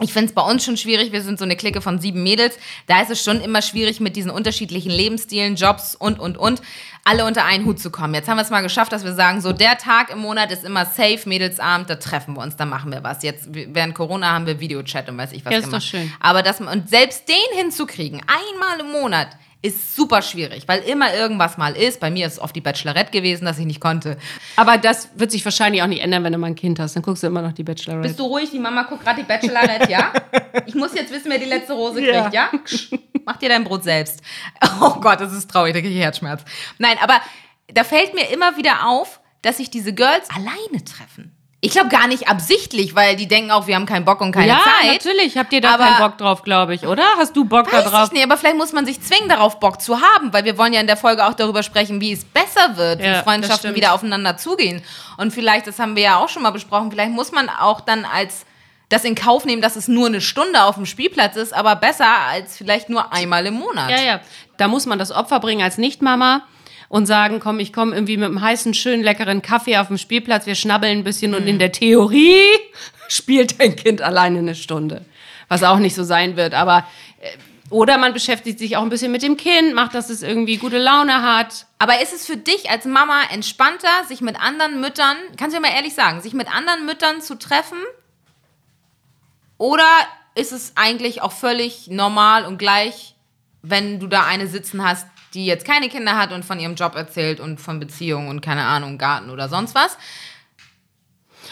Ich 0.00 0.12
finde 0.12 0.30
es 0.30 0.34
bei 0.34 0.42
uns 0.42 0.64
schon 0.64 0.76
schwierig. 0.76 1.12
Wir 1.12 1.22
sind 1.22 1.38
so 1.38 1.44
eine 1.44 1.54
Clique 1.54 1.80
von 1.80 2.00
sieben 2.00 2.24
Mädels. 2.24 2.58
Da 2.88 3.00
ist 3.02 3.12
es 3.12 3.22
schon 3.22 3.40
immer 3.40 3.62
schwierig, 3.62 4.00
mit 4.00 4.16
diesen 4.16 4.32
unterschiedlichen 4.32 4.90
Lebensstilen, 4.90 5.54
Jobs 5.54 5.94
und, 5.94 6.18
und, 6.18 6.36
und, 6.36 6.60
alle 7.04 7.24
unter 7.24 7.44
einen 7.44 7.64
Hut 7.64 7.78
zu 7.78 7.90
kommen. 7.92 8.12
Jetzt 8.12 8.28
haben 8.28 8.36
wir 8.36 8.42
es 8.42 8.50
mal 8.50 8.62
geschafft, 8.62 8.90
dass 8.90 9.04
wir 9.04 9.12
sagen, 9.14 9.40
so 9.40 9.52
der 9.52 9.78
Tag 9.78 10.10
im 10.10 10.18
Monat 10.18 10.50
ist 10.50 10.64
immer 10.64 10.84
safe, 10.84 11.20
Mädelsabend, 11.26 11.88
da 11.90 11.94
treffen 11.94 12.34
wir 12.34 12.42
uns, 12.42 12.56
da 12.56 12.64
machen 12.64 12.90
wir 12.90 13.04
was. 13.04 13.22
Jetzt 13.22 13.46
während 13.50 13.94
Corona 13.94 14.32
haben 14.32 14.46
wir 14.46 14.58
Videochat 14.58 15.08
und 15.08 15.16
weiß 15.16 15.30
ich 15.30 15.44
was 15.44 15.52
Ja, 15.52 15.58
ist 15.58 15.66
doch 15.66 15.70
gemacht. 15.72 15.84
schön. 15.86 16.12
Aber 16.18 16.42
das, 16.42 16.60
und 16.60 16.88
selbst 16.90 17.28
den 17.28 17.58
hinzukriegen, 17.58 18.20
einmal 18.26 18.80
im 18.80 18.90
Monat, 18.90 19.28
ist 19.64 19.96
super 19.96 20.20
schwierig, 20.20 20.64
weil 20.68 20.80
immer 20.82 21.14
irgendwas 21.14 21.56
mal 21.56 21.74
ist. 21.74 21.98
Bei 21.98 22.10
mir 22.10 22.26
ist 22.26 22.34
es 22.34 22.38
oft 22.38 22.54
die 22.54 22.60
Bachelorette 22.60 23.10
gewesen, 23.10 23.46
dass 23.46 23.58
ich 23.58 23.64
nicht 23.64 23.80
konnte. 23.80 24.18
Aber 24.56 24.76
das 24.76 25.08
wird 25.16 25.30
sich 25.30 25.42
wahrscheinlich 25.44 25.82
auch 25.82 25.86
nicht 25.86 26.02
ändern, 26.02 26.22
wenn 26.22 26.32
du 26.32 26.38
mal 26.38 26.48
ein 26.48 26.54
Kind 26.54 26.78
hast. 26.78 26.94
Dann 26.96 27.02
guckst 27.02 27.22
du 27.22 27.28
immer 27.28 27.40
noch 27.40 27.52
die 27.52 27.64
Bachelorette. 27.64 28.06
Bist 28.08 28.18
du 28.20 28.24
ruhig? 28.24 28.50
Die 28.50 28.58
Mama 28.58 28.82
guckt 28.82 29.02
gerade 29.04 29.20
die 29.22 29.26
Bachelorette, 29.26 29.90
ja? 29.90 30.12
Ich 30.66 30.74
muss 30.74 30.94
jetzt 30.94 31.12
wissen, 31.12 31.30
wer 31.30 31.38
die 31.38 31.46
letzte 31.46 31.72
Rose 31.72 32.00
Ja. 32.04 32.28
kriegt, 32.28 32.34
ja? 32.34 32.50
Mach 33.24 33.36
dir 33.38 33.48
dein 33.48 33.64
Brot 33.64 33.82
selbst. 33.84 34.20
Oh 34.80 34.94
Gott, 35.00 35.20
das 35.20 35.32
ist 35.32 35.50
traurig, 35.50 35.72
da 35.74 35.80
kriege 35.80 35.94
ich 35.94 36.00
Herzschmerz. 36.00 36.42
Nein, 36.78 36.96
aber 37.02 37.20
da 37.72 37.82
fällt 37.84 38.14
mir 38.14 38.28
immer 38.30 38.56
wieder 38.56 38.86
auf, 38.86 39.20
dass 39.42 39.56
sich 39.56 39.70
diese 39.70 39.92
Girls 39.92 40.28
alleine 40.30 40.84
treffen. 40.84 41.34
Ich 41.64 41.70
glaube 41.72 41.88
gar 41.88 42.06
nicht 42.08 42.28
absichtlich, 42.28 42.94
weil 42.94 43.16
die 43.16 43.26
denken 43.26 43.50
auch, 43.50 43.66
wir 43.66 43.74
haben 43.74 43.86
keinen 43.86 44.04
Bock 44.04 44.20
und 44.20 44.32
keine 44.32 44.48
ja, 44.48 44.60
Zeit. 44.62 44.92
natürlich. 44.92 45.38
Habt 45.38 45.50
ihr 45.54 45.62
da 45.62 45.74
Aber- 45.74 45.84
keinen 45.84 45.98
Bock 45.98 46.18
drauf, 46.18 46.42
glaube 46.42 46.74
ich, 46.74 46.86
oder? 46.86 47.04
Hast 47.16 47.34
du 47.34 47.44
Bock 47.46 47.70
da 47.70 47.78
Weiß 47.78 47.90
drauf? 47.90 48.06
ich 48.08 48.12
nicht, 48.12 48.22
aber 48.22 48.36
vielleicht 48.36 48.56
muss 48.58 48.72
man 48.72 48.84
sich 48.84 49.00
zwingen, 49.00 49.30
darauf 49.30 49.60
Bock 49.60 49.80
zu 49.80 50.00
haben, 50.00 50.32
weil 50.32 50.44
wir 50.44 50.58
wollen 50.58 50.74
ja 50.74 50.80
in 50.80 50.86
der 50.86 50.98
Folge 50.98 51.24
auch 51.26 51.32
darüber 51.34 51.62
sprechen, 51.62 52.02
wie 52.02 52.12
es 52.12 52.24
besser 52.24 52.76
wird, 52.76 53.00
Ja, 53.00 53.18
wie 53.18 53.22
Freundschaften 53.22 53.74
wieder 53.74 53.94
aufeinander 53.94 54.36
zugehen. 54.36 54.82
Und 55.16 55.32
vielleicht, 55.32 55.66
das 55.66 55.78
haben 55.78 55.96
wir 55.96 56.02
ja 56.02 56.16
auch 56.18 56.28
schon 56.28 56.42
mal 56.42 56.50
besprochen, 56.50 56.90
vielleicht 56.90 57.12
muss 57.12 57.32
man 57.32 57.48
auch 57.48 57.80
dann 57.80 58.04
als 58.04 58.44
das 58.90 59.04
in 59.04 59.14
Kauf 59.14 59.46
nehmen, 59.46 59.62
dass 59.62 59.76
es 59.76 59.88
nur 59.88 60.06
eine 60.08 60.20
Stunde 60.20 60.62
auf 60.64 60.74
dem 60.74 60.84
Spielplatz 60.84 61.36
ist, 61.36 61.54
aber 61.54 61.76
besser 61.76 62.06
als 62.28 62.58
vielleicht 62.58 62.90
nur 62.90 63.10
einmal 63.12 63.46
im 63.46 63.54
Monat. 63.54 63.90
Ja, 63.90 64.02
ja. 64.02 64.20
Da 64.58 64.68
muss 64.68 64.84
man 64.84 64.98
das 64.98 65.10
Opfer 65.10 65.40
bringen 65.40 65.62
als 65.62 65.78
Nicht-Mama 65.78 66.42
und 66.94 67.06
sagen, 67.06 67.40
komm, 67.40 67.58
ich 67.58 67.72
komme 67.72 67.92
irgendwie 67.92 68.16
mit 68.16 68.26
einem 68.26 68.40
heißen, 68.40 68.72
schönen, 68.72 69.02
leckeren 69.02 69.42
Kaffee 69.42 69.78
auf 69.78 69.88
dem 69.88 69.98
Spielplatz, 69.98 70.46
wir 70.46 70.54
schnabbeln 70.54 70.98
ein 70.98 71.02
bisschen 71.02 71.34
und 71.34 71.44
in 71.48 71.58
der 71.58 71.72
Theorie 71.72 72.46
spielt 73.08 73.60
dein 73.60 73.74
Kind 73.74 74.00
alleine 74.00 74.38
eine 74.38 74.54
Stunde. 74.54 75.04
Was 75.48 75.64
auch 75.64 75.80
nicht 75.80 75.96
so 75.96 76.04
sein 76.04 76.36
wird, 76.36 76.54
aber 76.54 76.86
äh, 77.20 77.30
oder 77.68 77.98
man 77.98 78.12
beschäftigt 78.12 78.60
sich 78.60 78.76
auch 78.76 78.82
ein 78.82 78.90
bisschen 78.90 79.10
mit 79.10 79.24
dem 79.24 79.36
Kind, 79.36 79.74
macht, 79.74 79.92
dass 79.96 80.08
es 80.08 80.22
irgendwie 80.22 80.56
gute 80.56 80.78
Laune 80.78 81.20
hat. 81.20 81.66
Aber 81.80 82.00
ist 82.00 82.14
es 82.14 82.26
für 82.26 82.36
dich 82.36 82.70
als 82.70 82.84
Mama 82.84 83.22
entspannter, 83.32 84.04
sich 84.06 84.20
mit 84.20 84.40
anderen 84.40 84.80
Müttern, 84.80 85.16
kannst 85.36 85.56
du 85.56 85.60
mir 85.60 85.66
mal 85.66 85.74
ehrlich 85.74 85.94
sagen, 85.94 86.20
sich 86.20 86.32
mit 86.32 86.46
anderen 86.54 86.86
Müttern 86.86 87.20
zu 87.20 87.36
treffen? 87.36 87.78
Oder 89.58 89.88
ist 90.36 90.52
es 90.52 90.74
eigentlich 90.76 91.22
auch 91.22 91.32
völlig 91.32 91.88
normal 91.88 92.44
und 92.44 92.58
gleich, 92.58 93.16
wenn 93.62 93.98
du 93.98 94.06
da 94.06 94.24
eine 94.24 94.46
sitzen 94.46 94.84
hast, 94.84 95.08
die 95.34 95.44
jetzt 95.46 95.66
keine 95.66 95.88
Kinder 95.88 96.16
hat 96.16 96.32
und 96.32 96.44
von 96.44 96.58
ihrem 96.60 96.74
Job 96.76 96.94
erzählt 96.94 97.40
und 97.40 97.60
von 97.60 97.80
Beziehungen 97.80 98.28
und 98.28 98.40
keine 98.40 98.64
Ahnung, 98.64 98.98
Garten 98.98 99.30
oder 99.30 99.48
sonst 99.48 99.74
was? 99.74 99.96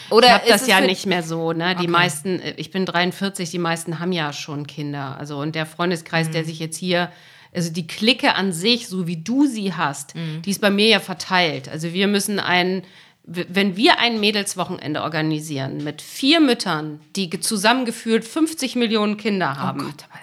Oder 0.09 0.27
Ich 0.27 0.33
habe 0.33 0.45
ist 0.45 0.51
das 0.61 0.67
ja 0.67 0.81
nicht 0.81 1.05
mehr 1.05 1.23
so. 1.23 1.53
Ne? 1.53 1.75
Die 1.75 1.83
Okay. 1.83 1.87
meisten, 1.87 2.39
äh, 2.39 2.53
ich 2.57 2.71
bin 2.71 2.85
43, 2.85 3.49
die 3.51 3.59
meisten 3.59 3.99
haben 3.99 4.11
ja 4.11 4.33
schon 4.33 4.67
Kinder. 4.67 5.17
Also 5.19 5.37
und 5.39 5.55
der 5.55 5.65
Freundeskreis, 5.65 6.27
Mhm. 6.27 6.31
der 6.33 6.45
sich 6.45 6.59
jetzt 6.59 6.77
hier, 6.77 7.11
also 7.53 7.71
die 7.71 7.87
Clique 7.87 8.35
an 8.35 8.51
sich, 8.51 8.87
so 8.87 9.07
wie 9.07 9.17
du 9.17 9.45
sie 9.45 9.73
hast, 9.73 10.15
Mhm. 10.15 10.41
die 10.43 10.49
ist 10.51 10.61
bei 10.61 10.71
mir 10.71 10.87
ja 10.87 10.99
verteilt. 10.99 11.69
Also 11.69 11.93
wir 11.93 12.07
müssen 12.07 12.39
ein, 12.39 12.83
w- 13.23 13.45
wenn 13.49 13.75
wir 13.77 13.99
ein 13.99 14.19
Mädelswochenende 14.19 15.01
organisieren 15.03 15.83
mit 15.83 16.01
vier 16.01 16.39
Müttern, 16.41 16.99
die 17.15 17.29
ge- 17.29 17.39
zusammengeführt 17.39 18.25
50 18.25 18.75
Millionen 18.75 19.17
Kinder 19.17 19.53
Oh 19.57 19.59
haben. 19.61 19.79
Gott, 19.85 20.05
aber 20.09 20.19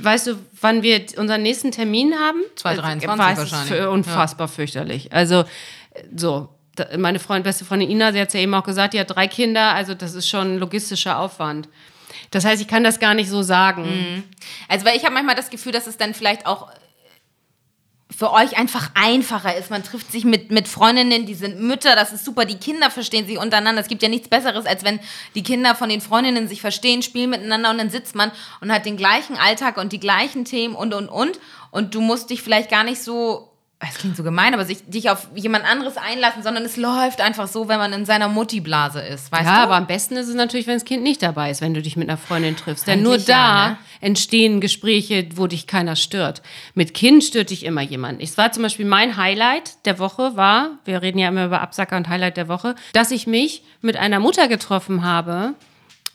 Weißt 0.00 0.28
du, 0.28 0.36
wann 0.60 0.82
wir 0.82 1.04
unseren 1.16 1.42
nächsten 1.42 1.72
Termin 1.72 2.14
haben? 2.14 2.40
2023 2.56 3.12
Äh, 3.12 3.36
wahrscheinlich. 3.38 3.68
Für 3.68 3.90
unfassbar 3.90 4.48
fürchterlich. 4.48 5.12
Also 5.12 5.44
so, 6.14 6.48
da, 6.76 6.86
meine 6.96 7.18
Freund, 7.18 7.44
beste 7.44 7.64
Freundin 7.64 7.90
Ina, 7.90 8.12
sie 8.12 8.20
hat 8.20 8.32
ja 8.32 8.40
eben 8.40 8.54
auch 8.54 8.62
gesagt, 8.64 8.94
die 8.94 9.00
hat 9.00 9.10
drei 9.14 9.26
Kinder, 9.26 9.74
also 9.74 9.94
das 9.94 10.14
ist 10.14 10.28
schon 10.28 10.54
ein 10.54 10.58
logistischer 10.58 11.18
Aufwand. 11.18 11.68
Das 12.30 12.44
heißt, 12.44 12.60
ich 12.62 12.68
kann 12.68 12.84
das 12.84 13.00
gar 13.00 13.14
nicht 13.14 13.28
so 13.28 13.42
sagen. 13.42 14.24
Also, 14.68 14.84
weil 14.84 14.96
ich 14.96 15.04
habe 15.04 15.14
manchmal 15.14 15.34
das 15.34 15.50
Gefühl, 15.50 15.72
dass 15.72 15.86
es 15.86 15.96
dann 15.96 16.14
vielleicht 16.14 16.46
auch 16.46 16.68
für 18.14 18.32
euch 18.32 18.56
einfach 18.56 18.90
einfacher 18.94 19.56
ist. 19.56 19.70
Man 19.70 19.82
trifft 19.82 20.10
sich 20.10 20.24
mit, 20.24 20.50
mit 20.50 20.66
Freundinnen, 20.66 21.26
die 21.26 21.34
sind 21.34 21.60
Mütter, 21.60 21.94
das 21.94 22.12
ist 22.12 22.24
super, 22.24 22.46
die 22.46 22.56
Kinder 22.56 22.90
verstehen 22.90 23.26
sich 23.26 23.38
untereinander. 23.38 23.82
Es 23.82 23.88
gibt 23.88 24.02
ja 24.02 24.08
nichts 24.08 24.28
Besseres, 24.28 24.66
als 24.66 24.82
wenn 24.82 24.98
die 25.34 25.42
Kinder 25.42 25.74
von 25.74 25.88
den 25.88 26.00
Freundinnen 26.00 26.48
sich 26.48 26.60
verstehen, 26.60 27.02
spielen 27.02 27.30
miteinander 27.30 27.70
und 27.70 27.78
dann 27.78 27.90
sitzt 27.90 28.14
man 28.14 28.32
und 28.60 28.72
hat 28.72 28.86
den 28.86 28.96
gleichen 28.96 29.36
Alltag 29.36 29.76
und 29.76 29.92
die 29.92 30.00
gleichen 30.00 30.44
Themen 30.44 30.74
und, 30.74 30.94
und, 30.94 31.08
und. 31.08 31.38
Und 31.70 31.94
du 31.94 32.00
musst 32.00 32.30
dich 32.30 32.42
vielleicht 32.42 32.70
gar 32.70 32.82
nicht 32.82 33.02
so, 33.02 33.50
es 33.80 33.98
klingt 33.98 34.16
so 34.16 34.24
gemein, 34.24 34.54
aber 34.54 34.64
sich, 34.64 34.84
dich 34.86 35.08
auf 35.08 35.28
jemand 35.36 35.64
anderes 35.64 35.96
einlassen, 35.96 36.42
sondern 36.42 36.64
es 36.64 36.76
läuft 36.76 37.20
einfach 37.20 37.46
so, 37.46 37.68
wenn 37.68 37.78
man 37.78 37.92
in 37.92 38.04
seiner 38.06 38.26
Mutti-Blase 38.26 39.00
ist, 39.00 39.30
weißt 39.30 39.44
Ja, 39.44 39.58
du? 39.58 39.62
aber 39.62 39.76
am 39.76 39.86
besten 39.86 40.16
ist 40.16 40.26
es 40.26 40.34
natürlich, 40.34 40.66
wenn 40.66 40.74
das 40.74 40.84
Kind 40.84 41.04
nicht 41.04 41.22
dabei 41.22 41.50
ist, 41.50 41.60
wenn 41.60 41.74
du 41.74 41.80
dich 41.82 41.96
mit 41.96 42.08
einer 42.08 42.18
Freundin 42.18 42.56
triffst. 42.56 42.88
Denn 42.88 43.02
nur 43.02 43.18
da 43.18 43.32
ja, 43.32 43.68
ne? 43.70 43.78
entstehen 44.00 44.60
Gespräche, 44.60 45.28
wo 45.36 45.46
dich 45.46 45.68
keiner 45.68 45.94
stört. 45.94 46.42
Mit 46.74 46.92
Kind 46.92 47.22
stört 47.22 47.50
dich 47.50 47.64
immer 47.64 47.82
jemand. 47.82 48.20
Es 48.20 48.36
war 48.36 48.50
zum 48.50 48.64
Beispiel 48.64 48.84
mein 48.84 49.16
Highlight 49.16 49.86
der 49.86 50.00
Woche 50.00 50.34
war, 50.34 50.70
wir 50.84 51.00
reden 51.00 51.18
ja 51.20 51.28
immer 51.28 51.44
über 51.44 51.60
Absacker 51.60 51.96
und 51.96 52.08
Highlight 52.08 52.36
der 52.36 52.48
Woche, 52.48 52.74
dass 52.94 53.12
ich 53.12 53.28
mich 53.28 53.62
mit 53.80 53.96
einer 53.96 54.18
Mutter 54.18 54.48
getroffen 54.48 55.04
habe, 55.04 55.54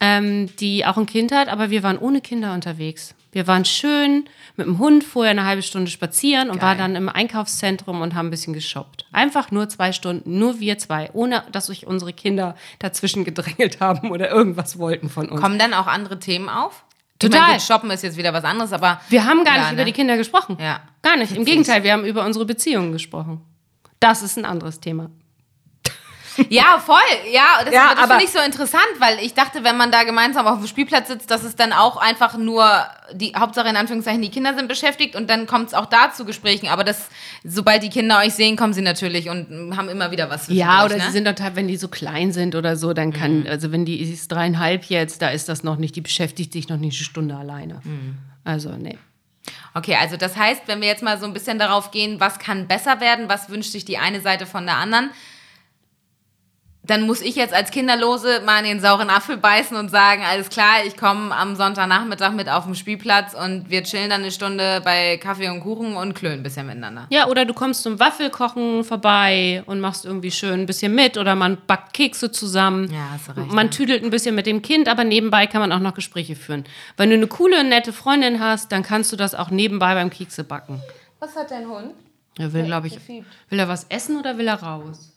ähm, 0.00 0.54
die 0.56 0.84
auch 0.84 0.98
ein 0.98 1.06
Kind 1.06 1.32
hat, 1.32 1.48
aber 1.48 1.70
wir 1.70 1.82
waren 1.82 1.96
ohne 1.96 2.20
Kinder 2.20 2.52
unterwegs. 2.52 3.14
Wir 3.34 3.48
waren 3.48 3.64
schön 3.64 4.28
mit 4.56 4.66
dem 4.66 4.78
Hund 4.78 5.02
vorher 5.02 5.32
eine 5.32 5.44
halbe 5.44 5.62
Stunde 5.62 5.90
spazieren 5.90 6.50
und 6.50 6.62
waren 6.62 6.78
dann 6.78 6.94
im 6.94 7.08
Einkaufszentrum 7.08 8.00
und 8.00 8.14
haben 8.14 8.28
ein 8.28 8.30
bisschen 8.30 8.52
geshoppt. 8.52 9.06
Einfach 9.10 9.50
nur 9.50 9.68
zwei 9.68 9.90
Stunden, 9.90 10.38
nur 10.38 10.60
wir 10.60 10.78
zwei, 10.78 11.10
ohne 11.12 11.42
dass 11.50 11.66
sich 11.66 11.86
unsere 11.86 12.12
Kinder 12.12 12.54
dazwischen 12.78 13.24
gedrängelt 13.24 13.80
haben 13.80 14.12
oder 14.12 14.30
irgendwas 14.30 14.78
wollten 14.78 15.08
von 15.10 15.28
uns. 15.28 15.40
Kommen 15.40 15.58
dann 15.58 15.74
auch 15.74 15.88
andere 15.88 16.20
Themen 16.20 16.48
auf? 16.48 16.84
Total. 17.18 17.40
Meine, 17.40 17.52
gut, 17.54 17.62
Shoppen 17.62 17.90
ist 17.90 18.02
jetzt 18.02 18.16
wieder 18.16 18.32
was 18.32 18.44
anderes, 18.44 18.72
aber. 18.72 19.00
Wir 19.08 19.24
haben 19.24 19.44
gar 19.44 19.54
Ja, 19.56 19.60
nicht 19.62 19.70
ne? 19.70 19.74
über 19.74 19.84
die 19.84 19.92
Kinder 19.92 20.16
gesprochen. 20.16 20.56
Ja. 20.60 20.80
Gar 21.02 21.16
nicht. 21.16 21.34
Im 21.36 21.44
Gegenteil, 21.44 21.82
wir 21.82 21.92
haben 21.92 22.04
über 22.04 22.24
unsere 22.24 22.44
Beziehungen 22.44 22.92
gesprochen. 22.92 23.40
Das 23.98 24.22
ist 24.22 24.38
ein 24.38 24.44
anderes 24.44 24.78
Thema. 24.78 25.10
Ja, 26.48 26.78
voll. 26.84 26.98
Ja, 27.32 27.62
das, 27.64 27.72
Ja, 27.72 27.94
das 27.94 28.08
finde 28.08 28.24
ich 28.24 28.30
so 28.30 28.38
interessant, 28.40 28.86
weil 28.98 29.18
ich 29.20 29.34
dachte, 29.34 29.64
wenn 29.64 29.76
man 29.76 29.90
da 29.90 30.04
gemeinsam 30.04 30.46
auf 30.46 30.58
dem 30.58 30.66
Spielplatz 30.66 31.08
sitzt, 31.08 31.30
dass 31.30 31.42
es 31.42 31.56
dann 31.56 31.72
auch 31.72 31.96
einfach 31.96 32.36
nur 32.36 32.68
die 33.12 33.34
Hauptsache 33.36 33.68
in 33.68 33.76
Anführungszeichen 33.76 34.22
die 34.22 34.30
Kinder 34.30 34.54
sind 34.54 34.68
beschäftigt 34.68 35.16
und 35.16 35.28
dann 35.30 35.46
kommt 35.46 35.68
es 35.68 35.74
auch 35.74 35.86
da 35.86 36.12
zu 36.12 36.24
Gesprächen. 36.24 36.68
Aber 36.68 36.84
das, 36.84 37.08
sobald 37.44 37.82
die 37.82 37.90
Kinder 37.90 38.18
euch 38.18 38.34
sehen, 38.34 38.56
kommen 38.56 38.72
sie 38.72 38.82
natürlich 38.82 39.28
und 39.28 39.76
haben 39.76 39.88
immer 39.88 40.10
wieder 40.10 40.30
was. 40.30 40.48
Ja, 40.48 40.54
zwischendurch, 40.54 40.84
oder 40.84 40.96
ne? 40.96 41.02
sie 41.04 41.12
sind 41.12 41.24
total, 41.24 41.56
wenn 41.56 41.68
die 41.68 41.76
so 41.76 41.88
klein 41.88 42.32
sind 42.32 42.54
oder 42.54 42.76
so, 42.76 42.92
dann 42.92 43.12
kann, 43.12 43.46
also 43.46 43.72
wenn 43.72 43.84
die 43.84 44.00
ist 44.00 44.30
dreieinhalb 44.30 44.84
jetzt, 44.84 45.22
da 45.22 45.28
ist 45.28 45.48
das 45.48 45.62
noch 45.62 45.76
nicht, 45.76 45.96
die 45.96 46.00
beschäftigt 46.00 46.52
sich 46.52 46.68
noch 46.68 46.78
nicht 46.78 46.98
eine 46.98 47.04
Stunde 47.04 47.36
alleine. 47.36 47.80
Also, 48.44 48.70
nee. 48.70 48.98
Okay, 49.74 49.96
also 50.00 50.16
das 50.16 50.36
heißt, 50.36 50.62
wenn 50.66 50.80
wir 50.80 50.88
jetzt 50.88 51.02
mal 51.02 51.18
so 51.18 51.26
ein 51.26 51.32
bisschen 51.32 51.58
darauf 51.58 51.90
gehen, 51.90 52.20
was 52.20 52.38
kann 52.38 52.66
besser 52.66 53.00
werden, 53.00 53.28
was 53.28 53.50
wünscht 53.50 53.72
sich 53.72 53.84
die 53.84 53.98
eine 53.98 54.20
Seite 54.20 54.46
von 54.46 54.64
der 54.66 54.76
anderen, 54.76 55.10
dann 56.86 57.06
muss 57.06 57.22
ich 57.22 57.34
jetzt 57.34 57.54
als 57.54 57.70
Kinderlose 57.70 58.42
mal 58.44 58.58
in 58.58 58.64
den 58.64 58.80
sauren 58.80 59.08
Apfel 59.08 59.38
beißen 59.38 59.76
und 59.76 59.90
sagen, 59.90 60.22
alles 60.22 60.50
klar, 60.50 60.84
ich 60.86 60.96
komme 60.96 61.34
am 61.34 61.56
Sonntagnachmittag 61.56 62.32
mit 62.32 62.48
auf 62.48 62.64
den 62.64 62.74
Spielplatz 62.74 63.34
und 63.34 63.70
wir 63.70 63.82
chillen 63.84 64.10
dann 64.10 64.20
eine 64.20 64.30
Stunde 64.30 64.82
bei 64.84 65.16
Kaffee 65.16 65.48
und 65.48 65.60
Kuchen 65.60 65.96
und 65.96 66.14
klönen 66.14 66.40
ein 66.40 66.42
bisschen 66.42 66.66
miteinander. 66.66 67.06
Ja, 67.10 67.28
oder 67.28 67.46
du 67.46 67.54
kommst 67.54 67.82
zum 67.82 67.98
Waffelkochen 67.98 68.84
vorbei 68.84 69.62
und 69.66 69.80
machst 69.80 70.04
irgendwie 70.04 70.30
schön 70.30 70.60
ein 70.60 70.66
bisschen 70.66 70.94
mit 70.94 71.16
oder 71.16 71.34
man 71.34 71.56
backt 71.66 71.94
Kekse 71.94 72.30
zusammen. 72.30 72.92
Ja, 72.92 73.12
hast 73.12 73.28
du 73.28 73.40
recht, 73.40 73.52
Man 73.52 73.66
ja. 73.66 73.72
tüdelt 73.72 74.04
ein 74.04 74.10
bisschen 74.10 74.34
mit 74.34 74.46
dem 74.46 74.60
Kind, 74.60 74.88
aber 74.88 75.04
nebenbei 75.04 75.46
kann 75.46 75.62
man 75.62 75.72
auch 75.72 75.80
noch 75.80 75.94
Gespräche 75.94 76.36
führen. 76.36 76.64
Wenn 76.98 77.08
du 77.08 77.16
eine 77.16 77.26
coole, 77.28 77.64
nette 77.64 77.94
Freundin 77.94 78.40
hast, 78.40 78.72
dann 78.72 78.82
kannst 78.82 79.10
du 79.10 79.16
das 79.16 79.34
auch 79.34 79.50
nebenbei 79.50 79.94
beim 79.94 80.10
Kekse 80.10 80.44
backen. 80.44 80.82
Was 81.18 81.34
hat 81.34 81.50
dein 81.50 81.66
Hund? 81.66 81.94
Er 82.36 82.52
will, 82.52 82.64
glaube 82.64 82.88
ich, 82.88 82.98
will 83.08 83.58
er 83.58 83.68
was 83.68 83.84
essen 83.84 84.18
oder 84.18 84.36
will 84.36 84.48
er 84.48 84.60
raus? 84.60 85.13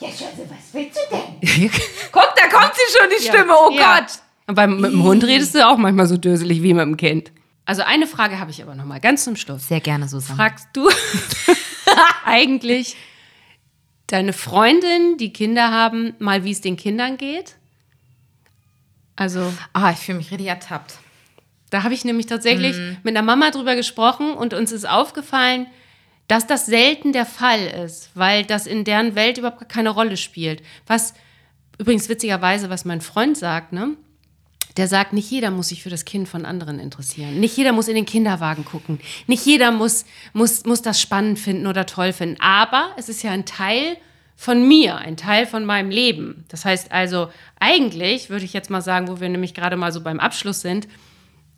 Ja, 0.00 0.08
Schätze, 0.08 0.48
was 0.48 0.72
willst 0.72 0.96
du 1.10 1.16
denn? 1.16 1.70
Guck, 2.12 2.28
da 2.36 2.48
kommt 2.48 2.72
sie 2.74 2.98
schon, 2.98 3.08
die 3.18 3.22
Stimme, 3.22 3.52
oh 3.52 3.70
Ja. 3.72 4.00
Gott. 4.00 4.10
Und 4.46 4.54
beim, 4.54 4.80
mit 4.80 4.92
dem 4.92 5.02
Hund 5.02 5.24
redest 5.24 5.54
du 5.54 5.66
auch 5.66 5.76
manchmal 5.76 6.06
so 6.06 6.16
döselig 6.16 6.62
wie 6.62 6.72
mit 6.72 6.82
dem 6.82 6.96
Kind. 6.96 7.32
Also 7.66 7.82
eine 7.82 8.06
Frage 8.06 8.38
habe 8.38 8.50
ich 8.50 8.62
aber 8.62 8.74
noch 8.74 8.84
mal, 8.86 8.98
ganz 9.00 9.24
zum 9.24 9.36
Schluss. 9.36 9.68
Sehr 9.68 9.80
gerne, 9.80 10.08
Susanne. 10.08 10.36
Fragst 10.38 10.68
du 10.72 10.88
eigentlich 12.24 12.96
deine 14.06 14.32
Freundin, 14.32 15.18
die 15.18 15.32
Kinder 15.32 15.70
haben, 15.70 16.14
mal 16.18 16.44
wie 16.44 16.50
es 16.52 16.60
den 16.62 16.76
Kindern 16.76 17.18
geht? 17.18 17.56
Also 19.16 19.52
Ah, 19.72 19.90
ich 19.90 19.98
fühle 19.98 20.18
mich 20.18 20.30
richtig 20.30 20.46
ertappt. 20.46 20.94
da 21.70 21.82
habe 21.82 21.92
ich 21.92 22.04
nämlich 22.04 22.26
tatsächlich 22.26 22.76
mit 23.02 23.14
einer 23.16 23.22
Mama 23.26 23.50
drüber 23.50 23.74
gesprochen 23.76 24.32
und 24.32 24.54
uns 24.54 24.72
ist 24.72 24.88
aufgefallen, 24.88 25.66
dass 26.28 26.46
das 26.46 26.66
selten 26.66 27.12
der 27.12 27.26
Fall 27.26 27.66
ist, 27.66 28.10
weil 28.14 28.44
das 28.44 28.66
in 28.66 28.84
deren 28.84 29.14
Welt 29.14 29.38
überhaupt 29.38 29.68
keine 29.68 29.90
Rolle 29.90 30.16
spielt. 30.16 30.62
Was 30.86 31.14
übrigens 31.78 32.08
witzigerweise, 32.08 32.70
was 32.70 32.84
mein 32.84 33.00
Freund 33.00 33.36
sagt, 33.36 33.72
ne? 33.72 33.96
Der 34.76 34.86
sagt, 34.86 35.12
nicht 35.12 35.28
jeder 35.28 35.50
muss 35.50 35.68
sich 35.68 35.82
für 35.82 35.90
das 35.90 36.04
Kind 36.04 36.28
von 36.28 36.44
anderen 36.44 36.78
interessieren. 36.78 37.40
Nicht 37.40 37.56
jeder 37.56 37.72
muss 37.72 37.88
in 37.88 37.96
den 37.96 38.06
Kinderwagen 38.06 38.64
gucken. 38.64 39.00
Nicht 39.26 39.44
jeder 39.44 39.72
muss, 39.72 40.04
muss, 40.34 40.64
muss 40.66 40.82
das 40.82 41.00
spannend 41.00 41.40
finden 41.40 41.66
oder 41.66 41.84
toll 41.84 42.12
finden. 42.12 42.40
Aber 42.40 42.90
es 42.96 43.08
ist 43.08 43.24
ja 43.24 43.32
ein 43.32 43.44
Teil 43.44 43.96
von 44.36 44.68
mir, 44.68 44.96
ein 44.96 45.16
Teil 45.16 45.46
von 45.46 45.64
meinem 45.64 45.90
Leben. 45.90 46.44
Das 46.46 46.64
heißt 46.64 46.92
also, 46.92 47.28
eigentlich 47.58 48.30
würde 48.30 48.44
ich 48.44 48.52
jetzt 48.52 48.70
mal 48.70 48.82
sagen, 48.82 49.08
wo 49.08 49.18
wir 49.18 49.28
nämlich 49.28 49.52
gerade 49.52 49.76
mal 49.76 49.90
so 49.90 50.00
beim 50.00 50.20
Abschluss 50.20 50.60
sind, 50.60 50.86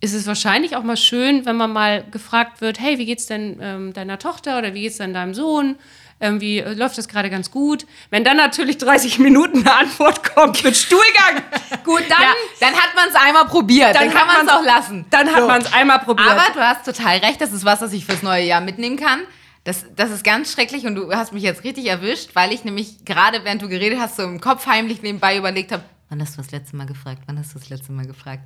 ist 0.00 0.14
es 0.14 0.26
wahrscheinlich 0.26 0.76
auch 0.76 0.82
mal 0.82 0.96
schön, 0.96 1.44
wenn 1.46 1.56
man 1.56 1.72
mal 1.72 2.04
gefragt 2.10 2.60
wird, 2.60 2.80
hey, 2.80 2.98
wie 2.98 3.06
geht's 3.06 3.26
denn 3.26 3.58
ähm, 3.60 3.92
deiner 3.92 4.18
Tochter 4.18 4.58
oder 4.58 4.72
wie 4.74 4.80
geht's 4.82 4.96
denn 4.98 5.12
deinem 5.14 5.34
Sohn? 5.34 5.76
Irgendwie 6.22 6.58
äh, 6.58 6.74
läuft 6.74 6.98
das 6.98 7.08
gerade 7.08 7.30
ganz 7.30 7.50
gut. 7.50 7.86
Wenn 8.10 8.24
dann 8.24 8.36
natürlich 8.36 8.78
30 8.78 9.18
Minuten 9.20 9.60
eine 9.60 9.74
Antwort 9.74 10.22
kommt 10.34 10.62
mit 10.64 10.76
Stuhlgang, 10.76 11.42
gut, 11.84 12.02
dann, 12.08 12.20
Ja, 12.22 12.32
dann 12.60 12.74
hat 12.74 12.94
man 12.94 13.08
es 13.08 13.14
einmal 13.14 13.44
probiert, 13.46 13.94
dann, 13.94 14.10
kann 14.10 14.20
hat 14.20 14.26
man 14.26 14.36
es 14.36 14.44
man's- 14.44 14.52
auch 14.60 14.64
lassen. 14.64 15.04
Dann 15.10 15.28
hat 15.28 15.40
So. 15.40 15.46
man 15.46 15.62
es 15.62 15.72
einmal 15.72 15.98
probiert. 16.00 16.28
Aber 16.30 16.42
du 16.54 16.60
hast 16.60 16.84
total 16.84 17.18
recht, 17.18 17.40
das 17.40 17.52
ist 17.52 17.64
was, 17.64 17.80
was 17.80 17.92
ich 17.92 18.04
fürs 18.06 18.22
neue 18.22 18.44
Jahr 18.44 18.60
mitnehmen 18.60 18.96
kann. 18.96 19.20
Das, 19.64 19.84
das 19.96 20.10
ist 20.10 20.24
ganz 20.24 20.52
schrecklich 20.52 20.86
und 20.86 20.94
du 20.94 21.12
hast 21.12 21.34
mich 21.34 21.42
jetzt 21.42 21.64
richtig 21.64 21.86
erwischt, 21.86 22.30
weil 22.34 22.52
ich 22.52 22.64
nämlich 22.64 23.04
gerade, 23.04 23.44
während 23.44 23.60
du 23.60 23.68
geredet 23.68 23.98
hast, 24.00 24.16
so 24.16 24.22
im 24.22 24.40
Kopf 24.40 24.66
heimlich 24.66 25.02
nebenbei 25.02 25.36
überlegt 25.36 25.70
habe, 25.72 25.82
wann 26.08 26.20
hast 26.22 26.38
du 26.38 26.42
das 26.42 26.50
letzte 26.50 26.76
Mal 26.76 26.86
gefragt? 26.86 27.22
Wann 27.26 27.38
hast 27.38 27.54
du 27.54 27.58
das 27.58 27.68
letzte 27.68 27.92
Mal 27.92 28.06
gefragt? 28.06 28.42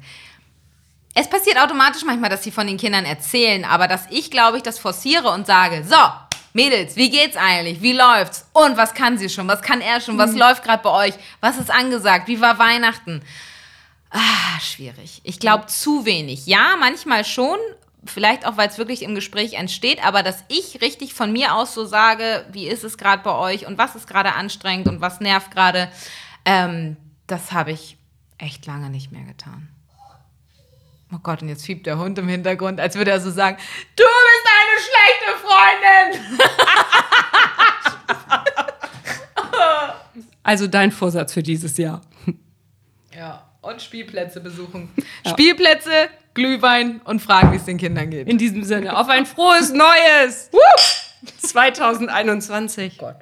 Es 1.14 1.30
passiert 1.30 1.58
automatisch 1.58 2.04
manchmal, 2.04 2.30
dass 2.30 2.42
sie 2.42 2.50
von 2.50 2.66
den 2.66 2.76
Kindern 2.76 3.04
erzählen, 3.04 3.64
aber 3.64 3.86
dass 3.86 4.06
ich, 4.10 4.30
glaube 4.30 4.56
ich, 4.56 4.62
das 4.64 4.80
forciere 4.80 5.30
und 5.30 5.46
sage, 5.46 5.84
so, 5.84 5.96
Mädels, 6.52 6.96
wie 6.96 7.10
geht's 7.10 7.36
eigentlich? 7.36 7.82
Wie 7.82 7.92
läuft's? 7.92 8.46
Und 8.52 8.76
was 8.76 8.94
kann 8.94 9.18
sie 9.18 9.28
schon? 9.28 9.48
Was 9.48 9.62
kann 9.62 9.80
er 9.80 10.00
schon? 10.00 10.18
Was 10.18 10.34
läuft 10.34 10.62
gerade 10.62 10.82
bei 10.82 11.08
euch? 11.08 11.14
Was 11.40 11.58
ist 11.58 11.70
angesagt? 11.70 12.28
Wie 12.28 12.40
war 12.40 12.58
Weihnachten? 12.60 13.22
Ah, 14.10 14.60
schwierig. 14.60 15.20
Ich 15.24 15.40
glaube 15.40 15.66
zu 15.66 16.04
wenig. 16.04 16.46
Ja, 16.46 16.76
manchmal 16.78 17.24
schon. 17.24 17.58
Vielleicht 18.06 18.46
auch, 18.46 18.56
weil 18.56 18.68
es 18.68 18.78
wirklich 18.78 19.02
im 19.02 19.16
Gespräch 19.16 19.54
entsteht, 19.54 20.04
aber 20.04 20.22
dass 20.22 20.44
ich 20.48 20.80
richtig 20.80 21.14
von 21.14 21.32
mir 21.32 21.54
aus 21.54 21.74
so 21.74 21.86
sage, 21.86 22.44
wie 22.52 22.68
ist 22.68 22.84
es 22.84 22.98
gerade 22.98 23.22
bei 23.22 23.32
euch 23.32 23.66
und 23.66 23.78
was 23.78 23.96
ist 23.96 24.06
gerade 24.06 24.34
anstrengend 24.34 24.88
und 24.88 25.00
was 25.00 25.20
nervt 25.20 25.50
gerade, 25.50 25.90
ähm, 26.44 26.96
das 27.26 27.52
habe 27.52 27.72
ich 27.72 27.96
echt 28.38 28.66
lange 28.66 28.90
nicht 28.90 29.10
mehr 29.10 29.24
getan. 29.24 29.73
Oh 31.14 31.20
Gott, 31.22 31.42
und 31.42 31.48
jetzt 31.48 31.64
fiebt 31.64 31.86
der 31.86 31.98
Hund 31.98 32.18
im 32.18 32.26
Hintergrund, 32.26 32.80
als 32.80 32.96
würde 32.96 33.12
er 33.12 33.20
so 33.20 33.30
sagen, 33.30 33.56
du 33.94 34.02
bist 34.02 34.46
eine 34.50 34.80
schlechte 34.82 35.30
Freundin. 35.46 36.38
also 40.42 40.66
dein 40.66 40.90
Vorsatz 40.90 41.32
für 41.34 41.42
dieses 41.42 41.76
Jahr. 41.76 42.00
Ja, 43.16 43.48
und 43.62 43.80
Spielplätze 43.80 44.40
besuchen. 44.40 44.88
Spielplätze, 45.28 46.08
Glühwein 46.34 47.00
und 47.04 47.22
fragen, 47.22 47.52
wie 47.52 47.56
es 47.56 47.64
den 47.64 47.78
Kindern 47.78 48.10
geht. 48.10 48.26
In 48.26 48.38
diesem 48.38 48.64
Sinne, 48.64 48.98
auf 48.98 49.08
ein 49.08 49.24
frohes 49.24 49.72
Neues! 49.72 50.50
2021. 51.42 52.98
Gott. 52.98 53.16